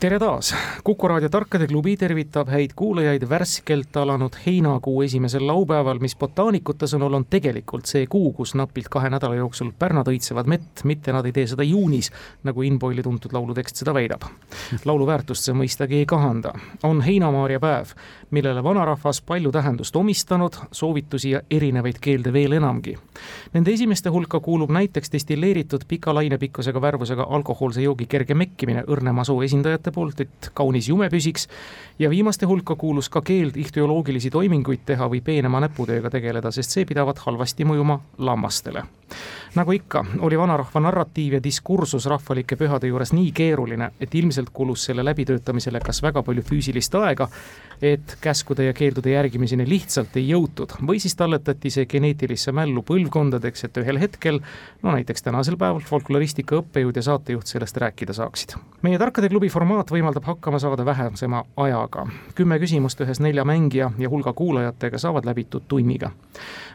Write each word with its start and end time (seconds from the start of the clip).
tere 0.00 0.16
taas, 0.18 0.54
Kuku 0.84 1.08
raadio 1.08 1.28
Tarkade 1.28 1.66
klubi 1.68 1.92
tervitab 2.00 2.48
häid 2.48 2.72
kuulajaid 2.76 3.26
värskelt 3.28 3.96
alanud 4.00 4.38
heinakuu 4.46 5.02
esimesel 5.04 5.44
laupäeval, 5.44 5.98
mis 6.00 6.14
botaanikute 6.16 6.88
sõnul 6.88 7.18
on 7.18 7.26
tegelikult 7.28 7.90
see 7.90 8.06
kuu, 8.08 8.30
kus 8.32 8.54
napilt 8.56 8.88
kahe 8.88 9.10
nädala 9.12 9.36
jooksul 9.36 9.74
pärnad 9.78 10.08
õitsevad 10.08 10.48
mett, 10.48 10.84
mitte 10.88 11.12
nad 11.12 11.28
ei 11.28 11.34
tee 11.36 11.44
seda 11.52 11.66
juunis, 11.68 12.08
nagu 12.48 12.64
Inboili 12.64 13.04
tuntud 13.04 13.34
laulutekst 13.36 13.82
seda 13.82 13.92
väidab. 13.92 14.24
laulu 14.88 15.06
väärtust 15.10 15.44
see 15.44 15.58
mõistagi 15.58 16.00
ei 16.00 16.08
kahanda, 16.08 16.54
on 16.82 17.04
heinamaaria 17.04 17.60
päev, 17.60 17.92
millele 18.30 18.62
vanarahvas 18.62 19.20
palju 19.26 19.52
tähendust 19.52 19.96
omistanud, 19.96 20.56
soovitusi 20.72 21.30
ja 21.30 21.40
erinevaid 21.50 21.98
keelde 22.00 22.32
veel 22.32 22.52
enamgi. 22.52 22.96
Nende 23.52 23.72
esimeste 23.72 24.08
hulka 24.08 24.40
kuulub 24.40 24.70
näiteks 24.70 25.12
destilleeritud 25.12 25.84
pika 25.88 26.14
lainepikkusega 26.14 26.80
värvusega 26.80 27.26
alkohoolse 27.28 27.82
joogi 27.82 28.06
kerge 28.06 28.34
mekkimine 28.34 28.84
õrnema 28.86 29.24
soo 29.24 29.42
esindajate 29.42 29.90
poolt, 29.90 30.20
et 30.20 30.50
kaunis 30.54 30.88
jume 30.88 31.10
püsiks 31.10 31.48
ja 31.98 32.10
viimaste 32.10 32.46
hulka 32.46 32.76
kuulus 32.76 33.08
ka 33.08 33.22
keeld 33.22 33.56
ihtioloogilisi 33.56 34.30
toiminguid 34.30 34.86
teha 34.86 35.10
või 35.10 35.20
peenema 35.24 35.60
näputööga 35.66 36.10
tegeleda, 36.10 36.50
sest 36.50 36.76
see 36.76 36.86
pidavat 36.88 37.18
halvasti 37.26 37.66
mõjuma 37.68 38.00
lammastele 38.18 38.86
nagu 39.54 39.72
ikka, 39.72 40.04
oli 40.20 40.38
vanarahva 40.38 40.80
narratiiv 40.80 41.38
ja 41.38 41.42
diskursus 41.42 42.06
rahvalike 42.06 42.56
pühade 42.56 42.90
juures 42.90 43.12
nii 43.12 43.32
keeruline, 43.34 43.90
et 44.00 44.14
ilmselt 44.14 44.52
kulus 44.52 44.84
selle 44.86 45.04
läbitöötamisele 45.04 45.80
kas 45.84 46.02
väga 46.02 46.22
palju 46.22 46.44
füüsilist 46.46 46.94
aega, 47.00 47.28
et 47.82 48.16
käskude 48.20 48.64
ja 48.64 48.72
keeldude 48.76 49.10
järgimiseni 49.14 49.66
lihtsalt 49.68 50.16
ei 50.20 50.28
jõutud 50.28 50.76
või 50.86 51.00
siis 51.02 51.16
talletati 51.16 51.70
see 51.72 51.86
geneetilisse 51.90 52.52
mällu 52.52 52.82
põlvkondadeks, 52.86 53.64
et 53.66 53.80
ühel 53.82 54.00
hetkel, 54.00 54.40
no 54.82 54.94
näiteks 54.94 55.24
tänasel 55.26 55.56
päeval 55.60 55.82
folkloristika 55.86 56.60
õppejõud 56.60 57.00
ja 57.00 57.04
saatejuht 57.10 57.50
sellest 57.50 57.76
rääkida 57.76 58.16
saaksid. 58.16 58.56
meie 58.82 58.98
Tarkade 58.98 59.28
klubi 59.28 59.48
formaat 59.48 59.90
võimaldab 59.90 60.26
hakkama 60.28 60.58
saada 60.58 60.84
vähesema 60.84 61.44
ajaga. 61.56 62.06
kümme 62.34 62.58
küsimust 62.58 63.00
ühes 63.00 63.20
nelja 63.20 63.44
mängija 63.44 63.90
ja 63.98 64.08
hulga 64.08 64.32
kuulajatega 64.32 64.98
saavad 64.98 65.24
läbitud 65.24 65.62
tunniga. 65.68 66.10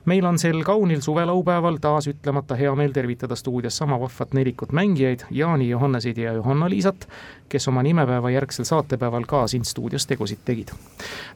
Meil 0.06 0.26
on 0.26 0.40
sel 0.40 0.64
kaunil 0.64 1.02
suvelaupäeval 1.02 1.78
taas 1.82 2.08
ütlemata 2.08 2.56
hea 2.56 2.76
meel 2.76 2.92
tervitada 2.92 3.36
stuudios 3.36 3.78
sama 3.78 4.00
vahvat 4.00 4.34
nelikut 4.34 4.72
mängijaid, 4.72 5.26
Jaani, 5.32 5.70
Johannesid 5.70 6.18
ja 6.18 6.34
Johanna-Liisat, 6.34 7.08
kes 7.50 7.68
oma 7.68 7.84
nimepäeva 7.84 8.30
järgsel 8.30 8.66
saatepäeval 8.66 9.26
ka 9.28 9.48
siin 9.48 9.66
stuudios 9.66 10.08
tegusid 10.08 10.42
tegid. 10.46 10.74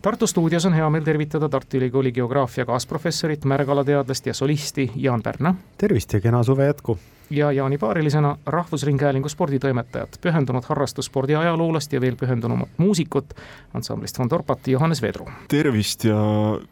Tartu 0.01 0.27
stuudios 0.27 0.65
on 0.65 0.73
hea 0.73 0.89
meel 0.89 1.03
tervitada 1.03 1.49
Tartu 1.49 1.77
Ülikooli 1.77 2.11
geograafia 2.11 2.65
kaasprofessorit, 2.65 3.45
märgalateadlast 3.45 4.25
ja 4.25 4.33
solisti 4.33 4.91
Jaan 4.95 5.21
Pärna. 5.21 5.55
tervist 5.77 6.13
ja 6.13 6.21
kena 6.21 6.43
suve 6.43 6.65
jätku! 6.65 6.99
Ja 7.29 7.51
Jaani 7.51 7.77
paarilisena 7.77 8.37
Rahvusringhäälingu 8.45 9.29
sporditoimetajat, 9.29 10.17
pühendunud 10.21 10.65
harrastusspordi 10.69 11.35
ajaloolast 11.35 11.93
ja 11.93 12.01
veel 12.01 12.15
pühendunumat 12.15 12.69
muusikut 12.77 13.33
ansamblist 13.73 14.19
Von 14.19 14.29
Torpat, 14.29 14.67
Johannes 14.67 15.01
Vedru. 15.01 15.27
tervist 15.47 16.03
ja 16.05 16.19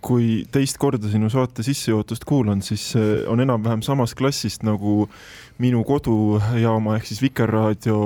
kui 0.01 0.45
teist 0.51 0.77
korda 0.77 1.07
sinu 1.07 1.29
saate 1.29 1.63
sissejuhatust 1.63 2.25
kuulan, 2.25 2.61
siis 2.61 2.93
on 3.27 3.39
enam-vähem 3.39 3.81
samast 3.81 4.17
klassist 4.17 4.63
nagu 4.63 5.09
minu 5.57 5.83
kodujaama 5.83 6.95
ehk 6.97 7.05
siis 7.05 7.21
Vikerraadio 7.21 7.99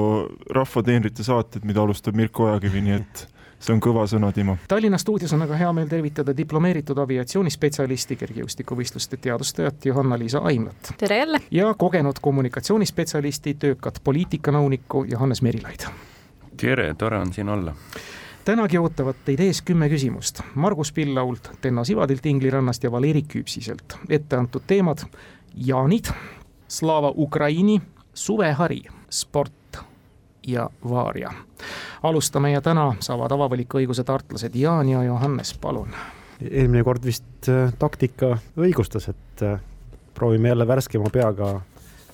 rahvateenrite 0.49 1.23
saated, 1.23 1.65
mida 1.67 1.81
alustab 1.81 2.15
Mirko 2.15 2.49
Ojakivi, 2.49 2.81
nii 2.81 2.99
et 2.99 3.27
see 3.61 3.73
on 3.75 3.81
kõva 3.83 4.05
sõna, 4.09 4.31
Timo. 4.33 4.57
Tallinna 4.67 4.97
stuudios 5.01 5.33
on 5.37 5.45
aga 5.45 5.57
hea 5.59 5.71
meel 5.73 5.89
tervitada 5.89 6.33
diplomeeritud 6.37 6.97
aviatsioonispetsialisti, 7.03 8.17
kergejõustikuvõistluste 8.21 9.17
teadustajat 9.21 9.85
Johanna-Liisa 9.85 10.41
Aimlat. 10.43 10.93
tere 10.97 11.17
jälle! 11.17 11.41
ja 11.51 11.73
kogenud 11.73 12.21
kommunikatsioonispetsialisti, 12.21 13.53
töökat 13.53 14.01
poliitikanõunikku 14.03 15.05
Johannes 15.11 15.41
Merilaid. 15.41 15.85
tere, 16.57 16.93
tore 16.93 17.17
on 17.17 17.33
siin 17.33 17.49
olla 17.49 17.75
tänagi 18.45 18.77
ootavad 18.77 19.15
teid 19.25 19.39
ees 19.39 19.61
kümme 19.61 19.89
küsimust 19.89 20.41
Margus 20.55 20.91
Pillault, 20.91 21.51
Tenno 21.61 21.83
Sivadilt 21.83 22.25
Inglirannast 22.25 22.83
ja 22.83 22.91
Valeri 22.91 23.21
Küpsiselt. 23.21 23.97
ette 24.09 24.35
antud 24.35 24.61
teemad 24.67 25.05
jaanid, 25.55 26.09
Slava 26.67 27.13
Ukraini, 27.15 27.81
suvehari, 28.13 28.83
sport 29.09 29.53
ja 30.47 30.69
Vaaria. 30.89 31.33
alustame 32.03 32.51
ja 32.51 32.61
täna 32.61 32.95
saavad 32.99 33.31
avavaliku 33.31 33.77
õiguse 33.77 34.03
tartlased 34.03 34.55
Jaan 34.55 34.89
ja 34.89 35.03
Johannes, 35.03 35.53
palun. 35.53 35.89
eelmine 36.51 36.83
kord 36.83 37.05
vist 37.05 37.49
äh, 37.49 37.73
taktika 37.79 38.37
õigustas, 38.57 39.09
et 39.09 39.43
äh, 39.43 39.59
proovime 40.13 40.47
jälle 40.47 40.67
värskema 40.67 41.09
peaga 41.13 41.61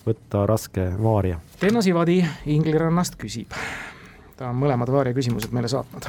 võtta 0.08 0.46
raske 0.46 0.92
Vaaria. 1.04 1.40
Enno 1.64 1.82
Sivadi 1.82 2.26
Inglirannast 2.46 3.16
küsib. 3.16 3.52
ta 4.38 4.50
on 4.50 4.56
mõlemad 4.56 4.92
Vaaria 4.92 5.14
küsimused 5.14 5.52
meile 5.52 5.68
saatnud. 5.68 6.06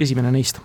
esimene 0.00 0.30
neist 0.30 0.60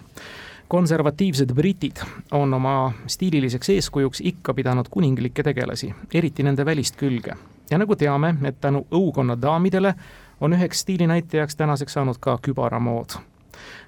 konservatiivsed 0.69 1.53
britid 1.53 1.97
on 2.31 2.53
oma 2.53 2.91
stiililiseks 3.07 3.69
eeskujuks 3.69 4.21
ikka 4.23 4.53
pidanud 4.53 4.85
kuninglikke 4.89 5.43
tegelasi, 5.43 5.93
eriti 6.13 6.43
nende 6.43 6.65
välist 6.65 6.95
külge. 6.95 7.33
ja 7.71 7.77
nagu 7.77 7.95
teame, 7.95 8.35
et 8.43 8.61
tänu 8.61 8.85
õukonna 8.91 9.41
daamidele 9.41 9.93
on 10.41 10.53
üheks 10.53 10.79
stiilinäitajaks 10.79 11.55
tänaseks 11.55 11.93
saanud 11.93 12.15
ka 12.19 12.39
kübaramood. 12.41 13.09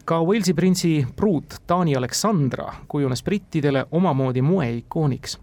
ka 0.05 0.23
Walesi 0.23 0.53
printsi 0.53 1.07
pruut 1.15 1.55
Taani 1.67 1.95
Aleksandra 1.95 2.73
kujunes 2.87 3.23
brittidele 3.23 3.85
omamoodi 3.91 4.41
moeikooniks. 4.41 5.39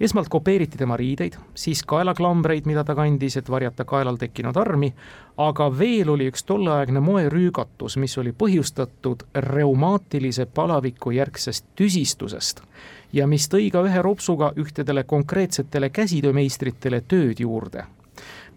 esmalt 0.00 0.28
kopeeriti 0.28 0.78
tema 0.78 0.96
riideid, 0.96 1.32
siis 1.54 1.82
kaelaklambreid, 1.82 2.66
mida 2.66 2.84
ta 2.84 2.94
kandis, 2.94 3.36
et 3.36 3.50
varjata 3.50 3.84
kaelal 3.84 4.16
tekkinud 4.16 4.56
armi, 4.56 4.94
aga 5.36 5.78
veel 5.78 6.08
oli 6.08 6.30
üks 6.30 6.44
tolleaegne 6.44 7.00
moerüügatus, 7.00 7.96
mis 7.96 8.18
oli 8.18 8.32
põhjustatud 8.32 9.22
reumaatilise 9.34 10.46
palaviku 10.46 11.10
järgsest 11.10 11.64
tüsistusest 11.76 12.62
ja 13.12 13.26
mis 13.26 13.48
tõi 13.48 13.70
ka 13.70 13.82
ühe 13.86 14.02
ropsuga 14.02 14.52
ühtedele 14.56 15.04
konkreetsetele 15.04 15.90
käsitöömeistritele 15.90 17.00
tööd 17.00 17.40
juurde 17.40 17.86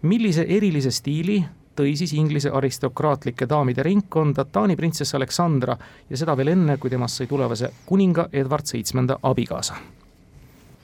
millise 0.04 0.44
erilise 0.48 0.90
stiili 0.90 1.44
tõi 1.76 1.96
siis 1.98 2.14
Inglise 2.16 2.50
aristokraatlike 2.54 3.48
daamide 3.50 3.82
ringkonda 3.82 4.44
Taani 4.44 4.76
printsess 4.76 5.14
Aleksandra 5.14 5.76
ja 6.10 6.16
seda 6.20 6.36
veel 6.36 6.54
enne, 6.54 6.78
kui 6.78 6.90
temast 6.92 7.20
sai 7.20 7.28
tulevase 7.30 7.70
kuninga 7.86 8.28
Edward 8.32 8.70
Seitsmenda 8.70 9.18
abikaasa. 9.22 9.76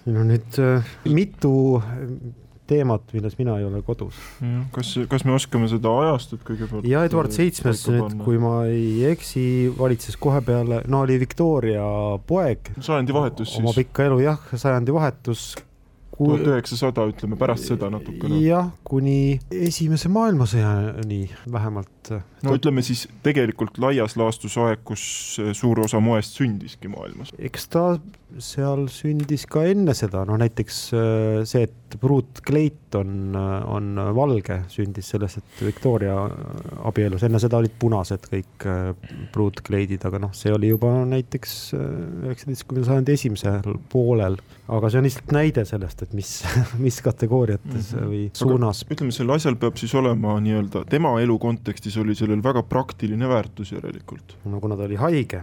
siin 0.05 0.17
on 0.17 0.31
nüüd 0.33 0.61
äh, 0.61 0.95
mitu 1.05 1.55
teemat, 2.71 3.03
milles 3.13 3.37
mina 3.39 3.57
ei 3.59 3.65
ole 3.67 3.83
kodus. 3.83 4.19
kas, 4.75 4.93
kas 5.11 5.25
me 5.27 5.35
oskame 5.35 5.69
seda 5.71 5.93
ajastut 6.05 6.45
kõigepealt? 6.47 6.87
ja 6.89 7.05
Edward 7.09 7.35
Seitsmes 7.35 7.83
nüüd, 7.91 8.19
kui 8.25 8.39
ma 8.43 8.65
ei 8.71 9.07
eksi, 9.11 9.43
valitses 9.79 10.19
kohe 10.21 10.43
peale, 10.47 10.83
no 10.91 11.03
oli 11.07 11.19
Victoria 11.21 11.85
poeg. 12.27 12.73
sajandivahetus 12.79 13.55
siis. 13.55 13.63
oma 13.63 13.75
pikka 13.77 14.07
elu 14.11 14.23
jah, 14.27 14.47
sajandivahetus 14.55 15.51
tuhat 16.21 16.47
üheksasada, 16.53 17.07
ütleme 17.11 17.39
pärast 17.41 17.71
seda 17.71 17.91
natukene. 17.93 18.41
jah, 18.45 18.71
kuni 18.85 19.41
esimese 19.51 20.11
maailmasõjani 20.13 21.23
vähemalt. 21.53 22.13
No 22.47 22.57
ütleme 22.57 22.85
siis 22.87 23.07
tegelikult 23.25 23.79
laias 23.83 24.17
laastus 24.21 24.57
aeg, 24.61 24.85
kus 24.85 25.03
suur 25.57 25.85
osa 25.87 26.01
moest 26.01 26.39
sündiski 26.41 26.91
maailmas. 26.93 27.35
eks 27.39 27.69
ta 27.73 27.85
seal 28.39 28.87
sündis 28.93 29.45
ka 29.51 29.65
enne 29.67 29.95
seda, 29.97 30.23
no 30.29 30.37
näiteks 30.41 30.81
äh, 30.95 31.43
see, 31.49 31.67
et 31.67 31.77
Brut 32.01 32.39
kleit 32.47 32.95
on, 32.95 33.35
on 33.35 33.99
valge, 34.15 34.61
sündis 34.71 35.09
sellest, 35.11 35.41
et 35.41 35.63
Victoria 35.67 36.15
abielus, 36.87 37.25
enne 37.27 37.41
seda 37.43 37.59
olid 37.59 37.75
punased 37.83 38.29
kõik 38.31 38.67
Brut 39.35 39.59
äh, 39.59 39.65
kleidid, 39.67 40.05
aga 40.07 40.21
noh, 40.23 40.35
see 40.37 40.53
oli 40.55 40.71
juba 40.71 40.93
näiteks 41.11 41.57
üheksateistkümnenda 41.75 42.87
sajandi 42.93 43.17
esimesel 43.19 43.79
poolel. 43.91 44.39
aga 44.71 44.91
see 44.91 45.01
on 45.01 45.09
lihtsalt 45.09 45.35
näide 45.35 45.65
sellest, 45.67 46.07
et 46.07 46.15
mis, 46.15 46.37
mis 46.85 47.01
kategooriates 47.03 47.93
mm 47.93 47.99
-hmm. 47.99 48.13
või 48.13 48.23
suunas. 48.39 48.85
ütleme, 48.87 49.13
sel 49.13 49.35
asjal 49.35 49.59
peab 49.59 49.81
siis 49.81 49.95
olema 49.99 50.39
nii-öelda 50.41 50.85
tema 50.91 51.17
elu 51.21 51.39
kontekstis 51.39 51.99
oli 51.99 52.15
sellel 52.31 52.45
väga 52.45 52.63
praktiline 52.63 53.29
väärtus 53.29 53.73
järelikult. 53.75 54.37
no 54.45 54.61
kuna 54.61 54.77
ta 54.77 54.87
oli 54.87 54.97
haige. 54.97 55.43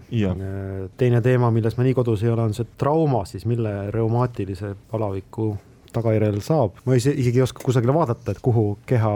teine 0.97 1.21
teema, 1.21 1.51
milles 1.51 1.77
ma 1.77 1.83
nii 1.83 1.93
kodus 1.97 2.23
ei 2.23 2.31
ole, 2.31 2.47
on 2.47 2.53
see 2.57 2.67
trauma 2.77 3.25
siis, 3.25 3.45
mille 3.45 3.91
reumaatilise 3.91 4.75
palaviku 4.91 5.55
tagajärjel 5.93 6.41
saab, 6.41 6.81
ma 6.85 6.97
isegi 6.97 7.33
ei 7.33 7.45
oska 7.45 7.63
kusagile 7.63 7.93
vaadata, 7.95 8.31
et 8.31 8.41
kuhu 8.43 8.77
keha 8.85 9.13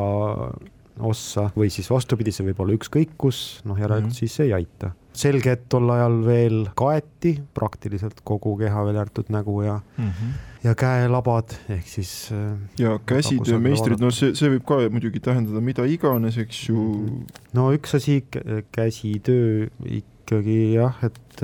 ossa 0.99 1.49
või 1.55 1.71
siis 1.73 1.89
vastupidi, 1.91 2.33
see 2.35 2.45
võib 2.49 2.61
olla 2.63 2.75
ükskõik 2.77 3.15
kus, 3.17 3.61
noh 3.65 3.79
järelikult 3.79 4.11
mm. 4.11 4.15
-hmm. 4.15 4.19
siis 4.19 4.39
ei 4.45 4.53
aita. 4.53 4.91
Selge, 5.17 5.55
et 5.57 5.67
tol 5.71 5.89
ajal 5.93 6.21
veel 6.25 6.61
kaeti 6.77 7.35
praktiliselt 7.55 8.21
kogu 8.27 8.55
keha, 8.61 8.85
välja 8.87 9.03
arvatud 9.05 9.31
nägu 9.33 9.57
ja, 9.65 9.79
mm. 9.97 10.07
-hmm. 10.07 10.37
ja 10.63 10.75
käelabad 10.75 11.55
ehk 11.69 11.87
siis 11.87 12.31
äh, 12.31 12.55
ja 12.79 12.99
käsitöömeistrid, 13.05 13.99
no 13.99 14.11
see, 14.11 14.35
see 14.35 14.53
võib 14.55 14.65
ka 14.67 14.79
muidugi 14.89 15.19
tähendada 15.19 15.61
mida 15.61 15.85
iganes, 15.85 16.37
eks 16.37 16.69
ju. 16.69 16.85
no 17.53 17.71
üks 17.75 17.95
asi, 17.95 18.23
käsitöö 18.71 19.67
ikkagi 19.85 20.73
jah, 20.77 20.95
et, 21.03 21.43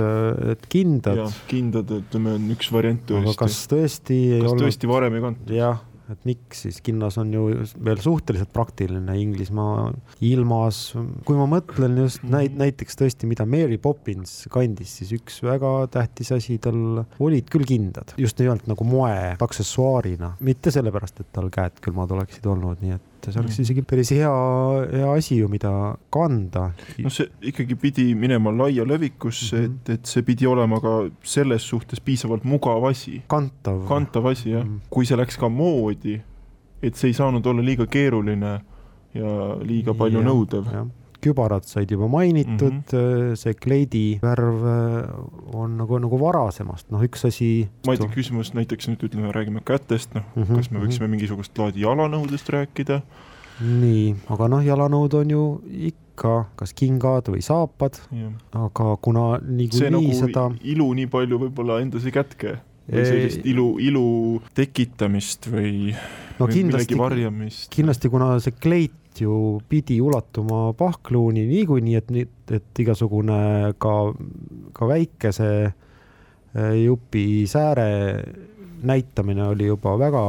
et 0.54 0.68
kindad. 0.72 1.28
kindad, 1.52 1.92
ütleme, 1.92 2.38
on 2.40 2.50
üks 2.56 2.72
variant 2.72 3.04
tõesti. 3.04 3.28
aga 3.28 3.36
kas 3.44 3.60
tõesti 3.68 4.20
ei 4.38 4.42
kas 4.42 4.52
olnud... 4.54 4.64
tõesti 4.64 4.92
varem 4.92 5.18
ei 5.18 5.26
kantud? 5.28 5.54
jah, 5.58 5.82
et 6.12 6.28
miks 6.28 6.64
siis, 6.66 6.80
kinnas 6.84 7.18
on 7.22 7.32
ju 7.34 7.46
veel 7.84 8.00
suhteliselt 8.04 8.52
praktiline 8.56 9.18
Inglismaa 9.22 9.90
ilmas. 10.28 10.82
kui 11.28 11.38
ma 11.40 11.48
mõtlen 11.52 11.98
just 12.04 12.24
näit-, 12.28 12.56
näiteks 12.58 13.00
tõesti, 13.00 13.30
mida 13.30 13.48
Mary 13.50 13.80
Poppins 13.82 14.40
kandis, 14.54 14.98
siis 15.00 15.14
üks 15.18 15.42
väga 15.46 15.74
tähtis 15.94 16.32
asi, 16.36 16.58
tal 16.64 17.04
olid 17.20 17.52
küll 17.54 17.68
kindad, 17.68 18.16
just 18.22 18.40
nimelt 18.42 18.68
nagu 18.70 18.88
moe 18.88 19.36
aksessuaarina, 19.44 20.36
mitte 20.46 20.74
sellepärast, 20.74 21.22
et 21.24 21.32
tal 21.36 21.52
käed 21.54 21.82
külmad 21.84 22.12
oleksid 22.16 22.48
olnud, 22.50 22.82
nii 22.84 22.98
et 22.98 23.14
see 23.26 23.42
oleks 23.42 23.60
isegi 23.64 23.84
päris 23.88 24.12
hea, 24.16 24.32
hea 24.92 25.10
asi 25.14 25.40
ju, 25.40 25.50
mida 25.52 25.72
kanda. 26.14 26.72
no 27.04 27.10
see 27.14 27.28
ikkagi 27.52 27.76
pidi 27.80 28.08
minema 28.16 28.54
laia 28.54 28.86
levikusse 28.88 29.58
mm, 29.58 29.66
-hmm. 29.66 29.76
et, 29.82 29.90
et 30.00 30.06
see 30.06 30.24
pidi 30.24 30.48
olema 30.48 30.80
ka 30.84 30.94
selles 31.24 31.68
suhtes 31.70 32.00
piisavalt 32.00 32.44
mugav 32.44 32.86
asi. 32.92 33.22
kantav. 33.28 33.88
kantav 33.88 34.28
asi 34.28 34.52
jah 34.52 34.64
mm, 34.64 34.78
-hmm. 34.78 34.90
kui 34.90 35.06
see 35.06 35.18
läks 35.18 35.38
ka 35.38 35.50
moodi, 35.50 36.22
et 36.82 36.96
see 36.96 37.10
ei 37.10 37.14
saanud 37.14 37.46
olla 37.46 37.66
liiga 37.66 37.86
keeruline 37.88 38.60
ja 39.14 39.34
liiga 39.64 39.94
palju 39.94 40.22
ja, 40.22 40.28
nõudev 40.28 40.66
kübarad 41.28 41.68
said 41.68 41.92
juba 41.92 42.10
mainitud 42.12 42.72
mm, 42.72 42.84
-hmm. 42.90 43.36
see 43.40 43.54
kleidi 43.54 44.06
värv 44.24 44.66
on 45.54 45.78
nagu, 45.78 46.02
nagu 46.04 46.20
varasemast, 46.22 46.90
noh, 46.92 47.04
üks 47.04 47.28
asi. 47.28 47.70
ma 47.88 47.96
ei 47.96 48.02
tea, 48.04 48.12
küsimus 48.16 48.54
näiteks 48.58 48.92
nüüd 48.92 49.08
ütleme, 49.10 49.32
räägime 49.36 49.64
kätest, 49.66 50.14
noh 50.16 50.24
mm, 50.36 50.44
-hmm. 50.44 50.62
kas 50.62 50.72
me 50.72 50.84
võiksime 50.84 51.12
mingisugust 51.12 51.58
laadi 51.58 51.86
jalanõudest 51.86 52.50
rääkida? 52.54 53.02
nii, 53.62 54.16
aga 54.34 54.48
noh, 54.54 54.62
jalanõud 54.66 55.14
on 55.18 55.34
ju 55.34 55.44
ikka 55.90 56.36
kas 56.60 56.74
kingad 56.78 57.30
või 57.34 57.42
saapad, 57.46 58.00
aga 58.54 58.96
kuna 59.02 59.28
niikuinii 59.42 59.94
nagu 59.94 60.18
seda. 60.18 60.48
ilu 60.64 60.88
nii 60.94 61.10
palju 61.14 61.42
võib-olla 61.46 61.82
endas 61.82 62.06
ei 62.06 62.14
kätke 62.14 62.58
või 62.88 63.08
sellist 63.08 63.48
ilu, 63.48 63.68
ilu 63.84 64.06
tekitamist 64.56 65.50
või, 65.52 65.92
no, 66.38 66.46
või 66.46 66.62
kindlasti, 66.62 66.96
millegi 66.96 67.00
varjamist. 67.02 67.68
kindlasti, 67.74 68.12
kuna 68.14 68.30
see 68.44 68.56
kleit 68.56 68.96
ju 69.22 69.60
pidi 69.70 70.00
ulatuma 70.02 70.72
pahkluuni 70.78 71.46
niikuinii, 71.50 71.96
et, 72.00 72.14
et 72.60 72.82
igasugune 72.84 73.74
ka, 73.82 73.96
ka 74.74 74.90
väikese 74.90 75.52
jupi 76.84 77.46
sääre 77.50 77.90
näitamine 78.88 79.48
oli 79.48 79.68
juba 79.68 79.98
väga 80.00 80.24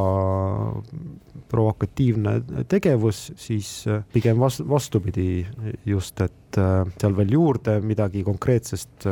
provokatiivne 1.49 2.65
tegevus, 2.69 3.33
siis 3.37 3.85
pigem 4.13 4.41
vast, 4.41 4.63
vastupidi 4.69 5.47
just, 5.87 6.21
et 6.21 6.59
seal 7.01 7.17
veel 7.17 7.33
juurde 7.33 7.79
midagi 7.85 8.25
konkreetsest 8.25 9.09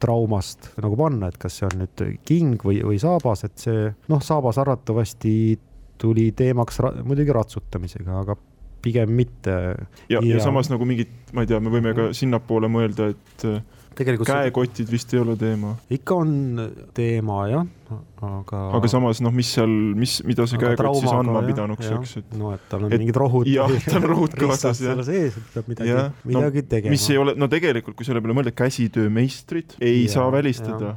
traumast 0.00 0.70
nagu 0.80 0.96
panna, 0.96 1.28
et 1.28 1.38
kas 1.40 1.58
see 1.58 1.66
on 1.68 1.82
nüüd 1.82 2.04
king 2.26 2.62
või, 2.64 2.80
või 2.86 3.00
saabas, 3.02 3.44
et 3.48 3.58
see 3.60 3.88
noh, 4.10 4.22
saabas 4.24 4.60
arvatavasti 4.62 5.34
tuli 6.00 6.30
teemaks 6.36 6.80
ra 6.80 6.94
muidugi 7.04 7.34
ratsutamisega, 7.36 8.22
aga 8.22 8.36
pigem 8.82 9.12
mitte. 9.16 9.56
ja, 10.08 10.18
ja., 10.18 10.24
ja 10.24 10.40
samas 10.44 10.70
nagu 10.72 10.86
mingid, 10.88 11.12
ma 11.36 11.44
ei 11.44 11.50
tea, 11.50 11.60
me 11.62 11.72
võime 11.72 11.94
ka 11.96 12.10
sinnapoole 12.16 12.70
mõelda, 12.72 13.10
et 13.14 13.46
tegelikult 14.00 14.28
käekotid 14.28 14.86
see... 14.86 14.92
vist 14.92 15.12
ei 15.14 15.20
ole 15.20 15.34
teema. 15.40 15.72
ikka 15.92 16.16
on 16.22 16.32
teema 16.96 17.38
jah, 17.50 17.66
aga. 18.26 18.62
aga 18.78 18.90
samas 18.92 19.20
noh, 19.24 19.34
mis 19.34 19.50
seal, 19.56 19.72
mis, 19.98 20.18
mida 20.28 20.46
see 20.50 20.60
käekott 20.62 21.00
siis 21.00 21.12
andma 21.12 21.42
pidanuks, 21.46 21.90
eks, 21.96 22.16
et. 22.22 22.34
no, 22.38 22.52
et 22.56 22.66
tal 22.70 22.86
on 22.86 22.94
et, 22.94 23.02
mingid 23.02 23.20
rohud. 23.20 23.50
jah, 23.50 23.72
tal 23.86 24.02
on 24.04 24.08
rohud 24.14 24.36
kaasas 24.44 24.82
jah. 24.84 25.00
sees, 25.06 25.36
et 25.36 25.54
peab 25.56 25.70
midagi, 25.72 25.96
midagi 26.30 26.64
no, 26.64 26.68
tegema. 26.74 26.94
mis 26.96 27.08
ei 27.12 27.20
ole, 27.20 27.36
no 27.40 27.50
tegelikult, 27.52 27.98
kui 27.98 28.08
selle 28.08 28.22
peale 28.24 28.38
mõelda, 28.40 28.54
käsitöömeistrid 28.62 29.78
ei 29.80 30.04
ja, 30.04 30.14
saa 30.16 30.28
välistada. 30.34 30.96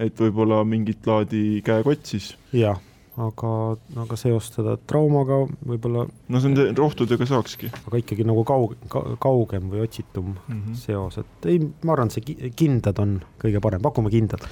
et 0.00 0.22
võib-olla 0.24 0.62
mingit 0.68 1.10
laadi 1.10 1.44
käekott 1.66 2.14
siis. 2.14 2.32
jah 2.56 2.80
aga, 3.26 3.52
aga 4.04 4.18
seostada 4.18 4.76
traumaga 4.90 5.42
võib-olla. 5.66 6.06
no 6.28 6.40
see 6.40 6.50
on 6.52 6.76
rohtudega 6.78 7.28
saakski. 7.28 7.70
aga 7.86 8.02
ikkagi 8.02 8.26
nagu 8.28 8.44
kaug- 8.48 8.76
ka,, 8.88 9.04
kaugem 9.22 9.70
või 9.72 9.84
otsitum 9.86 10.34
mm 10.34 10.60
-hmm. 10.60 10.74
seos, 10.74 11.18
et 11.18 11.50
ei, 11.50 11.62
ma 11.84 11.96
arvan, 11.96 12.10
et 12.10 12.18
see 12.18 12.52
kindad 12.56 12.98
on 12.98 13.20
kõige 13.42 13.60
parem, 13.60 13.82
pakume 13.82 14.10
kindad 14.10 14.46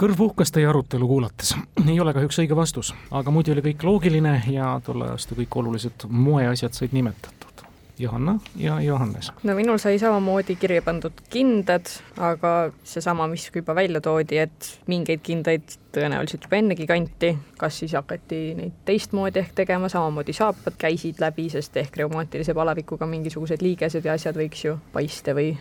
kõrv 0.00 0.20
uhkas 0.26 0.50
teie 0.54 0.66
arutelu 0.66 1.06
kuulates. 1.08 1.54
ei 1.86 2.00
ole 2.00 2.14
kahjuks 2.14 2.38
õige 2.42 2.56
vastus, 2.56 2.94
aga 3.10 3.30
muidu 3.30 3.54
oli 3.54 3.62
kõik 3.70 3.86
loogiline 3.86 4.42
ja 4.50 4.74
tolle 4.84 5.12
aasta 5.14 5.36
kõik 5.38 5.60
olulised 5.62 6.08
moeasjad 6.08 6.74
said 6.74 6.92
nimetatud. 6.96 7.63
Johanna 7.98 8.38
ja 8.56 8.80
Johannes. 8.80 9.32
no 9.42 9.54
minul 9.54 9.78
sai 9.78 9.98
samamoodi 9.98 10.56
kirja 10.56 10.82
pandud 10.82 11.20
kindad, 11.30 11.86
aga 12.18 12.72
seesama, 12.84 13.28
mis 13.30 13.50
juba 13.54 13.74
välja 13.74 14.00
toodi, 14.00 14.38
et 14.42 14.70
mingeid 14.90 15.22
kindaid 15.22 15.76
tõenäoliselt 15.94 16.48
juba 16.48 16.58
ennegi 16.58 16.86
kanti, 16.90 17.34
kas 17.58 17.78
siis 17.78 17.94
hakati 17.94 18.40
neid 18.58 18.80
teistmoodi 18.84 19.44
ehk 19.44 19.54
tegema, 19.62 19.88
samamoodi 19.88 20.34
saapad 20.34 20.78
käisid 20.78 21.22
läbi, 21.22 21.46
sest 21.54 21.76
ehk 21.76 21.96
reumaatilise 22.02 22.54
palavikuga 22.54 23.06
mingisugused 23.06 23.62
liigesed 23.62 24.04
ja 24.04 24.18
asjad 24.18 24.38
võiks 24.38 24.66
ju 24.66 24.78
paiste 24.92 25.36
või 25.36 25.52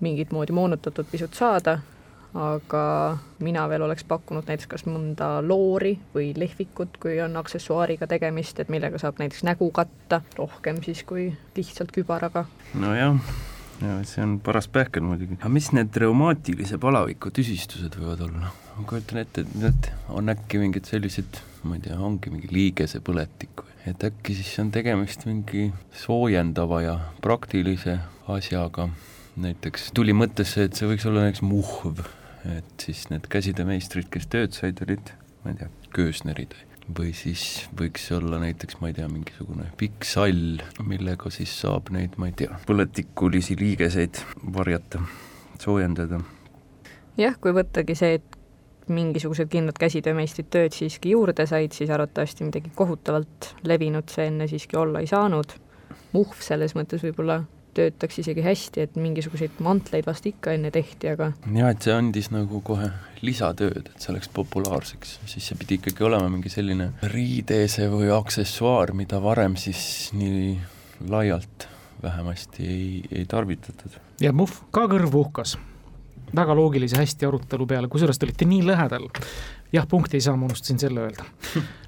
mingit 0.00 0.34
moodi 0.34 0.52
moonutatud 0.52 1.06
pisut 1.10 1.34
saada 1.34 1.78
aga 2.36 3.18
mina 3.40 3.64
veel 3.68 3.86
oleks 3.86 4.04
pakkunud 4.08 4.48
näiteks 4.48 4.68
kas 4.68 4.84
mõnda 4.88 5.38
loori 5.44 5.94
või 6.14 6.30
lehvikut, 6.36 6.98
kui 7.00 7.18
on 7.24 7.36
aksessuaariga 7.40 8.08
tegemist, 8.10 8.60
et 8.60 8.72
millega 8.72 9.00
saab 9.00 9.20
näiteks 9.22 9.44
nägu 9.48 9.70
katta 9.74 10.20
rohkem 10.36 10.82
siis 10.84 11.02
kui 11.08 11.30
lihtsalt 11.56 11.94
kübaraga. 11.96 12.44
nojah, 12.74 13.16
ja 13.80 13.96
see 14.08 14.24
on 14.24 14.38
paras 14.44 14.68
pähkel 14.68 15.04
muidugi. 15.06 15.38
aga 15.40 15.52
mis 15.52 15.70
need 15.76 15.96
reumaatilise 15.96 16.78
palaviku 16.82 17.32
tüsistused 17.32 17.96
võivad 18.00 18.26
olla? 18.28 18.52
ma 18.76 18.84
kujutan 18.88 19.22
ette, 19.24 19.46
et 19.46 19.56
need 19.62 19.90
on 20.12 20.28
äkki 20.32 20.60
mingid 20.60 20.88
sellised, 20.88 21.40
ma 21.64 21.78
ei 21.78 21.86
tea, 21.88 21.96
ongi 21.96 22.32
mingi 22.34 22.52
liigesepõletik 22.52 23.64
või, 23.64 23.80
et 23.88 24.06
äkki 24.10 24.36
siis 24.36 24.52
on 24.60 24.72
tegemist 24.74 25.24
mingi 25.28 25.70
soojendava 26.04 26.82
ja 26.84 26.98
praktilise 27.24 27.98
asjaga 28.28 28.90
näiteks 29.40 29.90
tuli 29.96 30.14
mõttesse, 30.16 30.66
et 30.66 30.76
see 30.76 30.88
võiks 30.88 31.04
olla 31.08 31.26
näiteks 31.26 31.44
muhv, 31.44 32.04
et 32.58 32.86
siis 32.86 33.06
need 33.10 33.26
käsitöömeistrid, 33.32 34.08
kes 34.12 34.30
tööd 34.32 34.56
said, 34.56 34.80
olid, 34.86 35.12
ma 35.44 35.52
ei 35.52 35.60
tea, 35.62 35.70
köösnerid 35.96 36.56
või 36.86 37.10
siis 37.16 37.66
võiks 37.74 38.04
olla 38.14 38.38
näiteks, 38.38 38.78
ma 38.80 38.90
ei 38.90 38.96
tea, 38.96 39.08
mingisugune 39.10 39.66
pikk 39.78 40.06
sall, 40.06 40.60
millega 40.86 41.30
siis 41.34 41.50
saab 41.60 41.90
neid, 41.94 42.14
ma 42.20 42.30
ei 42.30 42.36
tea, 42.38 42.60
põletikulisi 42.68 43.56
liigeseid 43.58 44.20
varjata, 44.54 45.02
soojendada. 45.62 46.20
jah, 47.18 47.38
kui 47.42 47.54
võttagi 47.56 47.96
see, 47.98 48.20
et 48.20 48.36
mingisugused 48.86 49.50
kindlad 49.50 49.78
käsitöömeistrid 49.82 50.50
tööd 50.52 50.76
siiski 50.76 51.16
juurde 51.16 51.46
said, 51.50 51.74
siis 51.74 51.90
arvatavasti 51.90 52.46
midagi 52.46 52.70
kohutavalt 52.78 53.54
levinud 53.66 54.06
see 54.12 54.28
enne 54.30 54.46
siiski 54.50 54.78
olla 54.78 55.02
ei 55.02 55.10
saanud. 55.10 55.58
muhv 56.12 56.38
selles 56.40 56.76
mõttes 56.78 57.02
võib-olla 57.02 57.42
töötaks 57.76 58.20
isegi 58.22 58.44
hästi, 58.44 58.86
et 58.86 58.96
mingisuguseid 59.00 59.60
mantleid 59.64 60.06
vast 60.08 60.26
ikka 60.28 60.54
enne 60.56 60.72
tehti, 60.74 61.12
aga 61.12 61.30
jah, 61.54 61.70
et 61.70 61.86
see 61.86 61.94
andis 61.94 62.30
nagu 62.34 62.62
kohe 62.66 62.90
lisatööd, 63.24 63.92
et 63.92 64.02
see 64.02 64.16
läks 64.16 64.30
populaarseks, 64.36 65.18
siis 65.28 65.50
see 65.50 65.60
pidi 65.60 65.80
ikkagi 65.80 66.06
olema 66.08 66.30
mingi 66.32 66.52
selline 66.52 66.90
riideese 67.12 67.88
või 67.92 68.10
aksessuaar, 68.16 68.94
mida 68.96 69.20
varem 69.22 69.56
siis 69.60 70.10
nii 70.16 70.56
laialt 71.12 71.68
vähemasti 72.02 72.66
ei, 72.66 72.90
ei 73.12 73.24
tarvitatud. 73.28 73.96
ja 74.20 74.32
Muhv 74.36 74.66
ka 74.74 74.84
kõrv 74.90 75.16
uhkas 75.22 75.56
väga 76.36 76.56
loogilise 76.56 76.98
hästi 77.00 77.26
arutelu 77.28 77.66
peale, 77.66 77.88
kusjuures 77.88 78.18
te 78.18 78.26
olite 78.26 78.48
nii 78.48 78.64
lähedal. 78.66 79.08
Jah, 79.72 79.88
punkti 79.88 80.16
ei 80.16 80.20
saa, 80.20 80.36
ma 80.36 80.46
unustasin 80.46 80.78
selle 80.78 81.00
öelda 81.00 81.24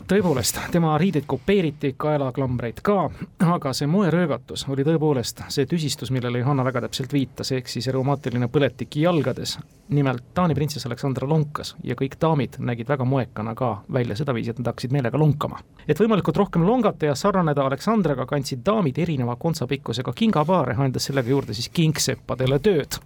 tõepoolest, 0.08 0.56
tema 0.72 0.94
riideid 0.98 1.26
kopeeriti, 1.28 1.90
kaelaklambreid 2.00 2.78
ka, 2.84 3.10
aga 3.44 3.72
see 3.76 3.88
moeröögatus 3.90 4.64
oli 4.72 4.84
tõepoolest 4.86 5.42
see 5.52 5.66
tüsistus, 5.68 6.08
millele 6.14 6.40
Johanna 6.40 6.64
väga 6.64 6.86
täpselt 6.86 7.12
viitas, 7.12 7.50
ehk 7.52 7.68
siis 7.68 7.90
reumaatiline 7.92 8.48
põletik 8.48 8.96
jalgades. 9.02 9.58
nimelt 9.88 10.24
Taani 10.34 10.54
printsess 10.54 10.86
Aleksandra 10.86 11.28
lonkas 11.28 11.74
ja 11.84 11.94
kõik 11.96 12.16
daamid 12.20 12.56
nägid 12.58 12.88
väga 12.88 13.04
moekana 13.04 13.54
ka 13.54 13.82
välja 13.92 14.16
sedaviisi, 14.16 14.50
et 14.50 14.58
nad 14.58 14.66
hakkasid 14.66 14.92
meelega 14.92 15.18
lonkama. 15.18 15.58
et 15.88 16.00
võimalikult 16.00 16.36
rohkem 16.36 16.64
longata 16.66 17.06
ja 17.06 17.14
sarnaneda 17.14 17.66
Aleksandraga, 17.66 18.26
kandsid 18.26 18.64
daamid 18.64 18.98
erineva 18.98 19.36
kontsapikkusega 19.36 20.12
kingapaare, 20.12 20.74
andes 20.78 21.04
sellega 21.04 21.28
juurde 21.28 21.54
siis 21.54 21.68
kingseppadele 21.68 22.58
tööd. 22.58 22.98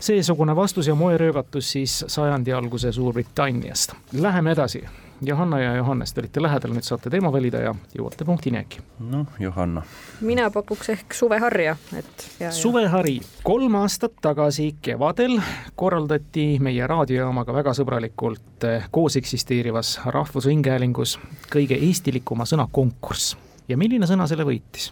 seesugune 0.00 0.56
vastus 0.56 0.86
ja 0.86 0.94
moeröögatus 0.94 1.72
siis 1.72 2.04
sajandi 2.06 2.52
alguse 2.52 2.92
Suurbritanniast. 2.92 3.92
Läheme 4.12 4.52
edasi 4.52 4.84
Johanna 5.24 5.60
ja 5.60 5.76
Johannes, 5.76 6.12
te 6.12 6.20
olite 6.20 6.42
lähedal, 6.42 6.72
nüüd 6.74 6.84
saate 6.84 7.10
teema 7.10 7.30
valida 7.32 7.60
ja 7.62 7.72
jõuate 7.94 8.24
punktini 8.26 8.58
äkki. 8.58 8.80
noh, 9.10 9.26
Johanna. 9.40 9.82
mina 10.20 10.50
pakuks 10.50 10.88
ehk 10.90 11.14
suveharja, 11.14 11.76
et 11.96 12.24
ja, 12.40 12.46
ja. 12.46 12.52
suvehari, 12.52 13.20
kolm 13.42 13.74
aastat 13.78 14.16
tagasi 14.22 14.74
kevadel 14.82 15.38
korraldati 15.78 16.58
meie 16.60 16.86
raadiojaamaga 16.86 17.54
väga 17.54 17.74
sõbralikult 17.78 18.66
eh, 18.66 18.88
koos 18.90 19.16
eksisteerivas 19.16 20.00
Rahvusringhäälingus 20.06 21.18
kõige 21.52 21.78
eestilikuma 21.78 22.44
sõna 22.48 22.66
konkurss. 22.72 23.36
ja 23.68 23.78
milline 23.78 24.06
sõna 24.10 24.26
selle 24.26 24.44
võitis? 24.48 24.90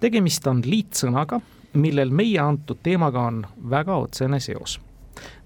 tegemist 0.00 0.46
on 0.46 0.60
liitsõnaga, 0.64 1.40
millel 1.72 2.10
meie 2.10 2.38
antud 2.38 2.82
teemaga 2.82 3.24
on 3.32 3.46
väga 3.70 3.96
otsene 3.96 4.40
seos 4.40 4.78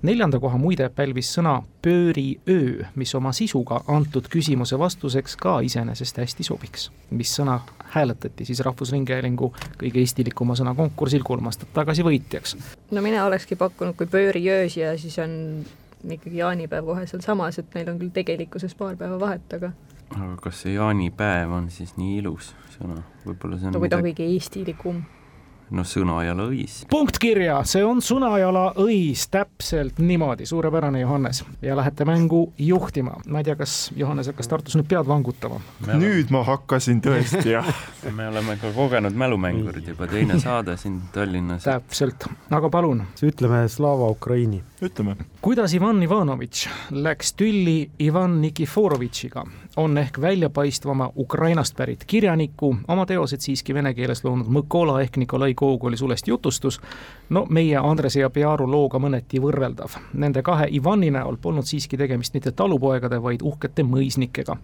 neljanda 0.02 0.40
koha 0.40 0.58
muide 0.58 0.88
pälvis 0.94 1.30
sõna 1.36 1.58
pööriöö, 1.82 2.86
mis 2.96 3.14
oma 3.14 3.32
sisuga 3.36 3.82
antud 3.88 4.28
küsimuse 4.32 4.78
vastuseks 4.78 5.36
ka 5.36 5.60
iseenesest 5.60 6.18
hästi 6.22 6.46
sobiks. 6.46 6.90
mis 7.10 7.34
sõna 7.38 7.60
hääletati 7.92 8.44
siis 8.44 8.60
Rahvusringhäälingu 8.60 9.52
kõige 9.80 10.00
eestilikuma 10.00 10.56
sõna 10.58 10.74
konkursil 10.76 11.22
kolm 11.24 11.46
aastat 11.46 11.72
tagasi 11.74 12.04
võitjaks? 12.06 12.56
no 12.90 13.02
mina 13.02 13.24
olekski 13.26 13.56
pakkunud, 13.56 13.96
kui 13.96 14.06
pööriöös 14.06 14.76
ja 14.76 14.96
siis 14.98 15.18
on 15.18 15.64
ikkagi 16.10 16.36
jaanipäev 16.36 16.84
kohe 16.84 17.06
sealsamas, 17.06 17.58
et 17.58 17.74
neil 17.74 17.90
on 17.92 17.98
küll 18.00 18.14
tegelikkuses 18.14 18.74
paar 18.74 18.96
päeva 18.96 19.20
vahet, 19.20 19.46
aga 19.54 19.72
aga 20.12 20.36
kas 20.42 20.62
see 20.64 20.76
jaanipäev 20.76 21.52
on 21.52 21.70
siis 21.70 21.96
nii 21.96 22.18
ilus 22.20 22.52
sõna, 22.76 23.00
võib-olla 23.26 23.58
see 23.58 23.70
on 23.70 23.76
no 23.76 23.82
kui 23.82 23.92
ta 23.92 24.00
on 24.00 24.06
midagi... 24.06 24.22
kõige 24.22 24.36
eestilikum 24.36 25.02
no 25.72 25.84
Sõnajala 25.86 26.46
õis. 26.50 26.82
punkt 26.90 27.18
kirja, 27.22 27.60
see 27.68 27.84
on 27.84 28.02
Sõnajala 28.04 28.72
õis, 28.82 29.24
täpselt 29.32 29.98
niimoodi, 30.02 30.46
suurepärane 30.46 31.00
Johannes. 31.00 31.44
ja 31.62 31.76
lähete 31.76 32.04
mängu 32.04 32.52
juhtima. 32.58 33.16
ma 33.28 33.38
ei 33.38 33.44
tea, 33.44 33.56
kas 33.56 33.92
Johannes 33.96 34.26
hakkas 34.26 34.48
Tartus 34.48 34.76
nüüd 34.76 34.88
pead 34.88 35.08
vangutama? 35.08 35.60
nüüd 35.94 36.30
ma 36.30 36.42
hakkasin 36.46 37.00
tõesti, 37.04 37.54
jah. 37.54 37.68
me 38.18 38.28
oleme 38.28 38.56
ka 38.60 38.72
kogenud 38.74 39.16
mälumängurid 39.16 39.88
juba, 39.88 40.06
teine 40.06 40.38
saade 40.40 40.76
siin 40.76 41.00
Tallinnas. 41.12 41.64
täpselt, 41.64 42.28
aga 42.50 42.70
palun. 42.70 43.02
ütleme 43.22 43.68
Slava 43.68 44.10
Ukraini. 44.10 44.62
ütleme. 44.82 45.16
kuidas 45.40 45.74
Ivan 45.74 46.02
Ivanovitš 46.02 46.68
läks 46.90 47.34
tülli 47.34 47.90
Ivan 47.98 48.40
Nikiforovitšiga, 48.42 49.44
on 49.76 49.98
ehk 49.98 50.20
väljapaistvama 50.20 51.12
Ukrainast 51.16 51.76
pärit 51.76 52.04
kirjaniku, 52.04 52.76
oma 52.88 53.06
teosed 53.06 53.40
siiski 53.40 53.74
vene 53.74 53.94
keeles 53.94 54.24
loonud 54.24 54.46
Mõkola 54.52 55.00
ehk 55.02 55.16
Nikolai 55.16 55.54
Gogoli 55.62 55.96
sulest 55.96 56.28
jutustus, 56.28 56.80
no 57.30 57.44
meie 57.50 57.78
Andrese 57.78 58.20
ja 58.20 58.30
Pearu 58.30 58.66
looga 58.70 58.98
mõneti 58.98 59.38
võrreldav. 59.42 59.94
Nende 60.18 60.42
kahe 60.42 60.66
Ivani 60.74 61.12
näol 61.14 61.38
polnud 61.42 61.68
siiski 61.68 61.98
tegemist 62.00 62.34
mitte 62.34 62.50
talupoegade, 62.50 63.20
vaid 63.22 63.44
uhkete 63.46 63.84
mõisnikega. 63.86 64.56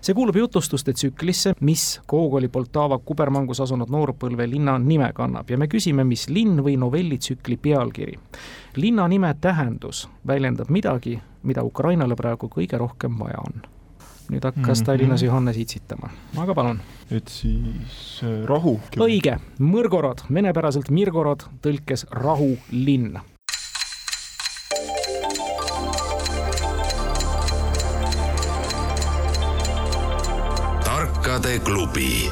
see 0.00 0.14
kuulub 0.14 0.36
jutustuste 0.36 0.92
tsüklisse, 0.92 1.54
mis 1.60 2.00
Gogoli 2.08 2.48
Poltava 2.48 2.98
kubermangus 2.98 3.60
asunud 3.60 3.88
noorpõlve 3.90 4.46
linna 4.50 4.76
nime 4.78 5.08
kannab 5.14 5.50
ja 5.50 5.58
me 5.58 5.66
küsime, 5.66 6.04
mis 6.04 6.28
linn 6.28 6.60
või 6.60 6.76
novellitsükli 6.76 7.56
pealkiri. 7.56 8.18
linna 8.76 9.08
nime 9.08 9.34
tähendus 9.40 10.08
väljendab 10.26 10.68
midagi, 10.68 11.18
mida 11.42 11.64
Ukrainale 11.64 12.16
praegu 12.16 12.52
kõige 12.52 12.78
rohkem 12.78 13.18
vaja 13.18 13.40
on 13.48 13.77
nüüd 14.28 14.44
hakkas 14.44 14.78
mm 14.78 14.82
-hmm. 14.82 14.86
Tallinnas 14.86 15.22
Johannes 15.22 15.56
itsitama, 15.56 16.10
aga 16.36 16.54
palun. 16.54 16.80
et 17.10 17.28
siis 17.28 18.22
äh, 18.22 18.44
rahu. 18.44 18.80
õige, 18.96 19.38
Mõrgorod, 19.58 20.24
venepäraselt 20.34 20.90
Mirgorod, 20.90 21.42
tõlkes 21.62 22.06
rahulinn. 22.10 23.18
tarkade 30.84 31.58
klubi. 31.58 32.30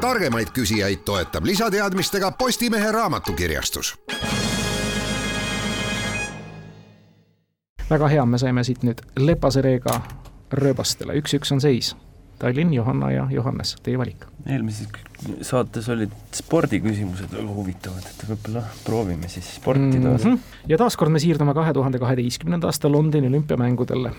targemaid 0.00 0.48
küsijaid 0.50 1.04
toetab 1.04 1.44
lisateadmistega 1.44 2.32
Postimehe 2.32 2.92
raamatukirjastus 2.92 3.98
väga 7.90 8.08
hea, 8.08 8.26
me 8.26 8.38
saime 8.38 8.64
siit 8.64 8.82
nüüd 8.82 9.00
lepase 9.20 9.62
reega 9.62 10.00
rööbastele, 10.52 11.16
üks-üks 11.20 11.52
on 11.54 11.60
seis. 11.60 11.94
Tallinn, 12.42 12.72
Johanna 12.74 13.12
ja 13.12 13.26
Johannes, 13.30 13.76
teie 13.82 13.98
valik. 13.98 14.24
eelmises 14.46 14.88
saates 15.46 15.86
olid 15.92 16.10
spordiküsimused 16.34 17.30
väga 17.30 17.52
huvitavad, 17.54 18.06
et 18.08 18.24
võib-olla 18.26 18.62
proovime 18.82 19.28
siis 19.30 19.52
sporti 19.60 20.00
taas 20.02 20.24
mm. 20.24 20.32
-hmm. 20.32 20.56
ja 20.72 20.78
taaskord 20.78 21.12
me 21.14 21.20
siirdume 21.22 21.54
kahe 21.54 21.72
tuhande 21.72 21.98
kaheteistkümnenda 22.02 22.66
aasta 22.66 22.90
Londoni 22.92 23.28
olümpiamängudele, 23.30 24.10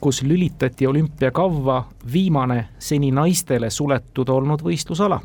kus 0.00 0.22
lülitati 0.22 0.86
olümpiakavva 0.86 1.84
viimane 2.12 2.68
seni 2.78 3.10
naistele 3.10 3.70
suletud 3.70 4.28
olnud 4.28 4.60
võistlusala. 4.60 5.20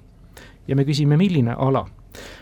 ja 0.67 0.75
me 0.75 0.83
küsime, 0.83 1.17
milline 1.17 1.53
ala 1.57 1.85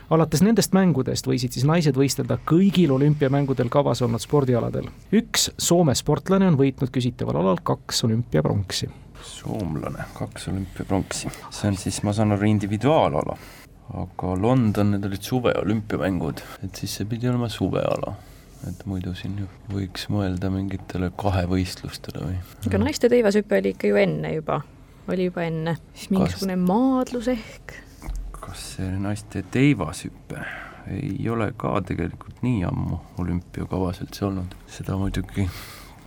alates 0.09 0.43
nendest 0.43 0.73
mängudest 0.75 1.27
võisid 1.27 1.55
siis 1.55 1.65
naised 1.67 1.97
võistelda 1.97 2.39
kõigil 2.49 2.91
olümpiamängudel 2.95 3.69
kavas 3.73 4.01
olnud 4.05 4.21
spordialadel. 4.23 4.89
üks 5.13 5.49
Soome 5.57 5.95
sportlane 5.95 6.47
on 6.51 6.57
võitnud 6.59 6.91
küsitaval 6.93 7.39
alal 7.41 7.61
kaks 7.63 8.03
olümpiapronksi. 8.07 8.89
soomlane, 9.23 10.03
kaks 10.17 10.47
olümpiapronksi, 10.47 11.31
see 11.49 11.71
on 11.71 11.77
siis, 11.77 12.03
ma 12.03 12.13
saan 12.13 12.31
aru, 12.35 12.47
individuaalala. 12.49 13.37
aga 13.93 14.35
London, 14.41 14.91
need 14.91 15.05
olid 15.05 15.21
suveolümpiamängud, 15.21 16.43
et 16.63 16.75
siis 16.75 16.95
see 16.99 17.05
pidi 17.05 17.29
olema 17.29 17.49
suveala 17.49 18.15
et 18.69 18.85
muidu 18.87 19.11
siin 19.17 19.35
ju 19.41 19.47
võiks 19.71 20.07
mõelda 20.11 20.47
mingitele 20.53 21.09
kahevõistlustele 21.19 22.23
või. 22.23 22.37
aga 22.67 22.79
naiste 22.79 23.09
teivashüpe 23.11 23.59
oli 23.59 23.73
ikka 23.75 23.91
ju 23.91 23.99
enne 23.99 24.35
juba, 24.37 24.61
oli 25.11 25.27
juba 25.27 25.43
enne, 25.49 25.75
siis 25.93 26.13
mingisugune 26.13 26.55
Kas... 26.55 26.67
maadlus 26.69 27.27
ehk 27.33 27.75
kas 28.43 28.67
see 28.75 28.91
naiste 28.99 29.43
teivashüpe 29.51 30.43
ei 30.91 31.29
ole 31.29 31.53
ka 31.57 31.73
tegelikult 31.87 32.41
nii 32.43 32.63
ammu 32.67 32.99
olümpiakavas 33.23 34.01
üldse 34.03 34.25
olnud, 34.27 34.55
seda 34.67 34.97
muidugi 34.99 35.47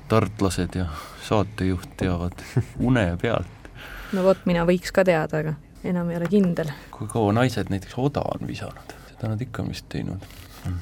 tartlased 0.08 0.76
ja 0.76 0.86
saatejuht 1.24 1.96
teavad 1.96 2.44
une 2.78 3.06
pealt. 3.22 3.70
no 4.12 4.24
vot, 4.26 4.44
mina 4.46 4.66
võiks 4.68 4.92
ka 4.94 5.04
teada, 5.04 5.42
aga 5.42 5.54
enam 5.84 6.10
ei 6.12 6.20
ole 6.20 6.28
kindel. 6.30 6.72
kui 6.94 7.08
kaua 7.10 7.32
naised 7.36 7.72
näiteks 7.72 7.96
oda 7.98 8.24
on 8.34 8.46
visanud, 8.48 8.96
seda 9.10 9.32
nad 9.32 9.42
ikka 9.42 9.64
on 9.64 9.72
vist 9.72 9.88
teinud. 9.92 10.28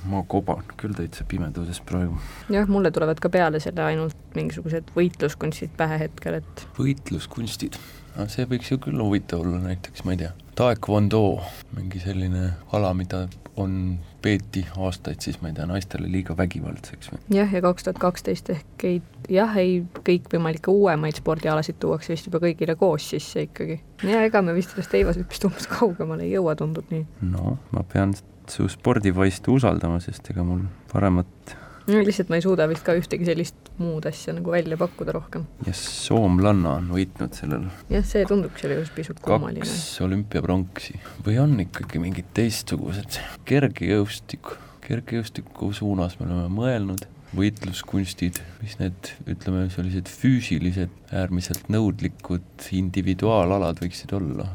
ma 0.09 0.23
koban 0.29 0.65
küll 0.81 0.97
täitsa 0.97 1.25
pimeduses 1.29 1.81
praegu. 1.87 2.19
jah, 2.51 2.69
mulle 2.69 2.91
tulevad 2.91 3.21
ka 3.21 3.31
peale 3.31 3.61
selle 3.61 3.85
ainult 3.85 4.35
mingisugused 4.35 4.91
võitluskunstid 4.97 5.77
pähe 5.77 6.03
hetkel, 6.07 6.41
et 6.43 6.67
võitluskunstid 6.79 7.79
no 8.19 8.27
see 8.33 8.47
võiks 8.51 8.71
ju 8.73 8.81
küll 8.83 9.01
huvitav 9.01 9.45
olla 9.45 9.61
näiteks, 9.69 10.05
ma 10.05 10.15
ei 10.15 10.25
tea, 10.25 10.33
taekwondo, 10.55 11.41
mingi 11.77 12.01
selline 12.03 12.51
ala, 12.73 12.93
mida 12.95 13.25
on, 13.61 13.99
peeti 14.23 14.65
aastaid 14.81 15.23
siis, 15.23 15.39
ma 15.43 15.51
ei 15.51 15.57
tea, 15.57 15.67
naistele 15.71 16.09
liiga 16.11 16.35
vägivaldseks 16.39 17.13
või? 17.13 17.21
jah, 17.37 17.53
ja 17.55 17.63
kaks 17.65 17.87
tuhat 17.87 18.01
kaksteist 18.03 18.51
ehk 18.55 18.87
ei, 18.89 19.01
jah, 19.31 19.55
ei, 19.61 19.81
kõikvõimalikke 20.07 20.73
uuemaid 20.73 21.19
spordialasid 21.21 21.79
tuuakse 21.83 22.15
vist 22.15 22.31
juba 22.31 22.41
kõigile 22.43 22.77
koos 22.81 23.09
sisse 23.15 23.47
ikkagi. 23.47 23.81
ja 24.03 24.25
ega 24.27 24.43
me 24.43 24.55
vist 24.57 24.75
sellest 24.75 24.95
teivashüppest 24.95 25.49
umbes 25.51 25.69
kaugemale 25.71 26.27
ei 26.27 26.35
jõua, 26.35 26.57
tundub 26.59 26.91
nii. 26.95 27.05
no 27.31 27.59
ma 27.75 27.85
pean 27.93 28.17
su 28.51 28.69
spordivaistu 28.69 29.59
usaldama, 29.59 30.01
sest 30.05 30.31
ega 30.35 30.45
mul 30.47 30.67
paremat 30.93 31.55
no 31.87 32.00
lihtsalt 32.00 32.31
ma 32.33 32.38
ei 32.38 32.45
suuda 32.45 32.67
vist 32.71 32.85
ka 32.87 32.95
ühtegi 32.97 33.26
sellist 33.29 33.71
muud 33.81 34.07
asja 34.09 34.35
nagu 34.37 34.53
välja 34.55 34.79
pakkuda 34.81 35.14
rohkem. 35.17 35.47
ja 35.67 35.75
soomlanna 35.76 36.79
on 36.81 36.91
võitnud 36.95 37.37
sellel. 37.37 37.67
jah, 37.93 38.07
see 38.09 38.25
tundub 38.29 38.57
selles 38.61 38.93
pisut 38.95 39.21
kummaline. 39.25 39.64
kaks 39.64 40.00
olümpiapronksi 40.05 41.00
või 41.26 41.41
on 41.43 41.59
ikkagi 41.67 42.00
mingid 42.03 42.31
teistsugused, 42.37 43.19
kergejõustik, 43.49 44.55
kergejõustiku 44.87 45.73
suunas 45.76 46.17
me 46.21 46.29
oleme 46.29 46.49
mõelnud, 46.55 47.05
võitluskunstid, 47.35 48.38
mis 48.62 48.76
need, 48.79 49.11
ütleme, 49.26 49.67
sellised 49.75 50.07
füüsilised, 50.07 50.93
äärmiselt 51.11 51.67
nõudlikud 51.73 52.69
individuaalalad 52.79 53.83
võiksid 53.83 54.14
olla. 54.17 54.53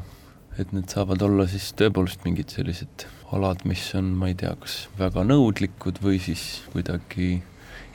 et 0.58 0.72
need 0.76 0.90
saavad 0.92 1.22
olla 1.24 1.46
siis 1.48 1.70
tõepoolest 1.78 2.24
mingid 2.26 2.50
sellised 2.52 3.06
alad, 3.32 3.62
mis 3.68 3.84
on, 3.98 4.12
ma 4.18 4.30
ei 4.30 4.36
tea, 4.38 4.52
kas 4.60 4.82
väga 4.98 5.24
nõudlikud 5.26 6.00
või 6.02 6.18
siis 6.22 6.64
kuidagi 6.72 7.38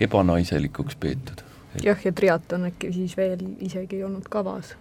ebanaiselikuks 0.02 0.98
peetud. 1.00 1.44
jah, 1.84 2.00
ja 2.04 2.12
triatlon 2.16 2.70
äkki 2.72 2.94
siis 2.96 3.16
veel 3.20 3.42
isegi 3.64 4.00
ei 4.00 4.06
olnud 4.08 4.28
kavas 4.32 4.76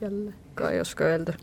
jälle, 0.00 0.32
ka 0.54 0.70
ei 0.70 0.80
oska 0.80 1.04
öelda. 1.04 1.34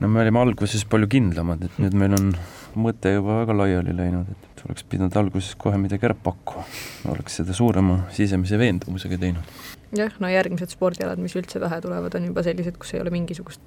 no 0.00 0.08
me 0.08 0.22
olime 0.22 0.38
alguses 0.40 0.84
palju 0.84 1.08
kindlamad, 1.16 1.64
et 1.66 1.78
nüüd 1.82 1.96
meil 1.98 2.14
on 2.18 2.32
mõte 2.76 3.14
juba 3.16 3.40
väga 3.42 3.56
laiali 3.56 3.96
läinud, 3.96 4.30
et 4.30 4.64
oleks 4.68 4.84
pidanud 4.84 5.16
alguses 5.16 5.54
kohe 5.58 5.78
midagi 5.80 6.06
ära 6.06 6.14
pakkuma. 6.14 6.66
oleks 7.10 7.40
seda 7.40 7.56
suurema 7.56 8.04
sisemise 8.14 8.58
veendumusega 8.58 9.18
teinud. 9.18 9.54
jah, 9.98 10.14
no 10.22 10.30
järgmised 10.30 10.74
spordialad, 10.74 11.18
mis 11.22 11.34
üldse 11.38 11.62
pähe 11.62 11.80
tulevad, 11.82 12.14
on 12.14 12.30
juba 12.30 12.46
sellised, 12.46 12.78
kus 12.78 12.94
ei 12.94 13.02
ole 13.02 13.10
mingisugust 13.14 13.62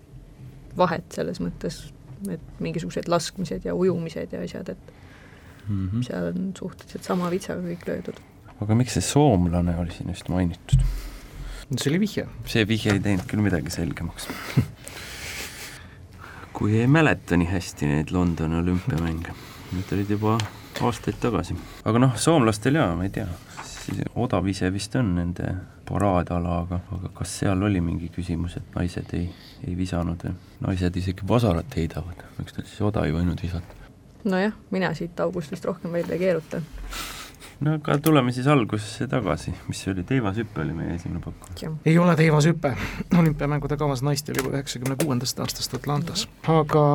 vahet 0.77 1.12
selles 1.12 1.41
mõttes 1.43 1.89
et 2.29 2.59
mingisugused 2.59 3.07
laskmised 3.07 3.65
ja 3.65 3.75
ujumised 3.75 4.33
ja 4.33 4.41
asjad, 4.43 4.69
et 4.69 4.93
mm 5.67 5.89
-hmm. 5.89 6.07
seal 6.07 6.31
on 6.31 6.51
suhteliselt 6.57 7.03
sama 7.03 7.31
vitsaga 7.31 7.61
kõik 7.61 7.88
löödud. 7.88 8.19
aga 8.61 8.75
miks 8.75 8.93
see 8.93 9.01
soomlane 9.01 9.77
oli 9.77 9.91
siin 9.91 10.09
just 10.09 10.29
mainitud? 10.29 10.79
see 11.77 11.91
oli 11.91 11.99
vihje. 11.99 12.27
see 12.45 12.67
vihje 12.67 12.93
ei 12.93 12.99
teinud 12.99 13.27
küll 13.27 13.41
midagi 13.41 13.69
selgemaks 13.69 14.27
kui 16.59 16.79
ei 16.79 16.88
mäleta 16.88 17.38
nii 17.38 17.47
hästi 17.47 17.88
neid 17.88 18.09
Londoni 18.11 18.57
olümpiamänge, 18.59 19.31
need 19.71 19.91
olid 19.95 20.09
juba 20.09 20.38
aastaid 20.81 21.15
tagasi. 21.21 21.55
aga 21.85 21.99
noh, 21.99 22.17
soomlastel 22.19 22.75
jaa, 22.75 22.95
ma 22.95 23.07
ei 23.07 23.13
tea, 23.15 23.27
odav 24.15 24.48
ise 24.48 24.72
vist 24.74 24.96
on 24.96 25.13
nende 25.15 25.53
paraadala, 25.89 26.60
aga, 26.63 26.79
aga 26.96 27.12
kas 27.22 27.39
seal 27.41 27.63
oli 27.65 27.81
mingi 27.81 28.12
küsimus, 28.13 28.58
et 28.60 28.75
naised 28.75 29.13
ei, 29.17 29.29
ei 29.67 29.77
visanud 29.77 30.25
või? 30.25 30.36
naised 30.67 31.01
isegi 31.01 31.27
vasarat 31.27 31.77
heidavad, 31.77 32.25
miks 32.38 32.58
nad 32.58 32.67
siis 32.69 32.81
oda 32.86 33.05
ei 33.08 33.15
võinud 33.15 33.41
visata? 33.41 33.79
nojah, 34.24 34.53
mina 34.72 34.93
siit 34.93 35.19
august 35.19 35.51
vist 35.51 35.65
rohkem 35.65 35.96
välja 35.96 36.17
ei 36.17 36.25
keeruta 36.27 36.62
no 37.60 37.74
aga 37.75 37.98
tuleme 38.03 38.31
siis 38.31 38.48
algusesse 38.48 39.08
tagasi, 39.08 39.53
mis 39.67 39.81
oli 39.91 40.03
teivashüpe 40.08 40.62
oli 40.63 40.75
meie 40.75 40.96
esimene 40.96 41.22
pakk? 41.24 41.63
ei 41.86 41.98
ole 41.98 42.15
teivashüpe, 42.19 42.74
olümpiamängude 43.19 43.77
kavas 43.77 44.03
naistel 44.05 44.39
juba 44.39 44.53
üheksakümne 44.58 44.96
kuuendast 45.03 45.39
aastast 45.39 45.74
Atlantas, 45.75 46.27
aga 46.48 46.86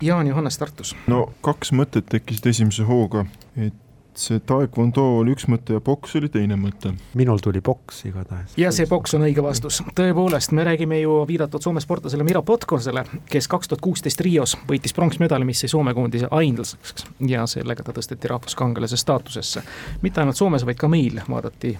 Jaan 0.00 0.26
Johannes 0.26 0.58
Tartus. 0.58 0.96
no 1.06 1.24
kaks 1.40 1.72
mõtet 1.72 2.10
tekkisid 2.12 2.50
esimese 2.54 2.86
hooga, 2.88 3.24
et 3.56 3.74
see 4.18 4.40
taekwondo 4.44 5.04
oli 5.18 5.32
üks 5.32 5.46
mõte 5.48 5.76
ja 5.76 5.82
poks 5.84 6.16
oli 6.18 6.28
teine 6.32 6.56
mõte. 6.60 6.92
minul 7.18 7.40
tuli 7.42 7.60
poks 7.64 8.04
igatahes. 8.08 8.56
ja 8.60 8.72
see 8.72 8.86
poks 8.86 9.14
on 9.16 9.24
õige 9.26 9.44
vastus. 9.44 9.82
tõepoolest, 9.94 10.52
me 10.52 10.64
räägime 10.68 11.00
ju 11.00 11.22
viidatud 11.28 11.62
Soome 11.62 11.80
sportlasele 11.80 12.24
Miro 12.24 12.42
Potkosele, 12.42 13.04
kes 13.30 13.48
kaks 13.48 13.68
tuhat 13.68 13.80
kuusteist 13.80 14.20
Rios 14.20 14.56
võitis 14.68 14.94
pronksmedali, 14.94 15.48
mis 15.48 15.64
sai 15.64 15.72
Soome 15.72 15.94
koondise 15.94 16.28
ainsaks 16.30 17.06
ja 17.28 17.46
sellega 17.46 17.82
ta 17.82 17.96
tõsteti 17.96 18.28
rahvuskangelase 18.28 18.96
staatusesse. 18.96 19.62
mitte 20.02 20.20
ainult 20.20 20.36
Soomes, 20.36 20.66
vaid 20.66 20.78
ka 20.78 20.88
meil 20.88 21.20
vaadati 21.28 21.76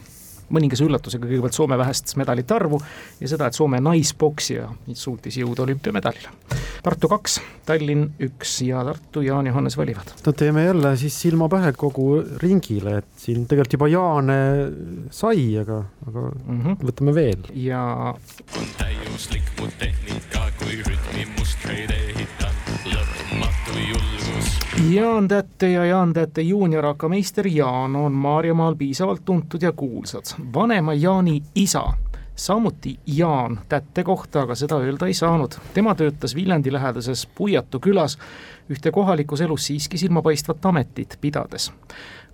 mõningase 0.52 0.84
üllatusega 0.86 1.26
kõigepealt 1.26 1.56
Soome 1.56 1.78
vähest 1.80 2.14
medalite 2.20 2.54
arvu 2.54 2.80
ja 3.20 3.28
seda, 3.30 3.48
et 3.48 3.56
Soome 3.56 3.80
naispoksija 3.80 4.68
suutis 4.94 5.38
jõuda 5.40 5.64
olümpiamedalile. 5.66 6.32
Tartu 6.82 7.06
kaks, 7.06 7.36
Tallinn 7.62 8.08
üks 8.26 8.56
ja 8.66 8.80
Tartu 8.82 9.22
Jaan 9.22 9.46
Johannes 9.46 9.76
valivad. 9.78 10.08
no 10.26 10.32
teeme 10.32 10.64
jälle 10.64 10.96
siis 10.96 11.20
silma 11.22 11.48
pähe 11.48 11.72
kogu 11.78 12.24
ringile, 12.42 12.96
et 12.98 13.06
siin 13.16 13.46
tegelikult 13.46 13.76
juba 13.76 13.88
Jaane 13.88 14.38
sai, 15.10 15.44
aga, 15.60 15.84
aga 16.08 16.24
mm 16.30 16.62
-hmm. 16.62 16.76
võtame 16.82 17.14
veel. 17.14 17.46
ja. 17.54 18.14
on 18.58 18.66
täiuslik 18.78 19.54
mu 19.60 19.68
tehnika, 19.78 20.50
kui 20.58 20.82
rütmi 20.82 21.28
mustreid 21.38 21.90
ehitan, 21.90 22.58
lõpmatu 22.84 23.78
julgus 23.78 24.58
Jaan 24.90 25.28
Tätte 25.28 25.70
ja 25.70 25.84
Jaan 25.84 26.12
Tätte 26.12 26.42
juunior 26.42 26.86
AK 26.86 27.08
meister 27.08 27.46
Jaan 27.46 27.96
on 27.96 28.12
Maarjamaal 28.12 28.74
piisavalt 28.74 29.24
tuntud 29.24 29.62
ja 29.62 29.72
kuulsad. 29.72 30.34
vanema 30.54 30.94
Jaani 30.94 31.42
isa, 31.54 31.92
samuti 32.36 32.98
Jaan 33.06 33.60
Tätte 33.68 34.04
kohta 34.04 34.42
aga 34.42 34.54
seda 34.54 34.78
öelda 34.78 35.06
ei 35.06 35.14
saanud. 35.14 35.52
tema 35.74 35.94
töötas 35.94 36.34
Viljandi 36.34 36.72
lähedases 36.72 37.26
Puiatu 37.26 37.80
külas 37.80 38.18
ühte 38.70 38.90
kohalikus 38.90 39.40
elus 39.40 39.66
siiski 39.66 39.98
silmapaistvat 39.98 40.66
ametit 40.66 41.18
pidades 41.20 41.72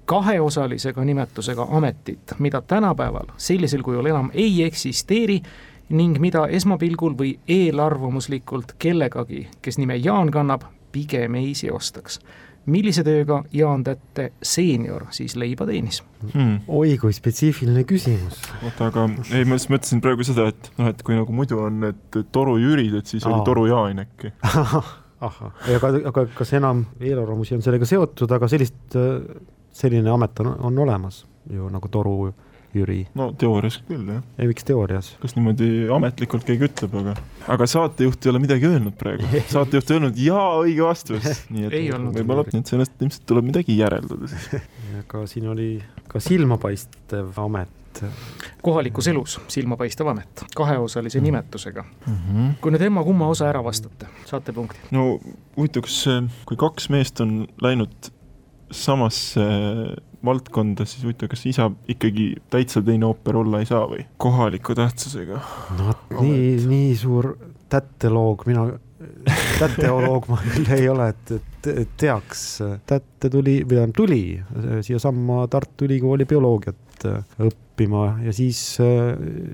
kaheosalisega 0.08 1.04
nimetusega 1.04 1.66
ametit, 1.70 2.32
mida 2.38 2.62
tänapäeval 2.62 3.26
sellisel 3.36 3.82
kujul 3.82 4.06
enam 4.06 4.30
ei 4.34 4.62
eksisteeri 4.64 5.42
ning 5.88 6.16
mida 6.18 6.46
esmapilgul 6.46 7.12
või 7.18 7.34
eelarvamuslikult 7.48 8.72
kellegagi, 8.78 9.48
kes 9.62 9.78
nime 9.78 9.96
Jaan 9.96 10.30
kannab, 10.30 10.64
pigem 10.92 11.34
ei 11.34 11.54
seostaks. 11.54 12.20
Millise 12.68 13.04
tööga 13.06 13.42
Jaan 13.54 13.84
Tätte 13.86 14.30
seenior 14.44 15.08
siis 15.14 15.36
leiba 15.40 15.66
teenis 15.68 16.00
hmm.? 16.32 16.62
oi 16.68 16.96
kui 17.00 17.14
spetsiifiline 17.16 17.84
küsimus. 17.88 18.40
oota, 18.62 18.90
aga 18.90 19.06
ei, 19.32 19.44
ma 19.48 19.58
just 19.58 19.72
mõtlesin 19.72 20.02
praegu 20.04 20.26
seda, 20.26 20.48
et 20.52 20.70
noh, 20.80 20.90
et 20.92 21.02
kui 21.06 21.16
nagu 21.18 21.34
muidu 21.34 21.60
on 21.64 21.82
need 21.86 22.20
Toru 22.34 22.58
Jürid, 22.62 22.98
et 23.00 23.10
siis 23.10 23.26
Aa. 23.26 23.32
oli 23.32 23.46
Toru 23.48 23.66
Jaan 23.70 24.04
äkki 24.04 24.32
ahah, 25.28 25.50
aga, 25.74 25.94
aga 26.12 26.26
kas 26.34 26.54
enam 26.58 26.84
eelarvamusi 27.00 27.56
on 27.56 27.64
sellega 27.64 27.88
seotud, 27.88 28.30
aga 28.36 28.50
sellist, 28.50 28.98
selline 29.80 30.12
amet 30.14 30.44
on, 30.44 30.52
on 30.70 30.84
olemas 30.84 31.24
ju 31.52 31.70
nagu 31.72 31.90
Toru 31.92 32.32
Jüri? 32.76 32.98
no 33.16 33.30
teoorias 33.38 33.78
küll, 33.88 34.04
jah. 34.12 34.24
ei, 34.36 34.48
miks 34.50 34.66
teoorias? 34.68 35.10
kas 35.22 35.36
niimoodi 35.38 35.88
ametlikult 35.94 36.44
keegi 36.48 36.68
ütleb, 36.68 36.98
aga, 37.00 37.14
aga 37.54 37.68
saatejuht 37.70 38.26
ei 38.26 38.32
ole 38.32 38.42
midagi 38.44 38.68
öelnud 38.68 38.96
praegu. 39.00 39.28
saatejuht 39.54 39.94
on 39.94 39.98
öelnud 39.98 40.20
jaa, 40.20 40.50
õige 40.64 40.84
vastus. 40.84 41.28
nii 41.54 41.68
et 41.70 41.78
võib-olla, 42.18 42.44
et 42.52 42.74
sellest 42.74 43.00
ilmselt 43.00 43.26
tuleb 43.28 43.48
midagi 43.48 43.78
järeldada 43.78 44.28
siis. 44.30 44.68
aga 45.02 45.24
siin 45.30 45.48
oli 45.54 45.70
ka 46.08 46.22
silmapaistev 46.22 47.32
amet 47.44 47.74
kohalikus 48.62 49.08
elus 49.10 49.38
silmapaistev 49.50 50.06
amet, 50.12 50.44
kaheosalise 50.56 51.18
mm. 51.18 51.24
nimetusega 51.24 51.82
mm. 51.82 52.14
-hmm. 52.14 52.52
kui 52.60 52.72
nüüd 52.74 52.84
emma-kumma 52.86 53.26
osa 53.32 53.48
ära 53.48 53.64
vastate, 53.64 54.06
saate 54.28 54.52
punkti. 54.52 54.78
no 54.90 55.18
huvitav, 55.56 55.82
kas, 55.88 56.04
kui 56.46 56.56
kaks 56.56 56.88
meest 56.94 57.20
on 57.24 57.48
läinud 57.62 58.12
samasse 58.70 59.42
valdkonda, 60.24 60.86
siis 60.88 61.04
huvitav, 61.06 61.30
kas 61.32 61.44
isa 61.46 61.68
ikkagi 61.90 62.30
täitsa 62.50 62.82
teine 62.84 63.06
ooper 63.08 63.38
olla 63.42 63.62
ei 63.62 63.68
saa 63.68 63.84
või? 63.90 64.04
kohaliku 64.16 64.74
tähtsusega. 64.78 65.40
no 65.78 65.94
nii, 66.20 66.56
nii 66.68 66.90
suur 66.98 67.32
tätteloog 67.70 68.44
mina, 68.48 68.66
täteoloog 69.60 70.28
ma 70.32 70.40
küll 70.42 70.74
ei 70.78 70.88
ole, 70.90 71.12
et, 71.14 71.32
et, 71.38 71.70
et 71.84 71.94
teaks. 72.00 72.44
tätte 72.88 73.30
tuli, 73.30 73.60
või 73.62 73.78
tähendab 73.78 73.96
tuli 74.00 74.22
siiasamma 74.88 75.46
Tartu 75.52 75.88
Ülikooli 75.88 76.26
bioloogiat 76.28 77.08
õppima 77.08 77.67
ja 78.24 78.34
siis, 78.34 78.60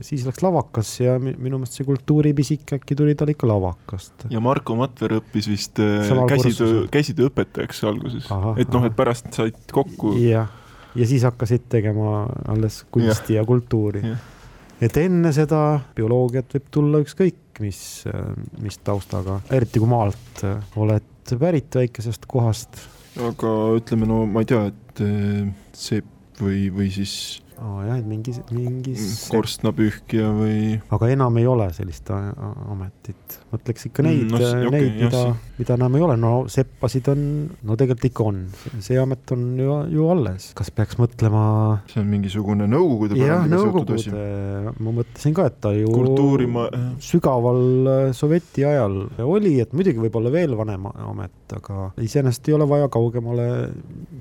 siis 0.07 0.25
läks 0.27 0.43
lavakas 0.45 0.95
ja 1.03 1.19
minu 1.21 1.59
meelest 1.59 1.79
see 1.79 1.87
kultuuripisik 1.89 2.77
äkki 2.79 2.97
tuli 2.99 3.15
tal 3.19 3.33
ikka 3.33 3.49
lavakast. 3.51 4.27
ja 4.33 4.43
Marko 4.45 4.77
Matver 4.79 5.19
õppis 5.21 5.51
vist 5.51 5.81
käsitöö, 6.31 6.85
käsitööõpetajaks 6.95 7.85
alguses, 7.91 8.29
et 8.59 8.75
noh, 8.75 8.87
et 8.89 8.97
pärast 8.97 9.33
said 9.37 9.59
kokku. 9.73 10.15
jah, 10.23 10.51
ja 10.95 11.09
siis 11.09 11.27
hakkasid 11.27 11.69
tegema 11.73 12.25
alles 12.49 12.85
kunsti 12.91 13.37
ja, 13.37 13.43
ja 13.43 13.49
kultuuri. 13.49 14.05
et 14.81 15.01
enne 15.05 15.33
seda 15.37 15.65
bioloogiat 15.97 16.57
võib 16.57 16.71
tulla 16.79 17.03
ükskõik 17.05 17.41
mis, 17.61 18.05
mis 18.63 18.79
taustaga, 18.85 19.39
eriti 19.55 19.83
kui 19.83 19.91
maalt 19.91 20.45
oled 20.81 21.35
pärit 21.39 21.79
väikesest 21.79 22.27
kohast. 22.31 22.83
aga 23.21 23.53
ütleme, 23.79 24.09
no 24.09 24.25
ma 24.27 24.43
ei 24.45 24.51
tea, 24.51 24.67
et 24.73 25.05
seep 25.79 26.11
või, 26.41 26.69
või 26.75 26.91
siis 26.95 27.43
oh,. 27.61 27.81
jah, 27.87 27.99
et 27.99 28.07
mingis, 28.09 28.40
mingis. 28.55 29.05
Korstnapühkija 29.33 30.31
või. 30.37 30.59
aga 30.95 31.11
enam 31.14 31.38
ei 31.40 31.49
ole 31.51 31.69
sellist 31.77 32.11
ametit, 32.14 33.38
mõtleks 33.53 33.88
ikka 33.90 34.07
neid 34.07 34.27
mm,, 34.27 34.35
no, 34.35 34.69
okay, 34.71 34.73
neid, 34.75 34.99
mida, 35.03 35.23
mida 35.59 35.77
enam 35.79 35.95
ei 35.95 36.03
ole, 36.03 36.17
no 36.19 36.33
seppasid 36.51 37.09
on, 37.12 37.21
no 37.67 37.77
tegelikult 37.79 38.09
ikka 38.09 38.27
on, 38.27 38.40
see 38.83 38.99
amet 38.99 39.33
on 39.35 39.45
ju, 39.61 39.77
ju 39.95 40.09
alles, 40.11 40.49
kas 40.59 40.73
peaks 40.75 40.99
mõtlema. 40.99 41.45
see 41.90 42.01
on 42.03 42.11
mingisugune 42.11 42.67
Nõukogude 42.71 43.19
jah, 43.21 43.45
Nõukogude, 43.51 43.99
ma 44.81 44.95
mõtlesin 44.99 45.37
ka, 45.37 45.47
et 45.51 45.61
ta 45.62 45.75
ju 45.77 45.93
kultuurima... 45.95 46.67
sügaval 47.05 47.62
äh, 47.93 48.03
sovjeti 48.17 48.67
ajal 48.67 48.99
oli, 49.23 49.57
et 49.62 49.75
muidugi 49.77 50.03
võib-olla 50.03 50.33
veel 50.35 50.59
vanem 50.59 50.90
amet, 50.90 51.38
aga 51.55 51.88
iseenesest 52.03 52.51
ei 52.51 52.59
ole 52.59 52.69
vaja 52.71 52.90
kaugemale 52.93 53.49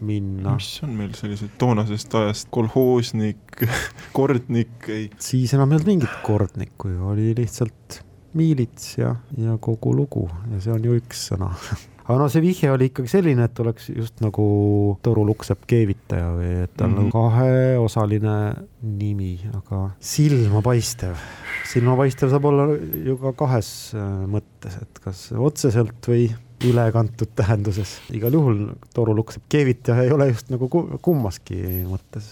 minna. 0.05 0.57
mis 0.59 0.71
on 0.85 0.95
meil 1.01 1.17
sellised 1.17 1.57
toonasest 1.61 2.13
ajast 2.21 2.53
kolhoosnik, 2.53 3.61
kordnik, 4.17 4.89
ei? 4.91 5.09
siis 5.17 5.57
enam 5.57 5.71
ei 5.71 5.81
olnud 5.81 5.95
mingit 5.95 6.17
kordnikku 6.25 6.93
ju, 6.93 7.05
oli 7.13 7.33
lihtsalt 7.41 8.03
miilits 8.37 8.97
ja, 8.97 9.15
ja 9.37 9.57
kogu 9.61 9.95
lugu 9.95 10.27
ja 10.51 10.61
see 10.63 10.73
on 10.75 10.85
ju 10.85 10.99
üks 10.99 11.27
sõna 11.31 11.51
aga 12.03 12.17
no 12.19 12.27
see 12.31 12.43
vihje 12.43 12.71
oli 12.73 12.89
ikkagi 12.89 13.11
selline, 13.11 13.47
et 13.47 13.59
oleks 13.63 13.87
just 13.93 14.19
nagu 14.23 14.45
Toru 15.05 15.23
Luksepp 15.27 15.63
keevitaja 15.69 16.31
või 16.35 16.51
et 16.65 16.73
tal 16.75 16.89
on 16.89 16.95
mm 16.97 17.03
-hmm. 17.05 17.13
kaheosaline 17.15 18.35
nimi, 18.81 19.33
aga 19.55 19.83
silmapaistev. 19.99 21.15
silmapaistev 21.71 22.33
saab 22.33 22.45
olla 22.51 22.67
ju 23.07 23.17
ka 23.21 23.33
kahes 23.43 23.69
äh, 23.95 24.25
mõttes, 24.27 24.81
et 24.81 24.99
kas 25.03 25.29
otseselt 25.31 26.11
või 26.11 26.27
ülekantud 26.67 27.33
tähenduses. 27.35 27.97
igal 28.13 28.33
juhul 28.33 28.61
Toru 28.93 29.15
Luksepp 29.15 29.45
keevitaja 29.51 30.03
ei 30.03 30.11
ole 30.11 30.29
just 30.31 30.51
nagu 30.53 30.69
kummaski 30.69 31.59
mõttes, 31.89 32.29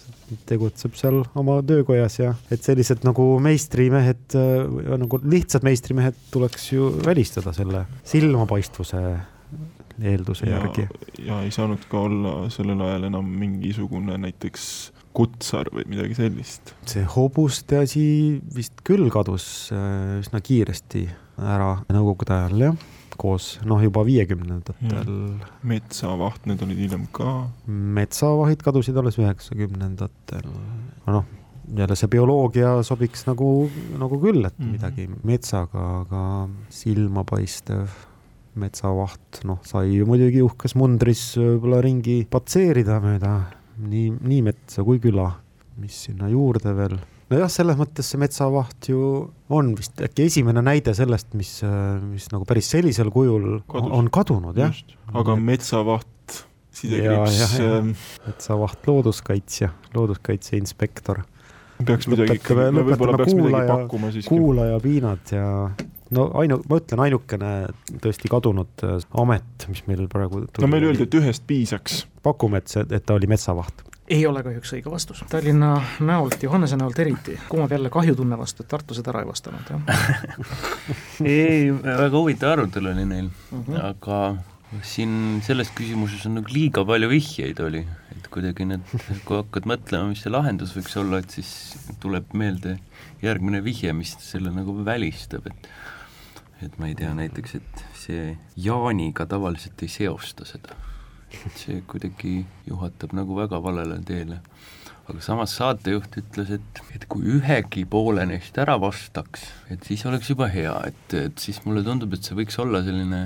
tegutseb 0.50 0.96
seal 1.00 1.22
oma 1.36 1.60
töökojas 1.67 2.20
ja 2.20 2.34
et 2.52 2.63
sellised 2.63 3.06
nagu 3.08 3.28
meistrimehed, 3.44 4.24
äh, 4.38 4.96
nagu 5.02 5.20
lihtsad 5.24 5.65
meistrimehed 5.67 6.17
tuleks 6.32 6.72
ju 6.72 6.91
välistada 7.06 7.54
selle 7.56 7.86
silmapaistvuse 8.08 9.04
eelduse 10.02 10.48
ja, 10.48 10.58
järgi. 10.58 10.88
ja 11.28 11.41
ei 11.46 11.52
saanud 11.54 11.84
ka 11.91 12.06
olla 12.08 12.34
sellel 12.54 12.82
ajal 12.88 13.10
enam 13.12 13.28
mingisugune 13.41 14.17
näiteks 14.22 14.63
kutsar 15.13 15.67
või 15.76 15.86
midagi 15.91 16.15
sellist. 16.17 16.74
see 16.88 17.04
hobuste 17.15 17.82
asi 17.84 18.06
vist 18.56 18.80
küll 18.88 19.12
kadus 19.13 19.46
äh, 19.76 20.22
üsna 20.24 20.41
kiiresti 20.44 21.06
ära 21.41 21.76
nõukogude 21.91 22.38
ajal, 22.38 22.65
jah 22.70 22.89
koos 23.19 23.60
noh, 23.65 23.82
juba 23.84 24.04
viiekümnendatel. 24.08 25.12
metsavaht, 25.63 26.45
need 26.45 26.62
olid 26.63 26.78
hiljem 26.78 27.08
ka. 27.12 27.47
metsavahid 27.67 28.62
kadusid 28.63 28.97
alles 28.97 29.17
üheksakümnendatel, 29.21 30.47
noh, 31.08 31.26
jälle 31.71 31.95
see 31.95 32.08
bioloogia 32.12 32.78
sobiks 32.84 33.26
nagu, 33.28 33.69
nagu 34.00 34.19
küll, 34.21 34.45
et 34.45 34.58
Mhm. 34.60 34.71
midagi 34.71 35.10
metsaga, 35.24 36.02
aga 36.02 36.50
silmapaistev 36.69 37.89
metsavaht, 38.60 39.43
noh, 39.47 39.60
sai 39.63 39.88
ju 39.95 40.06
muidugi 40.10 40.41
uhkes 40.43 40.76
mundris 40.76 41.21
võib-olla 41.39 41.82
ringi 41.86 42.26
patseerida 42.30 43.00
mööda 43.04 43.36
nii, 43.80 44.10
nii 44.19 44.41
metsa 44.50 44.84
kui 44.84 45.00
küla. 45.00 45.32
mis 45.82 45.95
sinna 46.06 46.28
juurde 46.30 46.76
veel? 46.78 46.97
Nojah, 47.32 47.52
selles 47.52 47.80
mõttes 47.80 48.12
see 48.12 48.20
metsavaht 48.22 48.89
ju 48.91 49.02
on 49.52 49.74
vist 49.78 50.02
äkki 50.04 50.28
esimene 50.30 50.63
näide 50.65 50.94
sellest, 50.98 51.32
mis, 51.38 51.60
mis 52.06 52.28
nagu 52.34 52.48
päris 52.50 52.72
sellisel 52.74 53.12
kujul 53.13 53.62
Kadus. 53.72 53.91
on 54.00 54.10
kadunud, 54.13 54.60
jah. 54.60 54.82
aga 55.17 55.38
metsavaht, 55.39 56.41
sidekriips 56.76 57.60
ähm, 57.63 57.94
metsavaht, 58.28 58.84
looduskaitsja, 58.88 59.72
looduskaitse 59.96 60.60
inspektor. 60.60 61.24
peaks 61.86 62.12
midagi 62.12 62.38
me 62.54 62.84
võib-olla 62.86 63.17
peaks 63.17 63.34
midagi 63.34 63.50
kuulaja, 63.50 63.72
pakkuma 63.74 64.12
siiski. 64.13 64.30
kuulajapiinad 64.36 65.34
ja 65.36 65.48
no 66.15 66.28
ainu-, 66.41 66.62
ma 66.70 66.80
ütlen, 66.82 67.04
ainukene 67.08 67.54
tõesti 68.04 68.32
kadunud 68.32 68.86
äh, 68.88 69.00
amet, 69.22 69.67
mis 69.72 69.86
meil 69.88 70.08
praegu 70.12 70.46
no 70.46 70.72
meile 70.72 70.91
öeldi, 70.91 71.08
et 71.08 71.17
ühest 71.22 71.48
piisaks. 71.50 72.06
pakume, 72.24 72.62
et 72.62 72.72
see, 72.72 72.86
et 72.89 73.06
ta 73.06 73.17
oli 73.17 73.30
metsavaht. 73.32 73.86
Ei 74.12 74.26
ole 74.28 74.43
kahjuks 74.43 74.74
õige 74.76 74.91
vastus. 74.91 75.24
Tallinna 75.32 75.71
näolt, 76.04 76.43
Johannese 76.43 76.78
näolt 76.80 77.00
eriti, 77.00 77.38
kumab 77.50 77.71
jälle 77.71 77.89
kahjutunne 77.93 78.38
vastu, 78.38 78.65
et 78.65 78.71
Tartu 78.71 78.97
seda 78.97 79.13
ära 79.13 79.24
ei 79.24 79.30
vastanud, 79.30 79.71
jah 79.71 79.82
ei, 81.34 81.71
väga 81.71 82.12
huvitav 82.17 82.56
arutelu 82.56 82.91
oli 82.91 83.06
neil 83.06 83.30
mm. 83.30 83.63
-hmm. 83.63 83.84
aga 83.91 84.21
siin 84.88 85.41
selles 85.43 85.71
küsimuses 85.76 86.26
on 86.28 86.39
nagu 86.39 86.54
liiga 86.54 86.84
palju 86.88 87.10
vihjeid 87.12 87.60
oli, 87.63 87.82
et 88.15 88.28
kuidagi 88.32 88.67
need, 88.67 88.93
kui 89.28 89.38
hakkad 89.38 89.67
mõtlema, 89.67 90.12
mis 90.12 90.24
see 90.24 90.32
lahendus 90.32 90.76
võiks 90.78 90.95
olla, 91.00 91.19
et 91.19 91.36
siis 91.36 91.52
tuleb 92.04 92.32
meelde 92.38 92.78
järgmine 93.24 93.63
vihje, 93.63 93.93
mis 93.93 94.15
selle 94.24 94.54
nagu 94.56 94.76
välistab, 94.86 95.47
et 95.52 95.71
et 96.62 96.78
ma 96.78 96.91
ei 96.91 96.95
tea, 96.95 97.10
näiteks, 97.17 97.56
et 97.58 97.84
see 97.97 98.38
Jaaniga 98.56 99.26
tavaliselt 99.26 99.82
ei 99.82 99.89
seosta 99.89 100.45
seda. 100.45 100.76
See 101.56 101.82
kuidagi 101.88 102.41
juhatab 102.67 103.15
nagu 103.17 103.36
väga 103.38 103.62
valele 103.63 104.00
teele. 104.08 104.39
aga 105.10 105.22
samas 105.26 105.56
saatejuht 105.58 106.13
ütles, 106.22 106.52
et, 106.56 106.82
et 106.96 107.06
kui 107.12 107.26
ühegi 107.38 107.84
poole 107.89 108.24
neist 108.30 108.58
ära 108.62 108.78
vastaks, 108.80 109.44
et 109.74 109.84
siis 109.84 110.06
oleks 110.08 110.30
juba 110.30 110.48
hea, 110.48 110.76
et, 110.88 111.15
et 111.17 111.41
siis 111.41 111.60
mulle 111.65 111.84
tundub, 111.84 112.13
et 112.13 112.24
see 112.24 112.38
võiks 112.38 112.60
olla 112.62 112.84
selline 112.86 113.26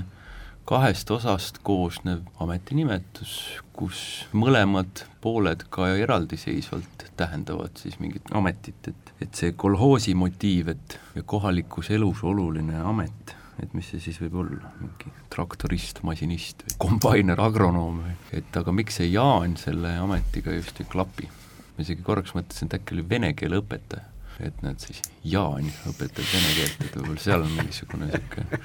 kahest 0.66 1.10
osast 1.14 1.60
koosnev 1.62 2.24
ametinimetus, 2.42 3.36
kus 3.76 4.00
mõlemad 4.34 5.04
pooled 5.22 5.62
ka 5.70 5.92
eraldiseisvalt 5.94 7.06
tähendavad 7.16 7.78
siis 7.78 8.00
mingit 8.02 8.32
ametit, 8.34 8.90
et, 8.90 9.12
et 9.22 9.38
see 9.38 9.54
kolhoosi 9.54 10.16
motiiv, 10.18 10.72
et 10.74 10.98
kohalikus 11.28 11.92
elus 11.94 12.24
oluline 12.26 12.82
amet, 12.82 13.35
et 13.62 13.72
mis 13.76 13.86
see 13.88 14.02
siis 14.02 14.18
võib 14.20 14.36
olla, 14.42 14.72
mingi 14.80 15.12
traktorist, 15.32 16.02
masinist 16.06 16.64
või 16.66 16.76
kombainer, 16.84 17.40
agronoom 17.40 18.02
või, 18.04 18.16
et 18.36 18.60
aga 18.60 18.74
miks 18.74 19.00
see 19.00 19.08
Jaan 19.10 19.56
selle 19.60 19.96
ametiga 20.02 20.54
just 20.56 20.80
ei 20.82 20.90
klapi? 20.92 21.30
ma 21.76 21.84
isegi 21.84 22.04
korraks 22.04 22.32
mõtlesin, 22.36 22.70
et 22.70 22.78
äkki 22.78 22.96
oli 22.96 23.04
vene 23.08 23.32
keele 23.36 23.60
õpetaja, 23.60 24.06
et 24.44 24.62
näed 24.64 24.80
siis 24.80 25.02
Jaan 25.24 25.68
õpetab 25.90 26.28
vene 26.32 26.52
keelt, 26.56 26.84
et 26.84 27.00
võib-olla 27.00 27.24
seal 27.24 27.44
on 27.44 27.52
mingisugune 27.56 28.08
niisugune 28.10 28.62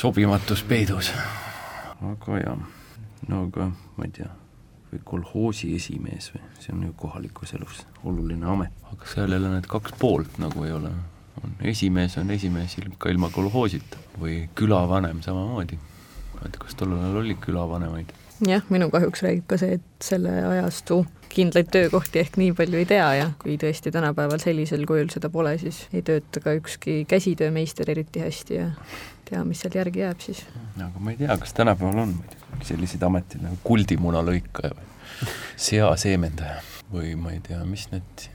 sobimatus 0.00 0.62
peidus. 0.66 1.12
aga 2.10 2.40
jah, 2.42 2.66
no 3.30 3.44
aga 3.46 3.70
ma 3.70 4.08
ei 4.08 4.14
tea, 4.18 4.30
või 4.92 5.02
kolhoosi 5.12 5.74
esimees 5.76 6.30
või, 6.34 6.42
see 6.62 6.74
on 6.74 6.86
ju 6.88 6.94
kohalikus 6.98 7.54
elus 7.58 7.82
oluline 8.04 8.46
amet, 8.50 8.74
aga 8.92 9.10
seal 9.10 9.32
jälle 9.32 9.52
need 9.54 9.68
kaks 9.70 9.96
poolt 10.00 10.38
nagu 10.42 10.66
ei 10.66 10.74
ole, 10.74 10.92
on 11.42 11.56
esimees 11.72 12.16
on 12.18 12.30
esimees 12.30 12.76
ka 12.98 13.10
ilma 13.12 13.30
kolhoosita 13.30 14.00
või 14.20 14.46
külavanem 14.54 15.22
samamoodi. 15.24 15.78
tea, 16.42 16.60
kas 16.60 16.74
tollel 16.74 17.02
ajal 17.02 17.20
oli 17.24 17.36
külavanemaid? 17.40 18.12
jah, 18.46 18.64
minu 18.68 18.90
kahjuks 18.92 19.22
räägib 19.24 19.46
ka 19.48 19.58
see, 19.60 19.78
et 19.78 20.04
selle 20.04 20.32
ajastu 20.44 21.04
kindlaid 21.32 21.68
töökohti 21.72 22.20
ehk 22.22 22.36
nii 22.40 22.52
palju 22.56 22.80
ei 22.80 22.88
tea 22.88 23.08
ja 23.18 23.26
kui 23.40 23.56
tõesti 23.60 23.92
tänapäeval 23.92 24.40
sellisel 24.42 24.86
kujul 24.88 25.08
seda 25.12 25.30
pole, 25.32 25.56
siis 25.60 25.84
ei 25.92 26.04
tööta 26.06 26.42
ka 26.44 26.54
ükski 26.56 27.04
käsitöömeister 27.08 27.90
eriti 27.92 28.22
hästi 28.24 28.60
ja 28.60 28.70
tea, 29.30 29.42
mis 29.44 29.62
seal 29.64 29.76
järgi 29.80 30.04
jääb 30.04 30.22
siis. 30.22 30.44
aga 30.76 31.02
ma 31.02 31.12
ei 31.12 31.20
tea, 31.20 31.36
kas 31.40 31.56
tänapäeval 31.56 32.04
on 32.04 32.14
selliseid 32.64 33.02
ameteid 33.08 33.44
nagu 33.44 33.58
kuldimunalõikaja 33.64 34.76
või 34.76 35.28
seaseemendaja 35.68 36.60
või 36.92 37.14
ma 37.20 37.34
ei 37.34 37.42
tea, 37.44 37.62
mis 37.68 37.88
need 37.92 38.28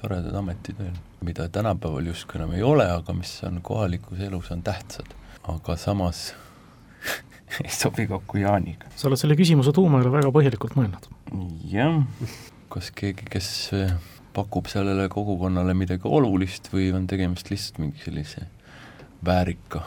toredad 0.00 0.34
ametid 0.38 0.78
veel, 0.78 0.98
mida 1.26 1.48
tänapäeval 1.52 2.10
justkui 2.10 2.38
enam 2.38 2.52
ei 2.56 2.62
ole, 2.62 2.86
aga 2.90 3.14
mis 3.16 3.32
on 3.48 3.62
kohalikus 3.62 4.20
elus, 4.24 4.50
on 4.54 4.62
tähtsad. 4.62 5.14
aga 5.48 5.76
samas 5.76 6.34
ei 7.64 7.70
sobi 7.72 8.06
kokku 8.06 8.38
Jaaniga. 8.38 8.90
sa 8.96 9.08
oled 9.08 9.20
selle 9.20 9.36
küsimuse 9.38 9.72
tuumale 9.74 10.12
väga 10.12 10.32
põhjalikult 10.34 10.76
mõelnud. 10.78 11.08
jah, 11.72 12.02
kas 12.72 12.92
keegi, 12.94 13.26
kes 13.30 13.50
eh, 13.76 13.94
pakub 14.36 14.68
sellele 14.70 15.08
kogukonnale 15.12 15.74
midagi 15.74 16.06
olulist 16.08 16.70
või 16.72 16.92
on 16.94 17.08
tegemist 17.10 17.50
lihtsalt 17.50 17.82
mingi 17.82 18.04
sellise 18.04 18.46
väärika 19.24 19.82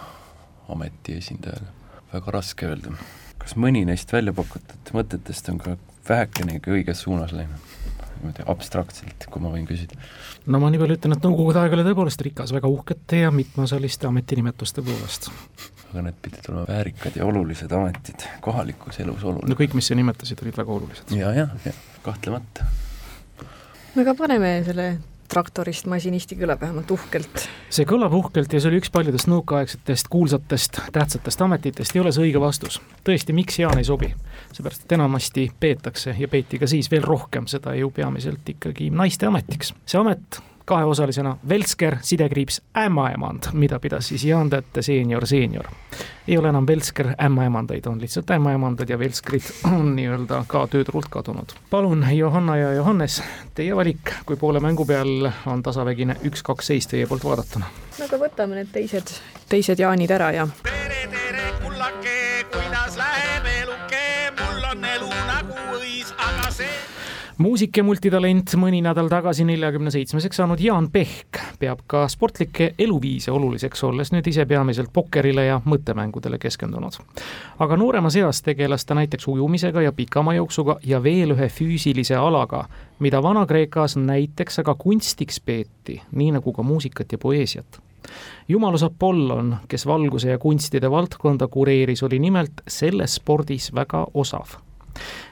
ameti 0.72 1.18
esindajaga, 1.22 1.72
väga 2.14 2.36
raske 2.36 2.68
öelda. 2.68 2.96
kas 3.42 3.56
mõni 3.56 3.86
neist 3.88 4.12
välja 4.14 4.34
pakutud 4.36 4.92
mõtetest 4.96 5.50
on 5.54 5.62
ka 5.62 5.78
vähekenegi 6.10 6.74
õiges 6.78 7.06
suunas 7.06 7.32
läinud? 7.36 7.72
Niimoodi 8.22 8.46
abstraktselt, 8.52 9.28
kui 9.32 9.44
ma 9.44 9.52
võin 9.54 9.68
küsida. 9.70 9.98
no 10.46 10.62
ma 10.62 10.72
nii 10.72 10.82
palju 10.82 10.98
ütlen, 11.00 11.18
et 11.18 11.28
Nõukogude 11.28 11.62
aeg 11.62 11.76
oli 11.78 11.86
tõepoolest 11.88 12.24
rikas 12.28 12.54
väga 12.56 12.72
uhkete 12.72 13.24
ja 13.24 13.32
mitmeosaliste 13.36 14.08
ametinimetuste 14.10 14.84
poolest. 14.86 15.30
aga 15.92 16.06
need 16.08 16.20
pidid 16.22 16.50
olema 16.50 16.66
väärikad 16.70 17.18
ja 17.20 17.28
olulised 17.28 17.72
ametid, 17.76 18.28
kohalikus 18.42 19.00
elus 19.04 19.26
no 19.26 19.36
olulised. 19.36 19.58
kõik, 19.64 19.78
mis 19.78 19.92
sa 19.92 19.98
nimetasid, 20.00 20.44
olid 20.46 20.58
väga 20.64 20.78
olulised. 20.80 21.16
ja, 21.18 21.34
ja, 21.36 21.48
ja 21.66 21.74
kahtlemata. 22.06 22.70
aga 24.02 24.16
paneme 24.18 24.60
selle 24.66 24.92
traktorist 25.32 25.88
masinisti 25.92 26.36
kõlab 26.40 26.62
vähemalt 26.62 26.92
uhkelt. 26.92 27.48
see 27.72 27.88
kõlab 27.88 28.14
uhkelt 28.18 28.54
ja 28.54 28.60
see 28.60 28.72
oli 28.72 28.82
üks 28.82 28.92
paljudest 28.94 29.30
nõukaaegsetest 29.32 30.12
kuulsatest 30.12 30.82
tähtsatest 30.92 31.42
ametitest, 31.48 31.96
ei 31.96 32.04
ole 32.04 32.12
see 32.12 32.28
õige 32.28 32.44
vastus. 32.44 32.82
tõesti, 33.08 33.36
miks 33.38 33.60
Jaan 33.60 33.80
ei 33.82 33.88
sobi? 33.88 34.14
seepärast, 34.52 34.86
et 34.86 34.96
enamasti 34.98 35.50
peetakse 35.60 36.16
ja 36.20 36.28
peeti 36.28 36.60
ka 36.60 36.68
siis 36.68 36.92
veel 36.92 37.08
rohkem 37.08 37.48
seda 37.48 37.76
ju 37.80 37.92
peamiselt 37.96 38.56
ikkagi 38.56 38.92
naiste 38.92 39.30
ametiks. 39.30 39.74
see 39.86 40.00
amet 40.02 40.42
kaheosalisena 40.66 41.38
Velsker, 41.50 41.96
sidekriips 42.02 42.62
ämmaemand, 42.78 43.44
mida 43.54 43.80
pidas 43.80 44.08
siis 44.08 44.26
Jaan 44.26 44.50
Tätte 44.50 44.82
seenior, 44.82 45.28
seenior. 45.28 45.66
ei 46.28 46.38
ole 46.38 46.50
enam 46.50 46.68
Velsker 46.68 47.08
ämmaemandaid, 47.24 47.86
on 47.86 48.02
lihtsalt 48.02 48.32
ämmaemandad 48.32 48.90
ja 48.90 49.00
Velskrid 49.00 49.42
on 49.74 49.96
nii-öelda 49.96 50.44
ka 50.48 50.68
tööturult 50.68 51.10
kadunud. 51.10 51.54
palun, 51.70 52.06
Johanna 52.18 52.58
ja 52.58 52.74
Johannes, 52.74 53.24
teie 53.56 53.76
valik, 53.76 54.14
kui 54.26 54.36
poole 54.36 54.60
mängu 54.60 54.86
peal 54.86 55.30
on 55.46 55.64
tasavägine 55.64 56.16
üks-kaks 56.24 56.68
seis 56.74 56.88
teie 56.88 57.08
poolt 57.08 57.24
vaadatuna. 57.24 57.66
no 58.00 58.06
aga 58.06 58.18
võtame 58.18 58.56
need 58.62 58.72
teised, 58.72 59.16
teised 59.50 59.80
Jaanid 59.80 60.12
ära 60.12 60.32
ja 60.32 60.48
tere, 60.64 61.08
tere, 61.12 61.54
kullake, 61.64 62.18
kuidas 62.52 62.61
muusik 67.42 67.78
ja 67.78 67.84
multitalent 67.84 68.54
mõni 68.60 68.82
nädal 68.86 69.08
tagasi 69.10 69.46
neljakümne 69.48 69.92
seitsmeseks 69.94 70.38
saanud 70.38 70.62
Jaan 70.62 70.90
Pehk 70.94 71.40
peab 71.60 71.82
ka 71.90 72.04
sportlikke 72.12 72.72
eluviise 72.80 73.32
oluliseks, 73.34 73.84
olles 73.88 74.12
nüüd 74.14 74.28
ise 74.30 74.46
peamiselt 74.46 74.92
pokkerile 74.94 75.46
ja 75.48 75.58
mõttemängudele 75.66 76.38
keskendunud. 76.42 77.00
aga 77.60 77.78
nooremas 77.78 78.16
eas 78.16 78.42
tegeles 78.42 78.86
ta 78.86 78.96
näiteks 78.96 79.28
ujumisega 79.28 79.82
ja 79.82 79.92
pikamajooksuga 79.92 80.78
ja 80.86 81.04
veel 81.04 81.34
ühe 81.36 81.50
füüsilise 81.50 82.16
alaga, 82.16 82.66
mida 83.00 83.24
Vana-Kreekas 83.24 83.98
näiteks 83.98 84.60
aga 84.60 84.76
kunstiks 84.76 85.40
peeti, 85.40 86.02
nii 86.12 86.32
nagu 86.38 86.54
ka 86.54 86.64
muusikat 86.64 87.12
ja 87.12 87.18
poeesiat 87.18 87.82
jumalus 88.48 88.84
Apollon, 88.84 89.56
kes 89.68 89.86
valguse 89.86 90.30
ja 90.30 90.38
kunstide 90.38 90.92
valdkonda 90.92 91.48
kureeris, 91.48 92.04
oli 92.04 92.20
nimelt 92.20 92.66
selles 92.68 93.16
spordis 93.16 93.74
väga 93.76 94.08
osav 94.14 94.62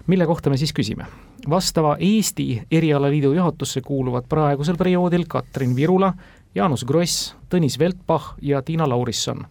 mille 0.08 0.26
kohta 0.26 0.50
me 0.50 0.58
siis 0.58 0.74
küsime? 0.74 1.06
vastava 1.50 1.96
Eesti 2.00 2.64
erialaliidu 2.72 3.34
juhatusse 3.34 3.82
kuuluvad 3.82 4.28
praegusel 4.30 4.78
perioodil 4.78 5.26
Katrin 5.28 5.76
Virula, 5.76 6.14
Jaanus 6.56 6.86
Gross, 6.86 7.36
Tõnis 7.50 7.80
Veltbach 7.80 8.36
ja 8.42 8.62
Tiina 8.62 8.90
Laurisson. 8.90 9.46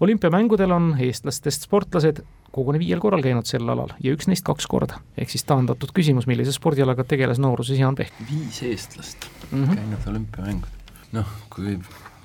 olümpiamängudel 0.00 0.70
on 0.70 0.96
eestlastest 0.98 1.62
sportlased 1.62 2.22
koguni 2.52 2.78
viiel 2.78 3.00
korral 3.02 3.22
käinud 3.22 3.48
sel 3.50 3.68
alal 3.68 3.94
ja 4.02 4.14
üks 4.14 4.28
neist 4.30 4.44
kaks 4.46 4.66
korda. 4.70 5.00
ehk 5.18 5.30
siis 5.30 5.44
taandatud 5.44 5.92
küsimus, 5.94 6.26
millise 6.30 6.52
spordialaga 6.52 7.04
tegeles 7.04 7.38
nooruses 7.38 7.78
Jaan 7.78 7.94
Pehk 7.94 8.12
viis 8.30 8.62
eestlast 8.62 9.26
mm. 9.50 9.64
-hmm. 9.64 9.74
käinud 9.74 10.08
olümpiamängud. 10.12 10.68
noh, 11.12 11.26
kui 11.50 11.78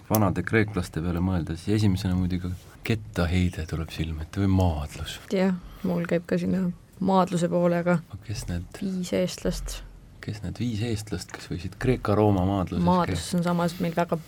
vanade 0.10 0.44
kreeklaste 0.44 1.02
peale 1.02 1.20
mõelda, 1.20 1.56
siis 1.58 1.82
esimesena 1.82 2.16
muidugi 2.16 2.52
kettaheide 2.84 3.66
tuleb 3.70 3.90
silme 3.94 4.26
ette 4.26 4.42
või 4.42 4.52
maadlus. 4.54 5.20
jah, 5.34 5.56
mul 5.84 6.06
käib 6.10 6.26
ka 6.30 6.38
sinna 6.38 6.70
maadluse 7.00 7.50
poole, 7.50 7.80
aga 7.84 8.00
kes 8.26 8.46
need 8.50 8.82
viis 8.82 9.14
eestlast, 9.16 9.80
kes 10.24 10.44
need 10.44 10.60
viis 10.62 10.84
eestlast, 10.86 11.32
kes 11.36 11.50
võisid 11.52 11.78
Kreeka-Rooma 11.82 12.46
maadluses 12.48 12.86
maadluses 12.86 13.40
on 13.40 13.46
samas 13.48 13.78
meil 13.84 13.96
väga 13.96 14.20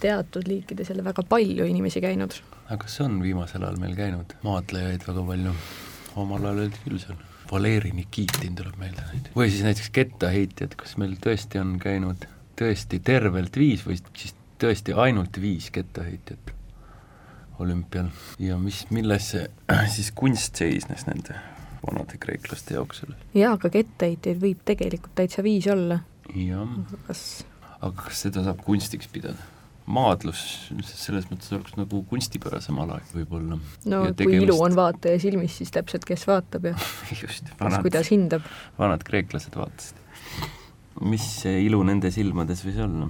teatud 0.00 0.46
liikides 0.46 0.92
jälle 0.92 1.04
väga 1.04 1.22
palju 1.28 1.66
inimesi 1.66 2.00
käinud. 2.04 2.36
aga 2.66 2.82
kas 2.84 3.00
on 3.00 3.22
viimasel 3.22 3.64
ajal 3.64 3.80
meil 3.82 3.96
käinud 3.96 4.36
maadlejaid 4.42 5.06
väga 5.08 5.24
palju? 5.32 5.54
omal 6.16 6.44
ajal 6.44 6.64
olid 6.64 6.78
küll 6.84 7.00
seal, 7.02 7.18
Valeri 7.50 7.92
Nikitin 7.96 8.56
tuleb 8.58 8.76
meelde 8.78 9.06
neid. 9.12 9.30
või 9.36 9.50
siis 9.50 9.64
näiteks 9.66 9.90
kettaheitjad, 9.90 10.76
kas 10.76 10.96
meil 11.00 11.16
tõesti 11.24 11.60
on 11.62 11.78
käinud 11.82 12.28
tõesti 12.58 13.00
tervelt 13.04 13.56
viis 13.56 13.86
või 13.86 13.98
siis 14.16 14.34
tõesti 14.58 14.94
ainult 14.94 15.40
viis 15.40 15.70
kettaheitjat 15.70 16.54
olümpial 17.58 18.10
ja 18.38 18.58
mis, 18.58 18.84
milles 18.90 19.30
see 19.34 19.46
siis 19.96 20.12
kunst 20.14 20.58
seisnes 20.60 21.06
nende 21.10 21.38
vanade 21.84 22.18
kreeklaste 22.20 22.78
jaoks 22.78 23.04
selles? 23.04 23.28
jaa, 23.36 23.52
aga 23.58 23.70
kettaheitjaid 23.74 24.42
võib 24.42 24.64
tegelikult 24.68 25.14
täitsa 25.18 25.44
viis 25.46 25.68
olla. 25.72 26.00
jah. 26.34 26.74
kas 27.06 27.22
aga 27.78 27.94
kas 28.08 28.26
seda 28.26 28.44
saab 28.46 28.64
kunstiks 28.66 29.10
pidada? 29.12 29.46
maadlus 29.88 30.40
selles 30.84 31.28
mõttes 31.30 31.48
oleks 31.56 31.76
nagu 31.78 32.02
kunstipärasem 32.10 32.76
ala 32.82 32.98
võib-olla. 33.14 33.56
no 33.88 34.02
ja 34.04 34.10
kui 34.10 34.18
tegemist... 34.20 34.44
ilu 34.44 34.58
on 34.66 34.76
vaataja 34.76 35.20
silmis, 35.22 35.56
siis 35.60 35.72
täpselt, 35.74 36.04
kes 36.08 36.26
vaatab 36.28 36.68
ja 36.70 36.74
just, 37.22 37.48
vanad, 37.60 37.80
kuidas 37.86 38.12
hindab. 38.12 38.44
vanad 38.78 39.04
kreeklased 39.06 39.56
vaatasid. 39.56 40.02
mis 41.08 41.30
ilu 41.48 41.80
nende 41.88 42.12
silmades 42.14 42.64
võis 42.66 42.82
olla? 42.84 43.08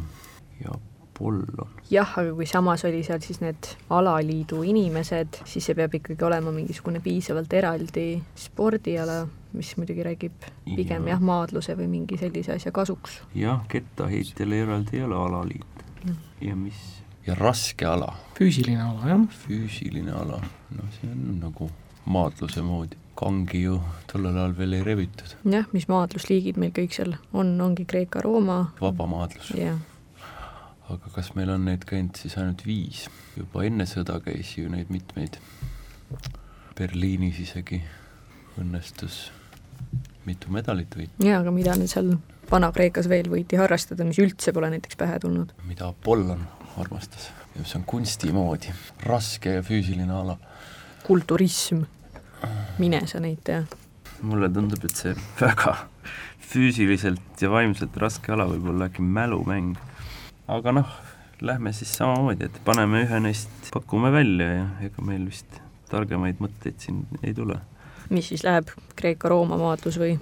ja 0.62 0.76
Apollon. 1.18 1.68
jah, 1.90 2.12
aga 2.18 2.32
kui 2.34 2.46
samas 2.46 2.84
oli 2.86 3.02
seal 3.02 3.18
siis 3.24 3.40
need 3.42 3.70
alaliidu 3.90 4.60
inimesed, 4.62 5.40
siis 5.48 5.66
see 5.66 5.74
peab 5.74 5.96
ikkagi 5.98 6.24
olema 6.24 6.52
mingisugune 6.54 7.00
piisavalt 7.02 7.52
eraldi 7.58 8.20
spordiala, 8.38 9.24
mis 9.52 9.72
muidugi 9.80 10.04
räägib 10.06 10.46
pigem 10.76 11.08
ja. 11.08 11.16
jah, 11.16 11.24
maadluse 11.30 11.74
või 11.78 11.88
mingi 11.90 12.20
sellise 12.20 12.54
asja 12.54 12.72
kasuks. 12.74 13.18
jah, 13.34 13.64
kettaheitjal 13.72 14.54
eraldi 14.60 15.00
ei 15.00 15.08
ole 15.08 15.18
alaliit 15.24 15.84
mm. 16.04 16.22
ja 16.46 16.54
mis, 16.56 16.78
ja 17.26 17.34
raske 17.38 17.88
ala. 17.88 18.14
füüsiline 18.38 18.86
ala, 18.86 19.10
jah. 19.16 19.26
füüsiline 19.42 20.14
ala, 20.14 20.40
no 20.78 20.88
see 21.00 21.10
on 21.10 21.42
nagu 21.42 21.70
maadluse 22.06 22.62
moodi 22.62 23.02
kangi 23.18 23.64
ju 23.64 23.80
tollel 24.06 24.36
ajal 24.36 24.58
veel 24.62 24.78
ei 24.78 24.86
rebitud. 24.86 25.36
jah, 25.50 25.66
mis 25.74 25.90
maadlusliigid 25.90 26.62
meil 26.62 26.74
kõik 26.78 26.94
seal 26.94 27.18
on, 27.32 27.56
ongi 27.60 27.90
Kreeka-Rooma. 27.90 28.64
vabamaadlus. 28.80 29.56
jah 29.58 29.82
aga 30.88 31.12
kas 31.12 31.32
meil 31.36 31.50
on 31.52 31.66
neid 31.68 31.84
käinud 31.88 32.16
siis 32.16 32.36
ainult 32.40 32.64
viis, 32.66 33.06
juba 33.36 33.64
enne 33.68 33.86
sõda 33.88 34.18
käis 34.24 34.54
ju 34.56 34.70
neid 34.72 34.92
mitmeid. 34.92 35.36
Berliinis 36.78 37.40
isegi 37.42 37.82
õnnestus 38.58 39.28
mitu 40.28 40.52
medalit 40.52 40.92
võita. 40.96 41.24
jaa, 41.24 41.40
aga 41.42 41.52
mida 41.54 41.76
nüüd 41.78 41.90
seal 41.90 42.14
Vana-Kreekas 42.48 43.08
veel 43.10 43.28
võiti 43.28 43.58
harrastada, 43.60 44.06
mis 44.08 44.20
üldse 44.22 44.54
pole 44.56 44.70
näiteks 44.72 44.96
pähe 45.00 45.18
tulnud? 45.22 45.52
mida 45.68 45.90
Apollon 45.92 46.46
armastas 46.80 47.28
ja 47.56 47.66
see 47.66 47.80
on 47.80 47.84
kunsti 47.88 48.32
moodi, 48.34 48.72
raske 49.06 49.58
ja 49.58 49.66
füüsiline 49.66 50.14
ala. 50.14 50.38
kulturism, 51.06 51.82
mine 52.78 53.02
sa 53.10 53.20
neid 53.24 53.42
tea. 53.44 53.62
mulle 54.22 54.50
tundub, 54.52 54.84
et 54.84 54.96
see 54.96 55.14
väga 55.40 55.76
füüsiliselt 56.48 57.42
ja 57.42 57.52
vaimselt 57.52 57.96
raske 58.00 58.32
ala 58.32 58.48
võib 58.48 58.70
olla 58.72 58.88
äkki 58.88 59.04
mälumäng 59.04 59.76
aga 60.48 60.72
noh, 60.72 60.92
lähme 61.40 61.72
siis 61.76 61.92
samamoodi, 61.98 62.48
et 62.48 62.60
paneme 62.64 63.04
ühe 63.04 63.20
neist, 63.22 63.50
pakume 63.74 64.10
välja 64.12 64.48
ja 64.52 64.66
ega 64.88 65.04
meil 65.04 65.26
vist 65.28 65.60
targemaid 65.90 66.40
mõtteid 66.42 66.78
siin 66.82 67.04
ei 67.22 67.34
tule. 67.36 67.60
mis 68.10 68.30
siis 68.32 68.44
läheb, 68.44 68.70
Kreeka-Rooma 68.96 69.58
maadlus 69.60 69.98
või? 70.00 70.16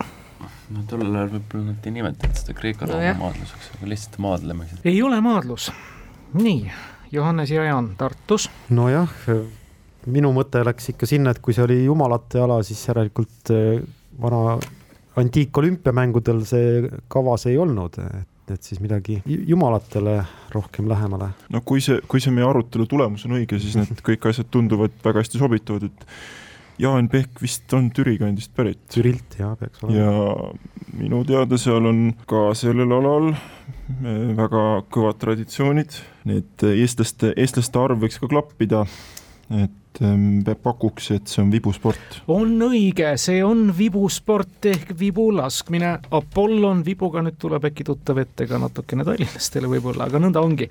no 0.71 0.83
tollel 0.91 1.15
ajal 1.15 1.31
võib-olla 1.37 1.71
nad 1.71 1.87
ei 1.87 1.95
nimetanud 1.95 2.41
seda 2.41 2.57
Kreeka-Rooma 2.59 3.13
no 3.15 3.23
maadluseks, 3.25 3.71
aga 3.77 3.93
lihtsalt 3.93 4.19
maadleme. 4.27 4.69
ei 4.85 5.03
ole 5.03 5.21
maadlus. 5.25 5.71
nii, 6.35 6.73
Johannes 7.13 7.55
ja 7.55 7.69
Jaan 7.71 7.93
Tartus. 7.99 8.51
nojah, 8.69 9.15
minu 10.07 10.33
mõte 10.35 10.65
läks 10.67 10.93
ikka 10.95 11.09
sinna, 11.11 11.35
et 11.35 11.43
kui 11.43 11.55
see 11.55 11.65
oli 11.67 11.85
jumalate 11.85 12.43
ala, 12.43 12.61
siis 12.67 12.83
järelikult 12.89 13.55
eh, 13.55 13.83
vana 14.21 14.59
antiikolümpiamängudel 15.17 16.43
see 16.45 16.91
kavas 17.09 17.47
ei 17.49 17.57
olnud, 17.59 17.97
et 18.05 18.36
et 18.55 18.67
siis 18.67 18.81
midagi 18.83 19.21
jumalatele 19.27 20.19
rohkem 20.55 20.89
lähemale. 20.91 21.31
no 21.53 21.63
kui 21.67 21.83
see, 21.85 22.01
kui 22.09 22.23
see 22.23 22.35
meie 22.35 22.47
arutelu 22.47 22.87
tulemus 22.91 23.27
on 23.29 23.39
õige, 23.41 23.61
siis 23.63 23.77
need 23.79 24.03
kõik 24.07 24.29
asjad 24.31 24.51
tunduvad 24.51 24.97
väga 25.05 25.25
hästi 25.25 25.43
sobituvad, 25.43 25.89
et 25.91 26.11
Jaan 26.79 27.09
Pehk 27.09 27.41
vist 27.41 27.73
on 27.73 27.89
Türi 27.95 28.19
kandist 28.21 28.53
pärit. 28.57 28.83
Türilt 28.93 29.39
jaa, 29.39 29.55
peaks 29.57 29.81
olema. 29.83 29.97
ja 29.97 30.99
minu 31.01 31.23
teada 31.25 31.57
seal 31.61 31.89
on 31.89 32.03
ka 32.29 32.51
sellel 32.59 32.93
alal 32.99 33.31
eh, 33.33 34.27
väga 34.37 34.65
kõvad 34.93 35.21
traditsioonid, 35.23 35.97
need 36.29 36.67
eestlaste, 36.75 37.33
eestlaste 37.37 37.81
arv 37.81 38.05
võiks 38.05 38.21
ka 38.21 38.29
klappida, 38.29 38.85
et 39.57 39.81
Ähm, 40.05 40.41
pakuks, 40.63 41.11
et 41.11 41.31
see 41.31 41.43
on 41.43 41.51
vibusport. 41.53 42.21
on 42.29 42.53
õige, 42.69 43.13
see 43.17 43.43
on 43.45 43.71
vibusport 43.79 44.67
ehk 44.69 44.93
vibulaskmine. 44.99 45.93
Apollon 46.17 46.83
vibuga 46.85 47.23
nüüd 47.25 47.39
tuleb 47.41 47.65
äkki 47.71 47.87
tuttav 47.87 48.21
ette 48.21 48.47
ka 48.47 48.61
natukene 48.61 49.07
tallinlastele 49.07 49.71
võib-olla, 49.71 50.11
aga 50.11 50.21
nõnda 50.21 50.43
ongi. 50.45 50.69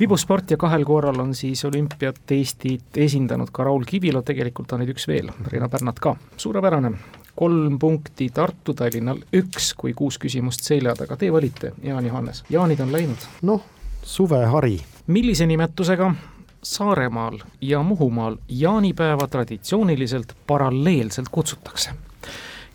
vibusport 0.00 0.50
ja 0.50 0.56
kahel 0.56 0.84
korral 0.84 1.20
on 1.20 1.34
siis 1.34 1.64
olümpiat 1.64 2.32
Eestit 2.36 2.96
esindanud 2.96 3.52
ka 3.52 3.64
Raul 3.64 3.84
Kivilo, 3.86 4.22
tegelikult 4.22 4.72
on 4.72 4.82
neid 4.82 4.90
üks 4.94 5.06
veel, 5.08 5.30
Riina 5.46 5.68
Pärnat 5.68 6.00
ka, 6.02 6.16
suurepärane 6.36 6.92
kolm 7.36 7.78
punkti 7.78 8.30
Tartu 8.32 8.74
Tallinnal, 8.74 9.18
üks, 9.36 9.74
kui 9.76 9.92
kuus 9.94 10.16
küsimust 10.18 10.64
selja 10.64 10.94
taga, 10.96 11.18
teie 11.20 11.32
valite, 11.32 11.74
Jaan 11.84 12.06
Johannes, 12.06 12.44
jaanid 12.50 12.80
on 12.80 12.92
läinud. 12.92 13.28
noh, 13.42 13.60
suvehari. 14.02 14.80
millise 15.06 15.46
nimetusega 15.46 16.14
Saaremaal 16.66 17.38
ja 17.60 17.82
Muhumaal 17.82 18.36
jaanipäeva 18.48 19.26
traditsiooniliselt 19.26 20.32
paralleelselt 20.46 21.28
kutsutakse. 21.30 21.90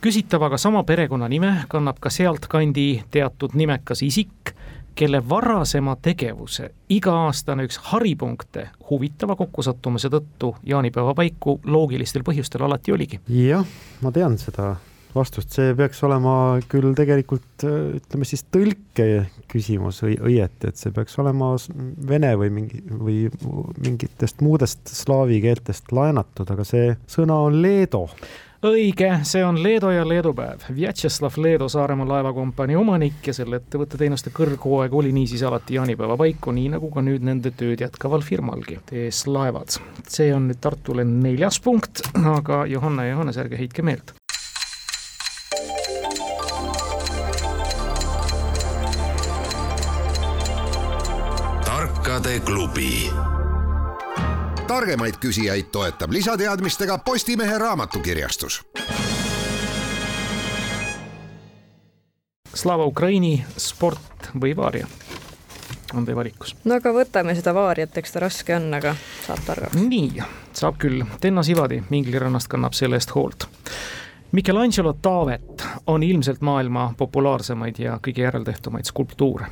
küsitavaga 0.01 0.57
sama 0.57 0.83
perekonnanime 0.83 1.55
kannab 1.67 1.97
ka 1.99 2.09
sealtkandi 2.09 3.03
teatud 3.11 3.49
nimekas 3.53 4.01
isik, 4.01 4.53
kelle 4.95 5.29
varasema 5.29 5.95
tegevuse 6.01 6.71
iga-aastane 6.89 7.67
üks 7.67 7.77
haripunkte 7.91 8.69
huvitava 8.89 9.35
kokkusattumise 9.35 10.07
tõttu 10.07 10.55
jaanipäeva 10.63 11.13
paiku 11.13 11.59
loogilistel 11.63 12.23
põhjustel 12.23 12.63
alati 12.63 12.91
oligi. 12.91 13.19
jah, 13.27 13.67
ma 14.01 14.11
tean 14.11 14.37
seda 14.37 14.75
vastust, 15.15 15.51
see 15.55 15.73
peaks 15.77 16.03
olema 16.07 16.33
küll 16.71 16.93
tegelikult 16.97 17.65
ütleme 17.65 18.27
siis 18.27 18.45
tõlke 18.53 19.07
küsimus 19.51 20.01
õi-, 20.05 20.19
õieti, 20.19 20.71
et 20.71 20.79
see 20.79 20.93
peaks 20.95 21.17
olema 21.21 21.53
vene 22.07 22.35
või 22.39 22.53
mingi 22.59 22.83
või 22.91 23.17
mingitest 23.81 24.43
muudest 24.45 24.93
slaavi 24.93 25.41
keeltest 25.43 25.91
laenatud, 25.95 26.49
aga 26.53 26.67
see 26.67 26.95
sõna 27.09 27.41
on 27.47 27.61
leedo 27.63 28.07
õige, 28.61 29.09
see 29.25 29.41
on 29.45 29.57
Leedo 29.63 29.89
ja 29.91 30.03
Leedu 30.07 30.33
päev. 30.37 30.65
Vjatšeslav 30.75 31.37
Leedo 31.41 31.67
Saaremaa 31.71 32.07
laevakompanii 32.11 32.77
omanik 32.77 33.25
ja 33.27 33.33
selle 33.33 33.57
ettevõtte 33.61 33.97
teenuste 33.97 34.33
kõrghooaeg 34.35 34.93
oli 34.97 35.13
niisiis 35.15 35.43
alati 35.47 35.79
jaanipäeva 35.79 36.17
paiku, 36.19 36.53
nii 36.55 36.69
nagu 36.75 36.91
ka 36.93 37.03
nüüd 37.05 37.25
nende 37.25 37.53
tööd 37.57 37.81
jätkaval 37.81 38.21
firmalgi, 38.25 38.79
TS 38.89 39.25
Laevad. 39.31 39.79
see 40.07 40.29
on 40.35 40.49
nüüd 40.51 40.61
Tartule 40.61 41.05
neljas 41.07 41.59
punkt, 41.59 42.05
aga 42.37 42.65
Johanna 42.69 43.07
ja 43.07 43.15
Johannes, 43.15 43.41
ärge 43.41 43.57
heitke 43.57 43.85
meelt. 43.85 44.13
Tarkade 52.21 52.39
klubi. 52.39 53.09
targemaid 54.67 55.13
küsijaid 55.19 55.63
toetab 55.71 56.11
lisateadmistega 56.11 56.97
Postimehe 56.97 57.57
raamatukirjastus. 57.57 58.61
Slava 62.53 62.85
Ukraini, 62.85 63.45
sport 63.57 64.29
või 64.41 64.55
vaaria 64.55 64.87
on 65.93 66.05
teie 66.05 66.15
valikus? 66.15 66.55
no 66.63 66.75
aga 66.75 66.93
võtame 66.93 67.35
seda 67.35 67.53
vaariat, 67.53 67.97
eks 67.97 68.11
ta 68.11 68.19
raske 68.19 68.55
on, 68.55 68.69
aga 68.73 68.95
saab 69.25 69.41
targaks. 69.45 69.81
nii, 69.81 70.21
saab 70.53 70.77
küll. 70.77 71.01
Tenno 71.21 71.43
Sivadi 71.43 71.81
Minglirannast 71.89 72.47
kannab 72.47 72.77
selle 72.77 73.01
eest 73.01 73.15
hoolt. 73.15 73.49
Michelangelo 74.31 74.93
Taavet 74.93 75.65
on 75.87 76.03
ilmselt 76.03 76.41
maailma 76.41 76.93
populaarsemaid 76.97 77.79
ja 77.79 77.97
kõige 78.03 78.29
järeltehtumaid 78.29 78.85
skulptuure 78.85 79.49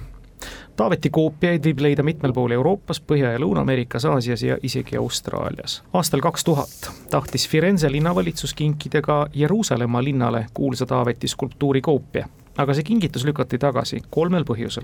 Taaveti 0.80 1.10
koopiaid 1.12 1.66
võib 1.66 1.82
leida 1.84 2.04
mitmel 2.08 2.32
pool 2.32 2.54
Euroopas, 2.56 3.02
Põhja- 3.04 3.34
ja 3.34 3.40
Lõuna-Ameerikas, 3.40 4.06
Aasias 4.08 4.44
ja 4.44 4.56
isegi 4.64 4.98
Austraalias. 4.98 5.84
aastal 5.94 6.22
kaks 6.22 6.44
tuhat 6.44 6.92
tahtis 7.12 7.50
Firenze 7.50 7.92
linnavalitsus 7.92 8.54
kinkida 8.54 9.02
ka 9.02 9.28
Jeruusalemma 9.34 10.04
linnale 10.04 10.46
kuulsa 10.54 10.86
Taaveti 10.86 11.28
skulptuuri 11.28 11.82
koopia 11.82 12.28
aga 12.58 12.74
see 12.74 12.84
kingitus 12.84 13.26
lükati 13.28 13.58
tagasi 13.58 14.02
kolmel 14.10 14.44
põhjusel. 14.44 14.84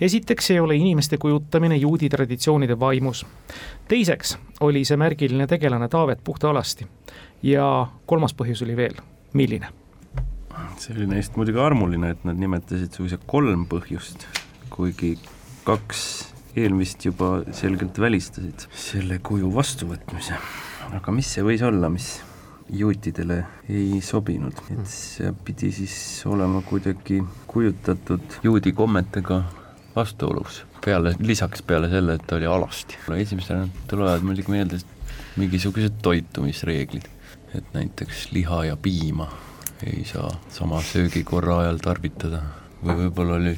esiteks 0.00 0.50
ei 0.50 0.60
ole 0.60 0.76
inimeste 0.76 1.18
kujutamine 1.18 1.76
juudi 1.76 2.08
traditsioonide 2.08 2.80
vaimus. 2.80 3.26
teiseks 3.88 4.38
oli 4.60 4.84
see 4.84 4.96
märgiline 4.96 5.46
tegelane 5.46 5.88
Taavet 5.88 6.24
puhta 6.24 6.50
alasti. 6.50 6.86
ja 7.42 7.86
kolmas 8.06 8.34
põhjus 8.34 8.64
oli 8.64 8.76
veel, 8.76 8.94
milline? 9.32 9.66
see 10.76 10.96
oli 10.96 11.06
neist 11.06 11.36
muidugi 11.36 11.58
armuline, 11.58 12.10
et 12.10 12.24
nad 12.24 12.36
nimetasid 12.36 12.92
suisa 12.92 13.18
kolm 13.26 13.66
põhjust, 13.66 14.26
kuigi 14.72 15.14
kaks 15.66 16.02
eelmist 16.56 17.04
juba 17.06 17.38
selgelt 17.56 17.98
välistasid 18.00 18.66
selle 18.76 19.18
kuju 19.24 19.52
vastuvõtmise. 19.54 20.36
aga 20.92 21.14
mis 21.14 21.30
see 21.32 21.44
võis 21.46 21.62
olla, 21.64 21.88
mis 21.92 22.20
juutidele 22.72 23.38
ei 23.68 24.00
sobinud, 24.04 24.56
et 24.72 24.88
see 24.88 25.32
pidi 25.44 25.72
siis 25.72 25.94
olema 26.28 26.62
kuidagi 26.64 27.20
kujutatud 27.46 28.38
juudi 28.44 28.72
kommetega 28.76 29.42
vastuolus, 29.96 30.62
peale, 30.84 31.14
lisaks 31.20 31.62
peale 31.68 31.90
selle, 31.92 32.16
et 32.16 32.26
ta 32.26 32.36
oli 32.36 32.48
alasti. 32.48 32.98
esimesena 33.16 33.68
tulevad 33.88 34.24
muidugi 34.24 34.52
meelde 34.52 34.80
mingisugused 35.36 36.00
toitumisreeglid, 36.02 37.08
et 37.54 37.72
näiteks 37.74 38.30
liha 38.32 38.64
ja 38.72 38.76
piima 38.76 39.28
ei 39.86 40.04
saa 40.04 40.30
sama 40.52 40.82
söögikorra 40.82 41.58
ajal 41.64 41.80
tarvitada 41.82 42.42
või 42.82 42.98
võib-olla 43.04 43.38
oli 43.40 43.56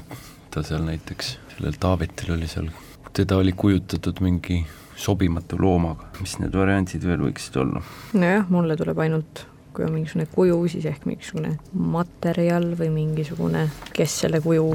ta 0.55 0.63
seal 0.63 0.85
näiteks, 0.87 1.37
sellel 1.57 1.79
Taavetil 1.81 2.37
oli 2.37 2.47
seal, 2.51 2.71
teda 3.13 3.41
oli 3.43 3.53
kujutatud 3.57 4.23
mingi 4.23 4.61
sobimatu 4.97 5.59
loomaga, 5.59 6.07
mis 6.21 6.37
need 6.39 6.55
variandid 6.55 7.03
veel 7.09 7.27
võiksid 7.27 7.59
olla? 7.65 7.83
nojah, 8.15 8.47
mulle 8.55 8.79
tuleb 8.79 9.03
ainult 9.03 9.47
kui 9.75 9.85
on 9.85 9.95
mingisugune 9.97 10.29
kuju, 10.31 10.59
siis 10.71 10.87
ehk 10.87 11.07
mingisugune 11.09 11.57
materjal 11.75 12.71
või 12.79 12.93
mingisugune, 12.95 13.67
kes 13.97 14.21
selle 14.23 14.39
kuju 14.45 14.69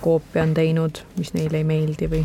koopia 0.00 0.44
on 0.46 0.54
teinud, 0.54 1.02
mis 1.18 1.32
neile 1.34 1.62
ei 1.62 1.66
meeldi 1.66 2.08
või 2.12 2.22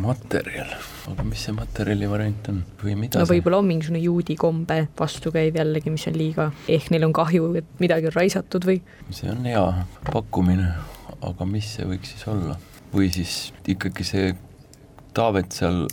materjal, 0.00 0.70
aga 1.10 1.24
mis 1.26 1.44
see 1.46 1.54
materjali 1.54 2.08
variant 2.10 2.48
on 2.52 2.60
või 2.82 2.94
mida 2.98 3.22
no 3.22 3.26
võib-olla 3.30 3.58
on 3.62 3.68
mingisugune 3.70 4.02
juudi 4.02 4.36
kombe 4.38 4.80
vastukäiv 4.98 5.58
jällegi, 5.58 5.94
mis 5.94 6.06
on 6.10 6.18
liiga, 6.18 6.48
ehk 6.70 6.90
neil 6.94 7.06
on 7.08 7.14
kahju, 7.14 7.52
et 7.62 7.82
midagi 7.82 8.10
on 8.10 8.16
raisatud 8.18 8.66
või? 8.66 8.80
see 9.14 9.30
on 9.30 9.46
hea 9.46 9.64
pakkumine, 10.10 10.72
aga 11.20 11.46
mis 11.48 11.74
see 11.76 11.88
võiks 11.88 12.14
siis 12.14 12.26
olla? 12.30 12.56
või 12.94 13.10
siis 13.14 13.52
ikkagi 13.68 14.06
see 14.06 14.30
Taavet 15.14 15.50
seal 15.52 15.88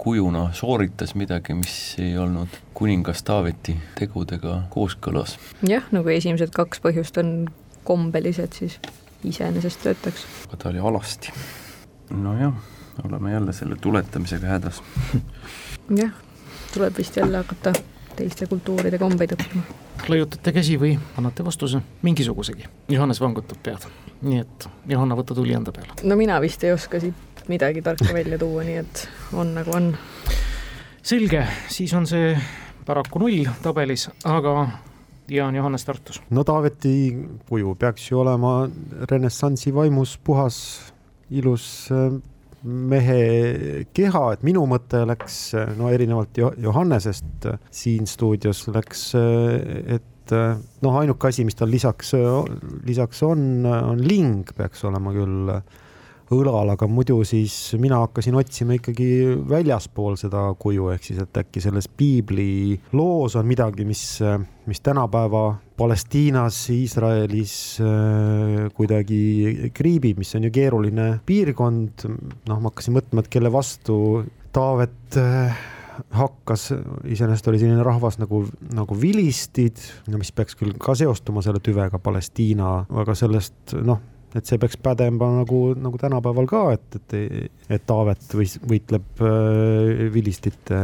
kujuna 0.00 0.52
sooritas 0.54 1.16
midagi, 1.18 1.54
mis 1.58 1.96
ei 1.98 2.14
olnud 2.18 2.54
kuningas 2.74 3.24
Taaveti 3.26 3.76
tegudega 3.98 4.62
kooskõlas. 4.72 5.36
jah, 5.66 5.86
nagu 5.92 6.08
esimesed 6.08 6.54
kaks 6.56 6.82
põhjust 6.84 7.18
on 7.20 7.48
kombelised, 7.84 8.56
siis 8.56 8.78
iseenesest 9.24 9.82
töötaks. 9.84 10.26
aga 10.48 10.56
ta 10.56 10.68
oli 10.72 10.78
alasti. 10.92 11.32
nojah 12.10 12.54
oleme 13.04 13.32
jälle 13.32 13.52
selle 13.52 13.76
tuletamisega 13.80 14.46
hädas. 14.46 14.82
jah, 16.02 16.12
tuleb 16.74 16.98
vist 16.98 17.16
jälle 17.16 17.36
hakata 17.36 17.72
teiste 18.16 18.46
kultuuride 18.46 18.98
kombeid 18.98 19.32
õppima. 19.36 19.62
Laiutate 20.08 20.52
käsi 20.52 20.76
või 20.80 20.94
annate 21.18 21.44
vastuse, 21.44 21.80
mingisugusegi. 22.02 22.64
Johannes 22.88 23.20
vangutab 23.20 23.60
pead, 23.62 23.86
nii 24.22 24.40
et 24.42 24.68
Johanna, 24.88 25.16
võta 25.18 25.34
tuli 25.34 25.54
enda 25.56 25.72
peale. 25.72 25.96
no 26.02 26.16
mina 26.16 26.40
vist 26.40 26.64
ei 26.64 26.72
oska 26.72 27.00
siit 27.00 27.44
midagi 27.48 27.82
tarka 27.82 28.12
välja 28.14 28.38
tuua, 28.38 28.64
nii 28.64 28.78
et 28.82 29.08
on 29.32 29.54
nagu 29.54 29.74
on. 29.76 29.90
selge, 31.02 31.46
siis 31.68 31.92
on 31.94 32.06
see 32.06 32.36
paraku 32.86 33.22
null 33.22 33.50
tabelis, 33.62 34.08
aga 34.24 34.68
Jaan 35.30 35.54
Johannes 35.54 35.84
Tartus. 35.84 36.22
no 36.30 36.44
Taaveti 36.44 36.94
kuju 37.48 37.74
peaks 37.78 38.10
ju 38.10 38.20
olema 38.20 38.68
renessansi 39.10 39.74
vaimus 39.74 40.18
puhas, 40.24 40.92
ilus 41.30 41.88
mehe 42.64 43.84
keha, 43.96 44.24
et 44.34 44.42
minu 44.46 44.66
mõte 44.68 45.02
läks, 45.08 45.38
no 45.78 45.90
erinevalt 45.92 46.38
Johannesest 46.60 47.48
siin 47.72 48.08
stuudios 48.10 48.66
läks, 48.74 49.04
et 49.16 50.34
noh, 50.34 50.98
ainuke 51.00 51.30
asi, 51.30 51.46
mis 51.48 51.56
tal 51.58 51.72
lisaks, 51.72 52.12
lisaks 52.86 53.22
on, 53.26 53.64
on 53.66 54.02
ling 54.04 54.52
peaks 54.56 54.84
olema 54.86 55.14
küll 55.16 55.54
õlal, 56.34 56.72
aga 56.74 56.86
muidu 56.90 57.18
siis 57.26 57.54
mina 57.80 58.00
hakkasin 58.04 58.36
otsima 58.38 58.76
ikkagi 58.76 59.08
väljaspool 59.50 60.16
seda 60.20 60.44
kuju, 60.60 60.90
ehk 60.94 61.06
siis, 61.06 61.18
et 61.22 61.40
äkki 61.42 61.62
selles 61.62 61.88
piibli 61.90 62.78
loos 62.96 63.36
on 63.38 63.48
midagi, 63.48 63.86
mis, 63.88 64.04
mis 64.70 64.82
tänapäeva 64.84 65.44
Palestiinas, 65.80 66.58
Iisraelis 66.74 67.54
äh, 67.82 68.68
kuidagi 68.76 69.70
kriibib, 69.74 70.20
mis 70.20 70.34
on 70.36 70.46
ju 70.46 70.52
keeruline 70.54 71.10
piirkond. 71.26 72.06
noh, 72.50 72.60
ma 72.60 72.70
hakkasin 72.70 72.98
mõtlema, 72.98 73.24
et 73.24 73.32
kelle 73.32 73.52
vastu 73.52 73.96
Taavet 74.54 75.16
äh, 75.18 75.58
hakkas, 76.16 76.70
iseenesest 77.10 77.50
oli 77.50 77.60
selline 77.60 77.82
rahvas 77.86 78.18
nagu, 78.20 78.44
nagu 78.74 78.96
vilistid, 78.98 79.82
no 80.10 80.20
mis 80.20 80.32
peaks 80.34 80.58
küll 80.58 80.74
ka 80.80 80.94
seostuma 80.98 81.42
selle 81.44 81.62
tüvega 81.64 82.00
Palestiina, 82.02 82.80
aga 83.02 83.18
sellest 83.18 83.76
noh 83.82 84.00
et 84.36 84.46
see 84.46 84.60
peaks 84.62 84.78
pädema 84.82 85.30
nagu, 85.40 85.60
nagu 85.78 85.98
tänapäeval 86.00 86.46
ka, 86.50 86.62
et, 86.76 86.98
et, 86.98 87.50
et 87.76 87.86
Taavet 87.86 88.36
võis, 88.36 88.56
võitleb 88.62 89.22
äh, 89.26 90.04
vilistite 90.14 90.80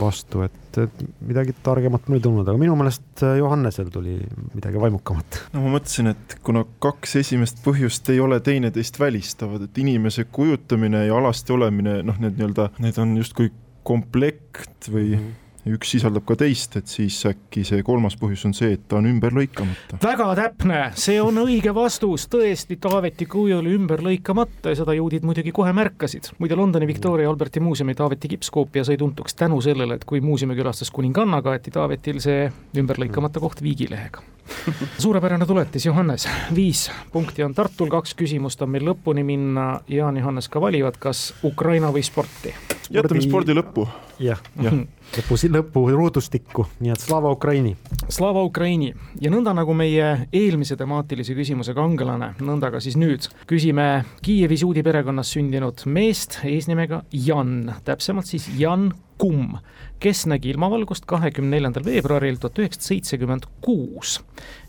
vastu, 0.00 0.42
et, 0.46 0.78
et 0.84 1.02
midagi 1.28 1.54
targemat 1.64 2.08
mul 2.08 2.20
ei 2.20 2.24
tulnud, 2.24 2.48
aga 2.48 2.60
minu 2.60 2.76
meelest 2.78 3.24
äh, 3.26 3.36
Johannesel 3.40 3.90
tuli 3.94 4.16
midagi 4.54 4.80
vaimukamat. 4.80 5.42
no 5.54 5.64
ma 5.64 5.74
mõtlesin, 5.76 6.12
et 6.14 6.38
kuna 6.46 6.64
kaks 6.84 7.18
esimest 7.22 7.60
põhjust 7.64 8.08
ei 8.14 8.22
ole 8.24 8.40
teineteist 8.44 9.00
välistavad, 9.00 9.68
et 9.68 9.82
inimese 9.84 10.28
kujutamine 10.32 11.06
ja 11.08 11.18
alasti 11.20 11.56
olemine, 11.56 12.00
noh, 12.06 12.22
need 12.22 12.40
nii-öelda, 12.40 12.70
need 12.84 13.02
on 13.02 13.18
justkui 13.20 13.52
komplekt 13.88 14.90
või 14.92 15.12
mm 15.12 15.20
-hmm 15.20 15.44
üks 15.66 15.90
sisaldab 15.94 16.24
ka 16.28 16.36
teist, 16.38 16.76
et 16.78 16.90
siis 16.90 17.16
äkki 17.28 17.64
see 17.66 17.82
kolmas 17.86 18.16
põhjus 18.20 18.46
on 18.48 18.54
see, 18.56 18.72
et 18.76 18.86
ta 18.88 18.98
on 19.00 19.08
ümberlõikamata. 19.10 19.98
väga 20.02 20.28
täpne, 20.38 20.80
see 20.98 21.18
on 21.22 21.42
õige 21.44 21.74
vastus, 21.74 22.28
tõesti, 22.30 22.78
Taaveti 22.80 23.26
kuju 23.26 23.58
oli 23.58 23.74
ümberlõikamata 23.76 24.72
ja 24.72 24.80
seda 24.82 24.94
juudid 24.96 25.26
muidugi 25.26 25.52
kohe 25.52 25.74
märkasid. 25.76 26.32
muide, 26.38 26.56
Londoni 26.56 26.86
Victoria 26.86 27.28
Alberti 27.30 27.60
muuseumi 27.60 27.94
Taaveti 27.98 28.28
kipskoopia 28.36 28.84
sai 28.84 28.96
tuntuks 28.96 29.34
tänu 29.34 29.60
sellele, 29.60 29.98
et 29.98 30.04
kui 30.08 30.20
muuseumi 30.20 30.56
külastas 30.58 30.90
kuninganna, 30.94 31.42
kaeti 31.42 31.74
Taavetil 31.74 32.22
see 32.22 32.48
ümberlõikamata 32.78 33.40
koht 33.42 33.62
viigilehega 33.62 34.37
suurepärane 35.04 35.46
tuletis, 35.46 35.86
Johannes, 35.86 36.28
viis 36.54 36.88
punkti 37.12 37.44
on 37.44 37.54
Tartul, 37.54 37.90
kaks 37.92 38.14
küsimust 38.18 38.62
on 38.62 38.72
meil 38.74 38.86
lõpuni 38.88 39.24
minna, 39.26 39.80
Jaan 39.88 40.16
Johannes 40.16 40.48
ka 40.48 40.60
valivad, 40.60 40.98
kas 41.00 41.32
Ukraina 41.44 41.92
või 41.94 42.04
sporti? 42.06 42.54
jätame 42.90 43.20
spordi 43.20 43.54
lõppu. 43.56 43.86
jah 44.18 44.40
ja. 44.62 44.70
ja., 44.70 44.72
lõpu, 45.18 45.38
lõpu 45.52 45.82
ruudustikku, 45.92 46.66
nii 46.80 46.92
et 46.92 47.02
Slava 47.02 47.30
Ukraini. 47.32 47.74
Slava 48.12 48.42
Ukraini 48.44 48.92
ja 49.20 49.32
nõnda 49.32 49.54
nagu 49.56 49.74
meie 49.76 50.28
eelmise 50.32 50.76
temaatilise 50.76 51.36
küsimuse 51.36 51.74
kangelane, 51.76 52.32
nõnda 52.40 52.72
ka 52.74 52.80
siis 52.84 52.98
nüüd 53.00 53.28
küsime 53.48 54.04
Kiievis 54.24 54.64
juudi 54.64 54.84
perekonnas 54.86 55.32
sündinud 55.36 55.84
meest 55.86 56.40
eesnimega 56.48 57.02
Jan, 57.12 57.74
täpsemalt 57.84 58.28
siis 58.30 58.48
Jan 58.58 58.90
Kumm, 59.18 59.56
kes 59.98 60.26
nägi 60.30 60.52
ilmavalgust 60.52 61.06
kahekümne 61.10 61.56
neljandal 61.56 61.84
veebruaril 61.84 62.38
tuhat 62.38 62.58
üheksasada 62.62 62.88
seitsekümmend 62.92 63.48
kuus. 63.60 64.20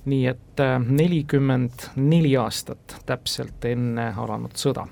nii 0.09 0.25
et 0.31 0.61
äh, 0.63 0.79
nelikümmend 0.79 1.91
neli 1.95 2.31
aastat 2.37 2.95
täpselt 3.05 3.65
enne 3.65 4.13
alanud 4.17 4.55
sõda 4.57 4.87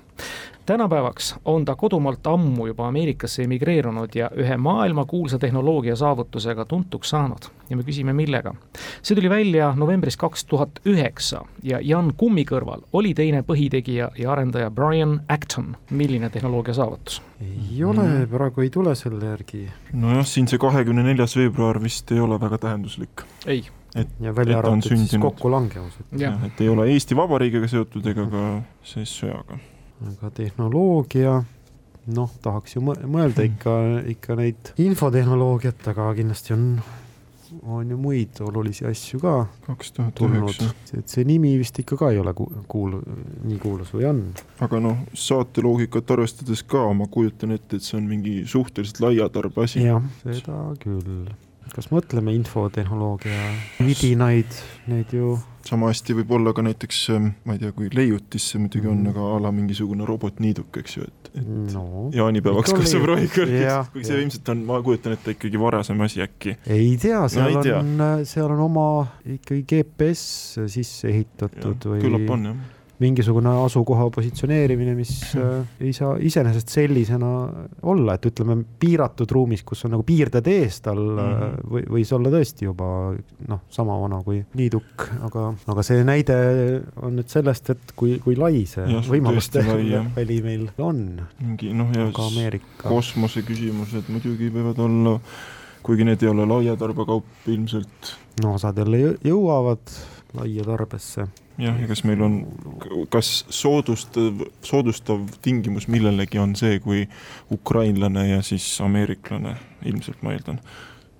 tänapäevaks 0.68 1.34
on 1.44 1.64
ta 1.64 1.76
kodumaalt 1.76 2.26
ammu 2.26 2.66
juba 2.66 2.88
Ameerikasse 2.88 3.42
emigreerunud 3.42 4.08
ja 4.14 4.30
ühe 4.36 4.56
maailmakuulsa 4.56 5.38
tehnoloogia 5.38 5.96
saavutusega 5.96 6.64
tuntuks 6.64 7.10
saanud. 7.10 7.48
ja 7.70 7.76
me 7.76 7.82
küsime, 7.82 8.12
millega. 8.12 8.54
see 9.02 9.16
tuli 9.16 9.30
välja 9.30 9.72
novembris 9.76 10.16
kaks 10.16 10.44
tuhat 10.44 10.80
üheksa 10.86 11.40
ja 11.62 11.80
Jan 11.82 12.12
Kummi 12.16 12.44
kõrval 12.44 12.84
oli 12.92 13.14
teine 13.14 13.40
põhitegija 13.42 14.10
ja 14.18 14.32
arendaja 14.32 14.70
Brian 14.70 15.20
Acton. 15.28 15.76
milline 15.90 16.30
tehnoloogia 16.30 16.74
saavutus? 16.74 17.22
ei 17.40 17.84
ole 17.84 18.04
mm., 18.04 18.28
praegu 18.28 18.60
ei 18.60 18.70
tule 18.70 18.94
selle 18.94 19.24
järgi. 19.24 19.70
nojah, 19.92 20.26
siin 20.26 20.48
see 20.48 20.58
kahekümne 20.58 21.02
neljas 21.02 21.36
veebruar 21.36 21.80
vist 21.82 22.12
ei 22.12 22.20
ole 22.20 22.40
väga 22.40 22.58
tähenduslik. 22.58 23.24
ei 23.46 23.64
et, 23.96 24.12
ja 24.20 24.36
välja 24.36 24.58
arvatud 24.58 24.92
siis 24.92 25.16
kokkulangevus. 25.20 25.96
et, 26.04 26.22
et 26.52 26.60
ei 26.60 26.68
ole 26.68 26.90
Eesti 26.92 27.16
Vabariigiga 27.16 27.68
seotud 27.68 28.12
ega 28.12 28.28
ka 28.36 28.46
siis 28.92 29.16
sõjaga 29.22 29.60
aga 30.06 30.30
tehnoloogia, 30.34 31.34
noh, 32.14 32.30
tahaks 32.42 32.76
ju 32.76 32.84
mõelda 32.84 33.42
hmm. 33.42 33.50
ikka, 33.50 33.74
ikka 34.14 34.38
neid 34.38 34.72
infotehnoloogiat, 34.84 35.82
aga 35.92 36.08
kindlasti 36.18 36.54
on, 36.54 36.68
on 37.64 37.90
ju 37.90 37.98
muid 38.00 38.38
olulisi 38.44 38.86
asju 38.88 39.20
ka. 39.22 39.34
kaks 39.66 39.92
tuhat 39.96 40.22
üheksa. 40.24 40.70
et 40.98 41.10
see 41.10 41.26
nimi 41.28 41.56
vist 41.60 41.78
ikka 41.82 41.98
ka 42.00 42.12
ei 42.14 42.22
ole 42.22 42.34
kuul-, 42.36 43.00
nii 43.48 43.58
kuulus 43.62 43.92
või 43.96 44.08
on? 44.12 44.22
aga 44.64 44.80
noh, 44.84 45.02
saate 45.14 45.64
loogikat 45.66 46.14
arvestades 46.16 46.62
ka 46.62 46.86
ma 46.94 47.10
kujutan 47.10 47.56
ette, 47.58 47.80
et 47.80 47.84
see 47.84 47.98
on 47.98 48.08
mingi 48.08 48.40
suhteliselt 48.46 49.02
laiatarbe 49.04 49.66
asi. 49.66 49.84
jah, 49.88 50.04
seda 50.24 50.62
küll 50.82 51.28
kas 51.74 51.90
mõtleme 51.92 52.32
infotehnoloogia 52.36 53.52
vidinaid, 53.84 54.58
neid 54.90 55.12
ju 55.14 55.36
sama 55.68 55.90
hästi 55.90 56.14
võib 56.22 56.30
olla 56.38 56.52
ka 56.56 56.62
näiteks, 56.64 56.98
ähm, 57.12 57.26
ma 57.44 57.52
ei 57.56 57.58
tea, 57.60 57.72
kui 57.76 57.90
leiutis 57.92 58.46
see 58.52 58.60
muidugi 58.62 58.88
on, 58.88 59.02
Mhm. 59.02 59.10
aga 59.12 59.26
a 59.36 59.40
la 59.44 59.50
mingisugune 59.52 60.06
robotniiduk, 60.08 60.76
eks 60.80 60.96
ju, 60.96 61.02
et, 61.04 61.30
et 61.34 61.74
no 61.74 62.08
jaanipäevaks 62.14 62.72
kasvab 62.72 63.04
rohikõrgeks, 63.10 63.90
kuigi 63.92 64.06
see 64.08 64.22
ilmselt 64.22 64.48
on, 64.54 64.64
ma 64.64 64.80
kujutan 64.82 65.12
ette 65.18 65.34
ikkagi 65.36 65.60
varasem 65.60 66.00
asi 66.00 66.22
äkki. 66.24 66.56
ei 66.66 66.96
tea, 66.96 67.20
seal 67.28 67.52
ei 67.52 67.62
tea. 67.68 67.78
on, 67.84 68.24
seal 68.24 68.50
on 68.56 68.60
oma 68.70 68.86
ikkagi 69.26 69.62
GPS 69.68 70.64
sisse 70.72 71.08
ehitatud 71.12 71.84
või 71.92 72.00
küllap 72.00 72.30
on 72.30 72.44
jah. 72.52 72.56
Mingisugune 72.98 73.50
asukoha 73.64 74.08
positsioneerimine, 74.14 74.94
mis 74.98 75.12
äh, 75.38 75.62
ei 75.80 75.92
saa 75.96 76.16
iseenesest 76.18 76.72
sellisena 76.72 77.30
olla, 77.82 78.16
et 78.18 78.26
ütleme, 78.30 78.58
piiratud 78.80 79.30
ruumis, 79.34 79.62
kus 79.66 79.84
on 79.86 79.94
nagu 79.94 80.06
piirded 80.06 80.50
ees 80.50 80.80
tal 80.84 80.98
mm. 80.98 81.18
-hmm. 81.18 81.68
või 81.74 81.84
võis 81.98 82.12
olla 82.16 82.32
tõesti 82.34 82.66
juba 82.66 82.88
noh, 83.48 83.62
sama 83.70 83.98
vana 84.00 84.20
kui 84.26 84.40
niiduk, 84.58 85.06
aga, 85.28 85.52
aga 85.66 85.86
see 85.86 86.02
näide 86.06 86.38
on 87.02 87.18
nüüd 87.18 87.30
sellest, 87.30 87.70
et 87.74 87.94
kui, 87.96 88.18
kui 88.24 88.36
lai 88.38 88.64
see 88.66 88.86
Jah, 88.88 89.06
võimaluste 89.06 89.62
väli 90.16 90.42
meil 90.42 90.68
on, 90.78 91.04
mingi 91.42 91.72
noh, 91.76 91.92
ja 91.94 92.10
kosmose 92.82 93.42
küsimused 93.46 94.10
muidugi 94.12 94.50
võivad 94.54 94.78
olla, 94.82 95.18
kuigi 95.86 96.06
need 96.06 96.22
ei 96.22 96.30
ole 96.32 96.46
laia 96.48 96.76
tarbekaup 96.78 97.48
ilmselt. 97.48 98.14
no 98.42 98.54
osad 98.58 98.78
jälle 98.78 99.02
jõ- 99.04 99.18
jõuavad 99.24 99.94
laia 100.38 100.64
tarbesse. 100.66 101.28
Jah, 101.58 101.80
ja 101.80 101.88
kas 101.90 102.04
meil 102.06 102.22
on, 102.24 102.38
kas 103.12 103.44
soodustav, 103.54 104.44
soodustav 104.66 105.26
tingimus 105.44 105.88
millelegi 105.90 106.40
on 106.42 106.54
see, 106.58 106.78
kui 106.84 107.04
ukrainlane 107.54 108.28
ja 108.28 108.40
siis 108.46 108.66
ameeriklane, 108.84 109.56
ilmselt 109.88 110.22
ma 110.22 110.34
eeldan, 110.36 110.60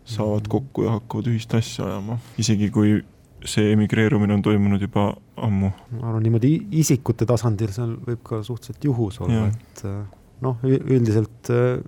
saavad 0.09 0.49
kokku 0.51 0.87
ja 0.87 0.99
hakkavad 0.99 1.31
ühist 1.33 1.55
asja 1.59 1.87
ajama, 1.89 2.19
isegi 2.41 2.71
kui 2.75 2.99
see 3.47 3.73
emigreerumine 3.73 4.35
on 4.35 4.43
toimunud 4.43 4.83
juba 4.83 5.13
ammu. 5.37 5.71
ma 5.95 6.09
arvan, 6.11 6.23
niimoodi 6.27 6.55
isikute 6.81 7.27
tasandil 7.29 7.71
seal 7.75 7.95
võib 8.07 8.23
ka 8.27 8.43
suhteliselt 8.47 8.89
juhus 8.89 9.21
olla, 9.23 9.47
et 9.53 9.85
äh, 9.87 10.01
noh, 10.45 10.57
üldiselt 10.63 11.49
äh, 11.51 11.81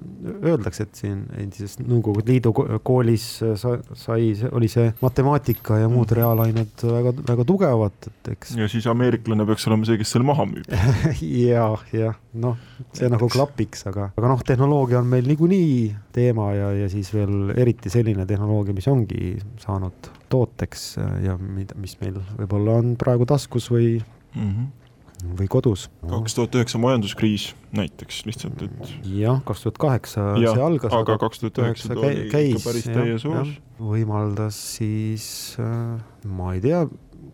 öeldakse, 0.43 0.83
et 0.89 0.99
siin 0.99 1.21
endises 1.39 1.77
Nõukogude 1.81 2.27
Liidu 2.33 2.51
ko- 2.57 2.67
koolis 2.83 3.27
äh, 3.47 3.53
sa- 3.61 3.79
sai, 3.95 4.33
oli 4.53 4.69
see 4.69 4.89
matemaatika 5.03 5.79
ja 5.83 5.89
muud 5.89 6.11
Mhm. 6.11 6.17
reaalained 6.19 6.83
väga, 6.83 7.13
väga 7.29 7.45
tugevad, 7.47 7.93
et 8.11 8.33
eks 8.35 8.57
ja 8.59 8.67
siis 8.69 8.87
ameeriklane 8.91 9.47
peaks 9.47 9.67
olema 9.71 9.87
see, 9.87 9.99
kes 10.01 10.11
selle 10.17 10.27
maha 10.27 10.47
müüb. 10.51 10.67
ja, 11.51 11.69
jah, 11.93 12.17
noh, 12.35 12.57
see 12.93 13.09
nagu 13.13 13.29
klapiks, 13.31 13.87
aga, 13.87 14.11
aga 14.17 14.29
noh, 14.35 14.43
tehnoloogia 14.47 14.99
on 14.99 15.07
meil 15.07 15.27
niikuinii 15.31 15.95
teema 16.13 16.51
ja, 16.57 16.73
ja 16.75 16.89
siis 16.91 17.13
veel 17.15 17.53
eriti 17.57 17.91
selline 17.93 18.27
tehnoloogia, 18.27 18.75
mis 18.75 18.89
ongi 18.91 19.37
saanud 19.63 20.11
tooteks 20.31 20.89
äh, 20.99 21.15
ja 21.29 21.39
mida, 21.39 21.75
mis 21.79 21.97
meil 22.01 22.19
võib-olla 22.39 22.79
on 22.83 22.97
praegu 22.99 23.27
taskus 23.31 23.71
või, 23.71 24.01
või 25.25 25.49
kodus. 25.51 25.89
kaks 26.09 26.37
tuhat 26.39 26.57
üheksa 26.59 26.81
majanduskriis 26.83 27.51
näiteks 27.77 28.23
lihtsalt, 28.29 28.65
et 28.67 28.95
jah, 29.17 29.43
kaks 29.47 29.67
tuhat 29.67 29.79
kaheksa 29.83 30.31
see 30.39 30.65
algas, 30.65 30.95
aga 30.97 31.19
2009 31.23 31.93
ta 31.93 32.01
oli 32.01 32.27
ikka 32.27 32.65
päris 32.65 32.89
täies 32.91 33.29
hoos. 33.29 33.55
võimaldas 33.79 34.59
siis 34.79 35.29
äh, 35.63 36.01
ma 36.29 36.55
ei 36.57 36.65
tea, 36.65 36.85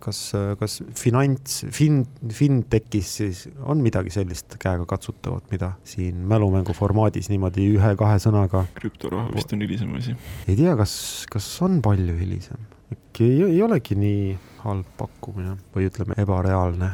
kas, 0.02 0.20
kas 0.60 0.78
finants, 0.98 1.62
fin-, 1.74 2.04
fintechis 2.32 3.12
siis 3.20 3.44
on 3.64 3.82
midagi 3.84 4.12
sellist 4.14 4.58
käegakatsutavat, 4.62 5.48
mida 5.52 5.72
siin 5.86 6.24
mälumängu 6.28 6.74
formaadis 6.76 7.30
niimoodi 7.32 7.68
ühe-kahe 7.76 8.18
sõnaga 8.22 8.66
krüptoraha 8.78 9.30
vist 9.36 9.54
on 9.56 9.64
hilisem 9.64 9.94
asi. 9.98 10.16
ei 10.48 10.58
tea, 10.58 10.76
kas, 10.78 10.98
kas 11.32 11.48
on 11.66 11.80
palju 11.84 12.18
hilisem, 12.20 12.68
äkki 12.92 13.30
ei, 13.30 13.42
ei 13.54 13.62
olegi 13.64 13.98
nii 13.98 14.36
halb 14.66 14.88
pakkumine 14.98 15.56
või 15.74 15.90
ütleme, 15.90 16.16
ebareaalne. 16.20 16.92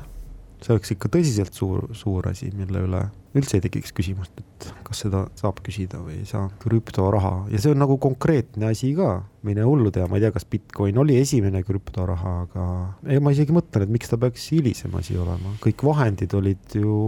See 0.62 0.74
oleks 0.74 0.94
ikka 0.94 1.10
tõsiselt 1.12 1.56
suur, 1.56 1.88
suur 1.96 2.28
asi, 2.30 2.50
mille 2.54 2.84
üle 2.86 3.02
üldse 3.32 3.56
ei 3.56 3.62
tekiks 3.64 3.94
küsimust, 3.96 4.34
et 4.38 4.66
kas 4.84 5.02
seda 5.06 5.22
saab 5.38 5.62
küsida 5.64 6.02
või 6.02 6.18
ei 6.20 6.26
saa. 6.28 6.50
krüptoraha 6.62 7.48
ja 7.52 7.60
see 7.62 7.72
on 7.72 7.80
nagu 7.80 7.96
konkreetne 8.02 8.68
asi 8.68 8.92
ka, 8.96 9.22
mine 9.46 9.64
hullu 9.66 9.92
tea, 9.94 10.04
ma 10.10 10.18
ei 10.18 10.26
tea, 10.26 10.32
kas 10.34 10.44
Bitcoin 10.52 11.00
oli 11.00 11.16
esimene 11.20 11.62
krüptoraha, 11.66 12.34
aga 12.46 12.66
ei, 13.08 13.22
ma 13.24 13.32
isegi 13.34 13.54
mõtlen, 13.56 13.86
et 13.86 13.94
miks 13.94 14.12
ta 14.12 14.20
peaks 14.20 14.50
hilisem 14.52 14.92
asi 15.00 15.16
olema, 15.20 15.54
kõik 15.64 15.84
vahendid 15.88 16.36
olid 16.38 16.76
ju, 16.76 16.98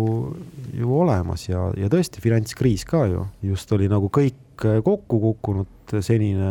ju 0.73 0.97
olemas 1.03 1.49
ja, 1.51 1.69
ja 1.79 1.93
tõesti 1.93 2.25
finantskriis 2.25 2.87
ka 2.89 3.05
ju, 3.11 3.29
just 3.53 3.77
oli 3.77 3.91
nagu 3.93 4.09
kõik 4.13 4.41
kokku 4.57 5.21
kukkunud 5.21 5.99
senine 6.01 6.51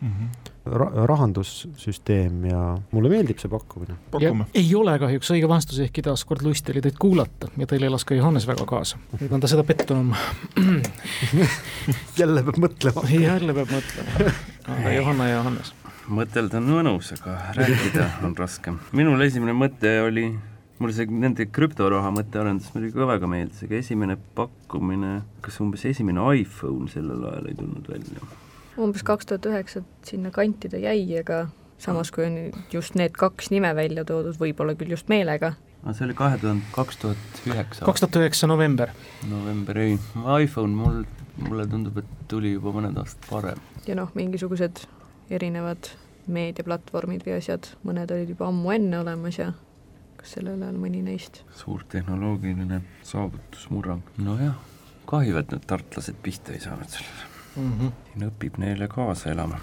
mm. 0.00 0.08
-hmm. 0.08 0.54
Ra 0.68 1.06
rahandussüsteem 1.08 2.44
ja 2.50 2.62
mulle 2.92 3.10
meeldib 3.12 3.40
see 3.40 3.50
pakkumine. 3.52 3.96
ei 4.54 4.68
ole 4.76 4.98
kahjuks 5.00 5.30
õige 5.34 5.48
vastus, 5.50 5.80
ehkki 5.84 6.04
taaskord 6.06 6.44
lust 6.46 6.68
oli 6.72 6.82
teid 6.84 6.98
kuulata 7.00 7.50
ja 7.56 7.68
teil 7.70 7.86
elas 7.88 8.04
ka 8.08 8.16
Johannes 8.18 8.46
väga 8.48 8.66
kaasa. 8.68 9.00
nüüd 9.20 9.32
on 9.32 9.44
ta 9.44 9.50
seda 9.50 9.64
pettunum. 9.68 10.14
jälle 12.20 12.44
peab 12.46 12.60
mõtlema. 12.66 13.04
jälle 13.12 13.56
peab 13.60 13.72
mõtlema. 13.76 14.32
aga 14.76 14.94
Johanna 14.96 15.28
ja 15.28 15.38
Johannes. 15.38 15.72
mõtelda 16.08 16.60
on 16.62 16.70
mõnus, 16.72 17.12
aga 17.18 17.38
rääkida 17.58 18.10
on 18.26 18.36
raskem. 18.38 18.80
minul 18.92 19.26
esimene 19.26 19.56
mõte 19.56 19.94
oli, 20.04 20.28
mulle 20.78 20.96
see 20.96 21.08
nende 21.10 21.48
krüptoraha 21.52 22.12
mõttearendus 22.14 22.74
muidugi 22.74 22.98
ka 22.98 23.08
väga 23.14 23.30
meeldis, 23.30 23.64
aga 23.66 23.80
esimene 23.80 24.18
pakkumine, 24.38 25.22
kas 25.44 25.60
umbes 25.64 25.86
esimene 25.90 26.26
iPhone 26.42 26.90
sellel 26.92 27.24
ajal 27.32 27.50
ei 27.50 27.58
tulnud 27.58 27.90
välja? 27.94 28.28
Umbes 28.78 29.04
kaks 29.06 29.26
tuhat 29.26 29.46
üheksa 29.50 29.82
sinna 30.06 30.30
kanti 30.34 30.70
ta 30.70 30.80
jäi, 30.80 31.02
aga 31.20 31.46
samas, 31.78 32.10
kui 32.14 32.26
on 32.26 32.64
just 32.72 32.94
need 32.98 33.16
kaks 33.18 33.50
nime 33.54 33.70
välja 33.76 34.04
toodud, 34.06 34.36
võib-olla 34.40 34.74
küll 34.78 34.94
just 34.94 35.10
meelega. 35.12 35.54
aga 35.82 35.94
see 35.94 36.08
oli 36.08 36.16
kahe 36.18 36.38
tuhande, 36.42 36.66
kaks 36.74 37.00
tuhat 37.04 37.40
üheksa. 37.46 37.84
kaks 37.86 38.04
tuhat 38.04 38.20
üheksa 38.22 38.50
november. 38.50 38.92
november, 39.30 39.78
ei, 39.78 39.98
iPhone 40.42 40.74
mul, 40.74 41.04
mulle 41.44 41.66
tundub, 41.70 41.98
et 42.02 42.28
tuli 42.28 42.54
juba 42.56 42.74
mõned 42.74 42.98
aastad 42.98 43.30
varem. 43.30 43.62
ja 43.86 43.96
noh, 43.98 44.12
mingisugused 44.18 44.84
erinevad 45.30 45.92
meediaplatvormid 46.28 47.24
või 47.26 47.38
asjad, 47.38 47.72
mõned 47.88 48.10
olid 48.12 48.34
juba 48.34 48.50
ammu 48.50 48.74
enne 48.74 49.00
olemas 49.00 49.40
ja 49.40 49.52
kas 50.18 50.36
sellel 50.36 50.60
ajal 50.62 50.78
mõni 50.82 51.02
neist? 51.06 51.42
suur 51.56 51.86
tehnoloogiline 51.88 52.82
saavutusmurrang. 53.06 54.02
nojah, 54.18 54.58
kahju, 55.06 55.38
et 55.40 55.54
need 55.54 55.66
tartlased 55.70 56.22
pihta 56.22 56.56
ei 56.56 56.62
saanud 56.66 56.90
sellele 56.90 57.27
mm. 57.58 57.72
-hmm. 57.78 57.92
siin 58.12 58.30
õpib 58.30 58.58
neile 58.62 58.88
kaasa 58.88 59.30
elama. 59.30 59.60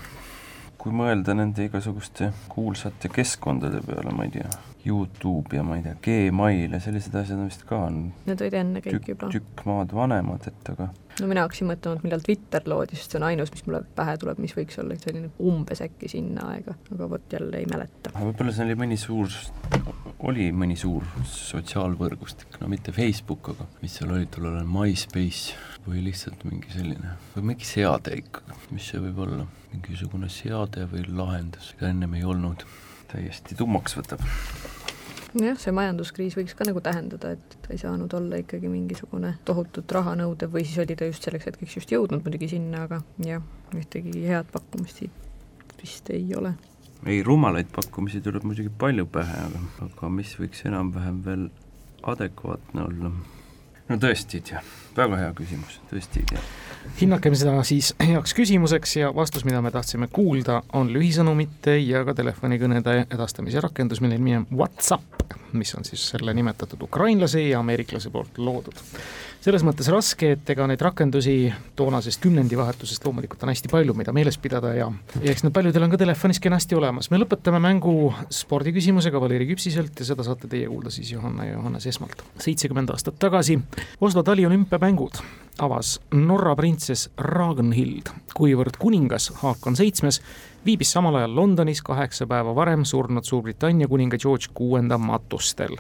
kui 0.78 0.94
mõelda 0.94 1.34
nende 1.34 1.66
igasuguste 1.66 2.28
kuulsate 2.50 3.10
keskkondade 3.10 3.80
peale, 3.82 4.12
ma 4.14 4.24
ei 4.28 4.30
tea, 4.36 4.50
Youtube 4.86 5.56
ja 5.58 5.64
ma 5.64 5.80
ei 5.80 5.82
tea, 5.84 5.96
Gmail 6.08 6.76
ja 6.78 6.80
sellised 6.80 7.16
asjad 7.16 7.40
on 7.40 7.48
vist 7.50 7.64
ka 7.66 7.80
on 7.88 8.14
Need 8.26 8.42
olid 8.42 8.54
enne 8.60 8.84
kõik 8.86 9.00
tükk, 9.00 9.10
juba. 9.16 9.30
tükk 9.34 9.66
maad 9.66 9.96
vanemad, 9.98 10.46
et 10.48 10.70
aga 10.76 10.90
no 11.20 11.30
mina 11.30 11.44
hakkasin 11.46 11.70
mõtlema, 11.70 12.00
et 12.00 12.06
millal 12.06 12.24
Twitter 12.26 12.66
loodi, 12.70 12.98
sest 13.00 13.14
see 13.14 13.20
on 13.20 13.28
ainus, 13.30 13.52
mis 13.54 13.66
mulle 13.68 13.82
pähe 13.98 14.16
tuleb, 14.22 14.40
mis 14.44 14.56
võiks 14.58 14.80
olla 14.82 14.98
selline 15.00 15.32
umbes 15.52 15.82
äkki 15.86 16.10
sinna 16.12 16.50
aega, 16.54 16.76
aga 16.96 17.10
vot 17.12 17.36
jälle 17.38 17.62
ei 17.62 17.68
mäleta. 17.72 18.14
võib-olla 18.16 18.56
see 18.56 18.66
oli 18.68 18.78
mõni 18.84 18.98
suur, 19.00 19.32
oli 20.30 20.50
mõni 20.56 20.78
suur 20.80 21.06
sotsiaalvõrgustik, 21.32 22.60
no 22.62 22.70
mitte 22.72 22.96
Facebook, 22.96 23.54
aga 23.56 23.68
mis 23.84 23.98
seal 24.00 24.16
oli 24.16 24.30
tol 24.32 24.50
ajal, 24.52 24.68
MySpace 24.78 25.56
või 25.86 26.04
lihtsalt 26.08 26.46
mingi 26.50 26.74
selline, 26.74 27.16
või 27.36 27.52
mingi 27.52 27.68
seade 27.70 28.18
ikkagi, 28.24 28.60
mis 28.76 28.90
see 28.92 29.04
võib 29.04 29.22
olla, 29.28 29.46
mingisugune 29.74 30.32
seade 30.34 30.88
või 30.92 31.06
lahendus, 31.12 31.74
mida 31.78 31.94
ennem 31.94 32.18
ei 32.20 32.26
olnud, 32.28 32.66
täiesti 33.12 33.58
tummaks 33.60 33.96
võtab. 34.00 34.24
Jah, 35.44 35.58
see 35.60 35.74
majanduskriis 35.76 36.38
võiks 36.38 36.56
ka 36.58 36.68
nagu 36.68 36.82
tähendada, 36.84 37.34
et 37.36 37.58
ta 37.66 37.74
ei 37.74 37.82
saanud 37.82 38.14
olla 38.16 38.40
ikkagi 38.42 38.72
mingisugune 38.72 39.36
tohutut 39.48 39.92
raha 39.98 40.16
nõudev 40.20 40.54
või 40.56 40.64
siis 40.68 40.80
oli 40.86 40.96
ta 40.96 41.10
just 41.10 41.28
selleks 41.28 41.50
hetkeks 41.50 41.76
just 41.82 41.92
jõudnud 41.92 42.24
muidugi 42.24 42.50
sinna, 42.56 42.86
aga 42.88 43.02
jah, 43.26 43.44
ühtegi 43.76 44.26
head 44.30 44.50
pakkumist 44.54 45.04
siit 45.04 45.82
vist 45.82 46.10
ei 46.10 46.28
ole. 46.38 46.56
ei, 47.06 47.22
rumalaid 47.24 47.70
pakkumisi 47.76 48.22
tuleb 48.26 48.48
muidugi 48.48 48.72
palju 48.80 49.06
pähe, 49.12 49.38
aga, 49.50 49.64
aga 49.90 50.10
mis 50.10 50.36
võiks 50.40 50.64
enam-vähem 50.66 51.22
veel 51.26 51.50
adekvaatne 52.16 52.86
olla? 52.86 53.12
No 53.90 53.98
tõesti 54.02 54.40
ei 54.40 54.46
tea, 54.50 54.62
väga 54.98 55.20
hea 55.22 55.34
küsimus, 55.38 55.80
tõesti 55.92 56.22
ei 56.22 56.30
tea. 56.34 56.44
hinnakem 57.02 57.36
seda 57.38 57.56
siis 57.68 57.92
heaks 58.02 58.34
küsimuseks 58.38 58.96
ja 59.00 59.12
vastus, 59.16 59.46
mida 59.48 59.62
me 59.62 59.72
tahtsime 59.74 60.10
kuulda, 60.14 60.62
on 60.74 60.92
lühisõnumite 60.94 61.78
ja 61.82 62.04
ka 62.08 62.16
telefonikõnede 62.18 62.98
edastamise 63.06 63.62
rakendus, 63.66 64.02
mille 64.02 64.18
nimi 64.20 64.38
on 64.40 64.48
Whatsapp, 64.52 65.28
mis 65.54 65.76
on 65.78 65.86
siis 65.88 66.10
selle 66.16 66.34
nimetatud 66.34 66.82
ukrainlase 66.88 67.48
ja 67.48 67.62
ameeriklase 67.62 68.10
poolt 68.14 68.38
loodud. 68.38 68.82
Selles 69.46 69.62
mõttes 69.66 69.88
raske, 69.94 70.32
et 70.34 70.50
ega 70.50 70.66
neid 70.66 70.82
rakendusi 70.82 71.36
toonasest 71.78 72.24
kümnendivahetusest 72.24 73.04
loomulikult 73.06 73.44
on 73.46 73.52
hästi 73.52 73.70
palju, 73.70 73.94
mida 73.98 74.14
meeles 74.16 74.40
pidada 74.42 74.72
ja, 74.74 74.88
eks 75.22 75.46
need 75.46 75.54
paljudel 75.54 75.86
on 75.86 75.94
ka 75.94 76.00
telefonis 76.02 76.42
kenasti 76.42 76.78
olemas. 76.78 77.12
me 77.14 77.20
lõpetame 77.22 77.62
mängu 77.62 77.94
spordiküsimusega 78.34 79.22
Valeri 79.22 79.46
Küpsiselt 79.52 80.02
ja 80.02 80.08
seda 80.10 80.26
saate 80.26 80.50
teie 80.50 80.66
kuulda 80.72 80.94
siis 80.94 81.14
Johanna 81.14 81.46
ja 81.46 81.60
Johannes 81.60 81.86
esmalt. 81.94 82.26
seitsekümmend 82.42 82.90
aastat 82.90 83.20
tagasi 83.22 83.60
Oslo 84.02 84.24
taliolümpiamängud 84.26 85.22
avas 85.62 86.00
Norra 86.12 86.56
printsess 86.58 87.12
Ragnhild, 87.18 88.10
kuivõrd 88.34 88.82
kuningas 88.82 89.30
Haakon 89.44 89.78
Seitsmes 89.78 90.22
viibis 90.66 90.92
samal 90.92 91.22
ajal 91.22 91.36
Londonis 91.38 91.86
kaheksa 91.86 92.26
päeva 92.28 92.56
varem 92.58 92.86
surnud 92.86 93.24
Suurbritannia 93.24 93.88
kuninga 93.88 94.18
George 94.18 94.50
kuuenda 94.54 94.98
matustel. 94.98 95.78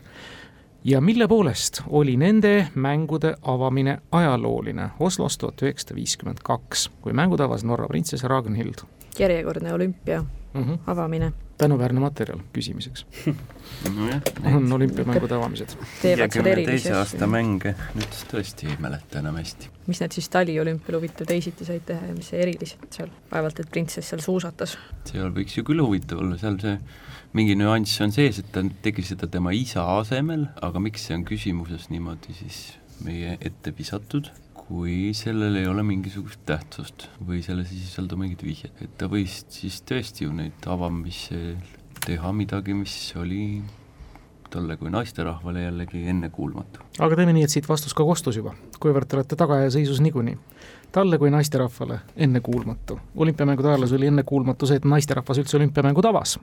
Ja 0.86 1.02
mille 1.02 1.28
poolest 1.28 1.82
oli 1.90 2.18
nende 2.18 2.68
mängude 2.76 3.36
avamine 3.42 3.98
ajalooline? 4.12 4.90
Oslos 5.00 5.38
tuhat 5.38 5.62
üheksasada 5.62 5.96
viiskümmend 5.98 6.44
kaks, 6.44 6.90
kui 7.02 7.14
mängud 7.14 7.42
avas 7.42 7.64
Norra 7.66 7.88
printsess 7.90 8.24
Ragnhild. 8.24 8.86
Järjekordne 9.20 9.74
olümpia 9.74 10.24
mm. 10.56 10.64
-hmm. 10.64 10.78
avamine. 10.88 11.34
tänuväärne 11.58 12.00
materjal 12.00 12.40
küsimiseks 12.54 13.06
nojah, 13.96 14.22
on 14.56 14.74
olümpiamängude 14.74 15.36
avamised. 15.36 15.76
teise 16.02 16.94
aasta 16.94 17.28
mänge 17.28 17.76
nüüd 17.96 18.18
tõesti 18.32 18.70
ei 18.70 18.78
mäleta 18.80 19.20
enam 19.20 19.36
hästi. 19.40 19.70
mis 19.88 20.02
need 20.02 20.12
siis 20.12 20.30
taliolümpial 20.30 21.00
huvitav 21.00 21.28
teisiti 21.28 21.66
said 21.66 21.86
teha 21.86 22.12
ja 22.12 22.14
mis 22.14 22.30
see 22.30 22.42
erilised 22.42 22.88
seal, 22.92 23.12
vaevalt 23.32 23.60
et 23.60 23.72
printsess 23.72 24.10
seal 24.10 24.22
suusatas. 24.22 24.78
seal 25.12 25.32
võiks 25.36 25.58
ju 25.58 25.64
küll 25.64 25.84
huvitav 25.84 26.24
olla, 26.24 26.38
seal 26.38 26.60
see 26.62 26.80
mingi 27.34 27.56
nüanss 27.60 28.02
on 28.02 28.12
sees, 28.16 28.40
et 28.40 28.52
ta 28.52 28.64
tegi 28.82 29.04
seda 29.04 29.28
tema 29.28 29.52
isa 29.52 29.84
asemel, 30.00 30.48
aga 30.62 30.80
miks 30.80 31.08
see 31.08 31.18
on 31.18 31.26
küsimuses 31.28 31.90
niimoodi 31.92 32.34
siis 32.34 32.60
meie 33.04 33.38
ette 33.42 33.74
visatud, 33.78 34.32
kui 34.68 35.14
sellel 35.14 35.56
ei 35.60 35.68
ole 35.70 35.84
mingisugust 35.86 36.42
tähtsust 36.46 37.08
või 37.22 37.42
selles 37.46 37.72
ei 37.74 37.82
sisaldu 37.84 38.18
mingit 38.18 38.44
vihjet, 38.44 38.80
et 38.82 38.96
ta 38.98 39.10
võis 39.12 39.44
siis 39.54 39.82
tõesti 39.86 40.26
ju 40.26 40.34
neid 40.34 40.66
avamisi 40.66 41.58
teha 42.06 42.32
midagi, 42.34 42.74
mis 42.78 42.96
oli 43.20 43.44
talle 44.50 44.78
kui 44.78 44.90
naisterahvale 44.90 45.66
jällegi 45.66 46.08
ennekuulmatu. 46.10 46.80
aga 47.00 47.16
teeme 47.16 47.34
nii, 47.36 47.44
et 47.46 47.54
siit 47.54 47.70
vastus 47.70 47.94
ka 47.94 48.06
kostus 48.08 48.40
juba, 48.40 48.56
kuivõrd 48.80 49.10
te 49.10 49.20
olete 49.20 49.38
tagaajaseisus 49.38 50.02
niikuinii. 50.02 50.38
talle 50.92 51.18
kui 51.22 51.30
naisterahvale 51.30 52.00
ennekuulmatu. 52.16 53.00
olümpiamängude 53.16 53.70
ajaloos 53.70 53.94
oli 53.94 54.08
ennekuulmatu 54.08 54.66
see, 54.66 54.82
et 54.82 54.86
naisterahvas 54.86 55.44
üldse 55.44 55.58
olümpiamängud 55.58 56.06
avas 56.06 56.40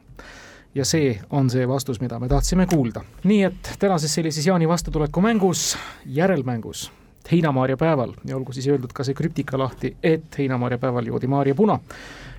ja 0.75 0.85
see 0.85 1.19
on 1.31 1.51
see 1.51 1.69
vastus, 1.69 2.01
mida 2.01 2.19
me 2.19 2.29
tahtsime 2.29 2.67
kuulda. 2.67 3.05
nii 3.25 3.43
et 3.43 3.77
tänases 3.79 4.15
sellises 4.15 4.47
Jaani 4.47 4.69
vastutuleku 4.69 5.21
mängus, 5.21 5.77
järelmängus, 6.07 6.91
heinamaaria 7.31 7.77
päeval 7.77 8.13
ja 8.25 8.37
olgu 8.37 8.53
siis 8.53 8.67
öeldud 8.69 8.93
ka 8.95 9.05
see 9.05 9.15
krüptika 9.15 9.59
lahti, 9.59 9.95
et 10.03 10.39
heinamaaria 10.39 10.79
päeval 10.79 11.07
joodi 11.07 11.31
Maarja 11.31 11.55
Puna. 11.55 11.79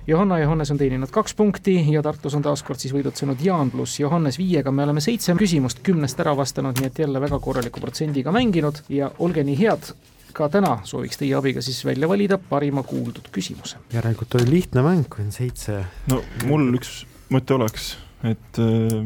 Johanna 0.06 0.38
ja 0.38 0.44
Johannes 0.44 0.70
on 0.70 0.78
teeninud 0.78 1.08
kaks 1.10 1.34
punkti 1.34 1.78
ja 1.92 2.02
Tartus 2.02 2.34
on 2.36 2.42
taas 2.44 2.62
kord 2.62 2.78
siis 2.78 2.92
võidutsenud 2.92 3.40
Jaan 3.40 3.70
pluss 3.72 4.00
Johannes 4.00 4.36
viiega, 4.38 4.72
me 4.72 4.84
oleme 4.84 5.00
seitse 5.00 5.32
küsimust 5.38 5.80
kümnest 5.86 6.20
ära 6.20 6.34
vastanud, 6.36 6.76
nii 6.76 6.90
et 6.90 6.98
jälle 6.98 7.20
väga 7.20 7.38
korraliku 7.40 7.80
protsendiga 7.80 8.32
mänginud 8.32 8.82
ja 8.92 9.08
olge 9.18 9.44
nii 9.48 9.56
head, 9.62 9.94
ka 10.36 10.50
täna 10.52 10.76
sooviks 10.84 11.20
teie 11.20 11.32
abiga 11.38 11.62
siis 11.64 11.80
välja 11.86 12.08
valida 12.10 12.38
parima 12.38 12.82
kuuldud 12.82 13.30
küsimuse. 13.32 13.80
järelikult 13.94 14.34
oli 14.34 14.50
lihtne 14.50 14.84
mäng, 14.84 15.08
kui 15.08 15.24
on 15.24 15.32
seitse. 15.32 15.80
no 16.12 16.20
mul 16.44 16.68
üks 16.76 17.04
mõte 17.32 17.56
oleks, 17.56 17.94
et 18.28 18.60
äh, 18.60 19.00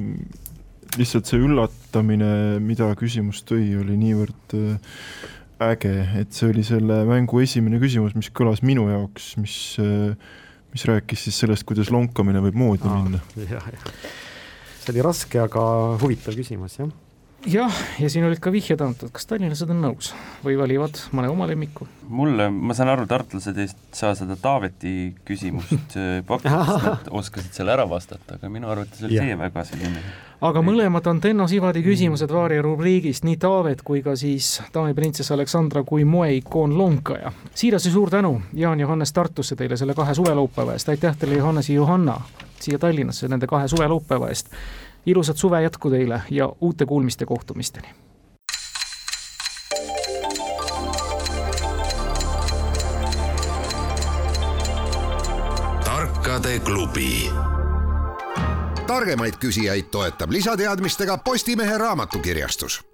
lihtsalt 0.99 1.31
see 1.31 1.39
üllatamine, 1.39 2.59
mida 2.65 2.91
küsimus 2.99 3.45
tõi, 3.47 3.71
oli 3.79 3.99
niivõrd 4.01 4.57
äh, 4.59 4.97
äge, 5.65 5.95
et 6.21 6.35
see 6.35 6.51
oli 6.53 6.63
selle 6.67 7.03
mängu 7.09 7.41
esimene 7.43 7.81
küsimus, 7.83 8.15
mis 8.19 8.31
kõlas 8.35 8.63
minu 8.67 8.87
jaoks, 8.91 9.33
mis 9.43 9.57
äh, 9.83 10.15
mis 10.73 10.85
rääkis 10.85 11.25
siis 11.27 11.39
sellest, 11.43 11.67
kuidas 11.69 11.91
lonkamine 11.93 12.43
võib 12.45 12.59
moodi 12.59 12.89
minna. 12.89 13.21
jah, 13.41 13.69
jah. 13.73 13.93
see 14.83 14.93
oli 14.93 15.05
raske, 15.05 15.41
aga 15.43 15.63
huvitav 16.03 16.37
küsimus, 16.39 16.79
jah. 16.81 16.91
jah, 17.47 17.75
ja 18.01 18.11
siin 18.11 18.27
olid 18.27 18.41
ka 18.43 18.53
vihjed 18.53 18.81
antud, 18.83 19.13
kas 19.15 19.29
tallinlased 19.31 19.71
on 19.71 19.83
nõus 19.85 20.11
või 20.45 20.59
valivad 20.59 20.99
mõne 21.15 21.31
oma 21.33 21.47
lemmiku? 21.51 21.87
mulle, 22.09 22.49
ma 22.51 22.75
saan 22.75 22.89
aru, 22.95 23.07
tartlased 23.07 23.59
ei 23.61 23.69
saa 23.93 24.15
seda 24.19 24.37
Taaveti 24.41 25.13
küsimust 25.29 25.97
äh, 26.01 26.23
pakkuda, 26.27 26.65
sest 26.65 26.89
nad 26.89 27.13
oskasid 27.21 27.61
selle 27.61 27.75
ära 27.77 27.87
vastata, 27.89 28.39
aga 28.39 28.51
minu 28.53 28.71
arvates 28.73 29.05
oli 29.05 29.21
see 29.21 29.39
väga 29.39 29.65
selline 29.69 30.03
aga 30.49 30.63
mõlemad 30.63 31.07
on 31.11 31.21
Tenno 31.23 31.49
Sivadi 31.51 31.83
küsimused 31.83 32.33
Vaari 32.33 32.61
rubriigist, 32.63 33.27
nii 33.27 33.39
Taavet 33.43 33.83
kui 33.87 34.03
ka 34.07 34.15
siis 34.19 34.59
daamiprintsess 34.75 35.35
Aleksandra 35.35 35.83
kui 35.87 36.05
moeikoon 36.09 36.77
lonkaja. 36.79 37.33
siiras 37.55 37.87
ja 37.87 37.93
suur 37.93 38.11
tänu, 38.11 38.41
Jaan 38.55 38.81
Johannes 38.81 39.13
Tartusse 39.13 39.57
teile 39.57 39.77
selle 39.77 39.95
kahe 39.99 40.15
suvelaupäeva 40.15 40.77
eest, 40.79 40.89
aitäh 40.89 41.17
teile, 41.17 41.41
Johannes 41.43 41.71
ja 41.71 41.75
Johanna 41.75 42.21
siia 42.61 42.79
Tallinnasse 42.79 43.29
nende 43.29 43.47
kahe 43.47 43.69
suvelaupäeva 43.69 44.29
eest. 44.29 44.51
Ilusat 45.07 45.37
suve 45.37 45.63
jätku 45.63 45.91
teile 45.91 46.23
ja 46.31 46.53
uute 46.61 46.87
kuulmiste 46.87 47.27
kohtumisteni. 47.27 47.89
tarkade 55.85 56.59
klubi. 56.59 57.31
targemaid 58.87 59.35
küsijaid 59.41 59.83
toetab 59.91 60.31
lisateadmistega 60.31 61.19
Postimehe 61.19 61.79
raamatukirjastus 61.79 62.85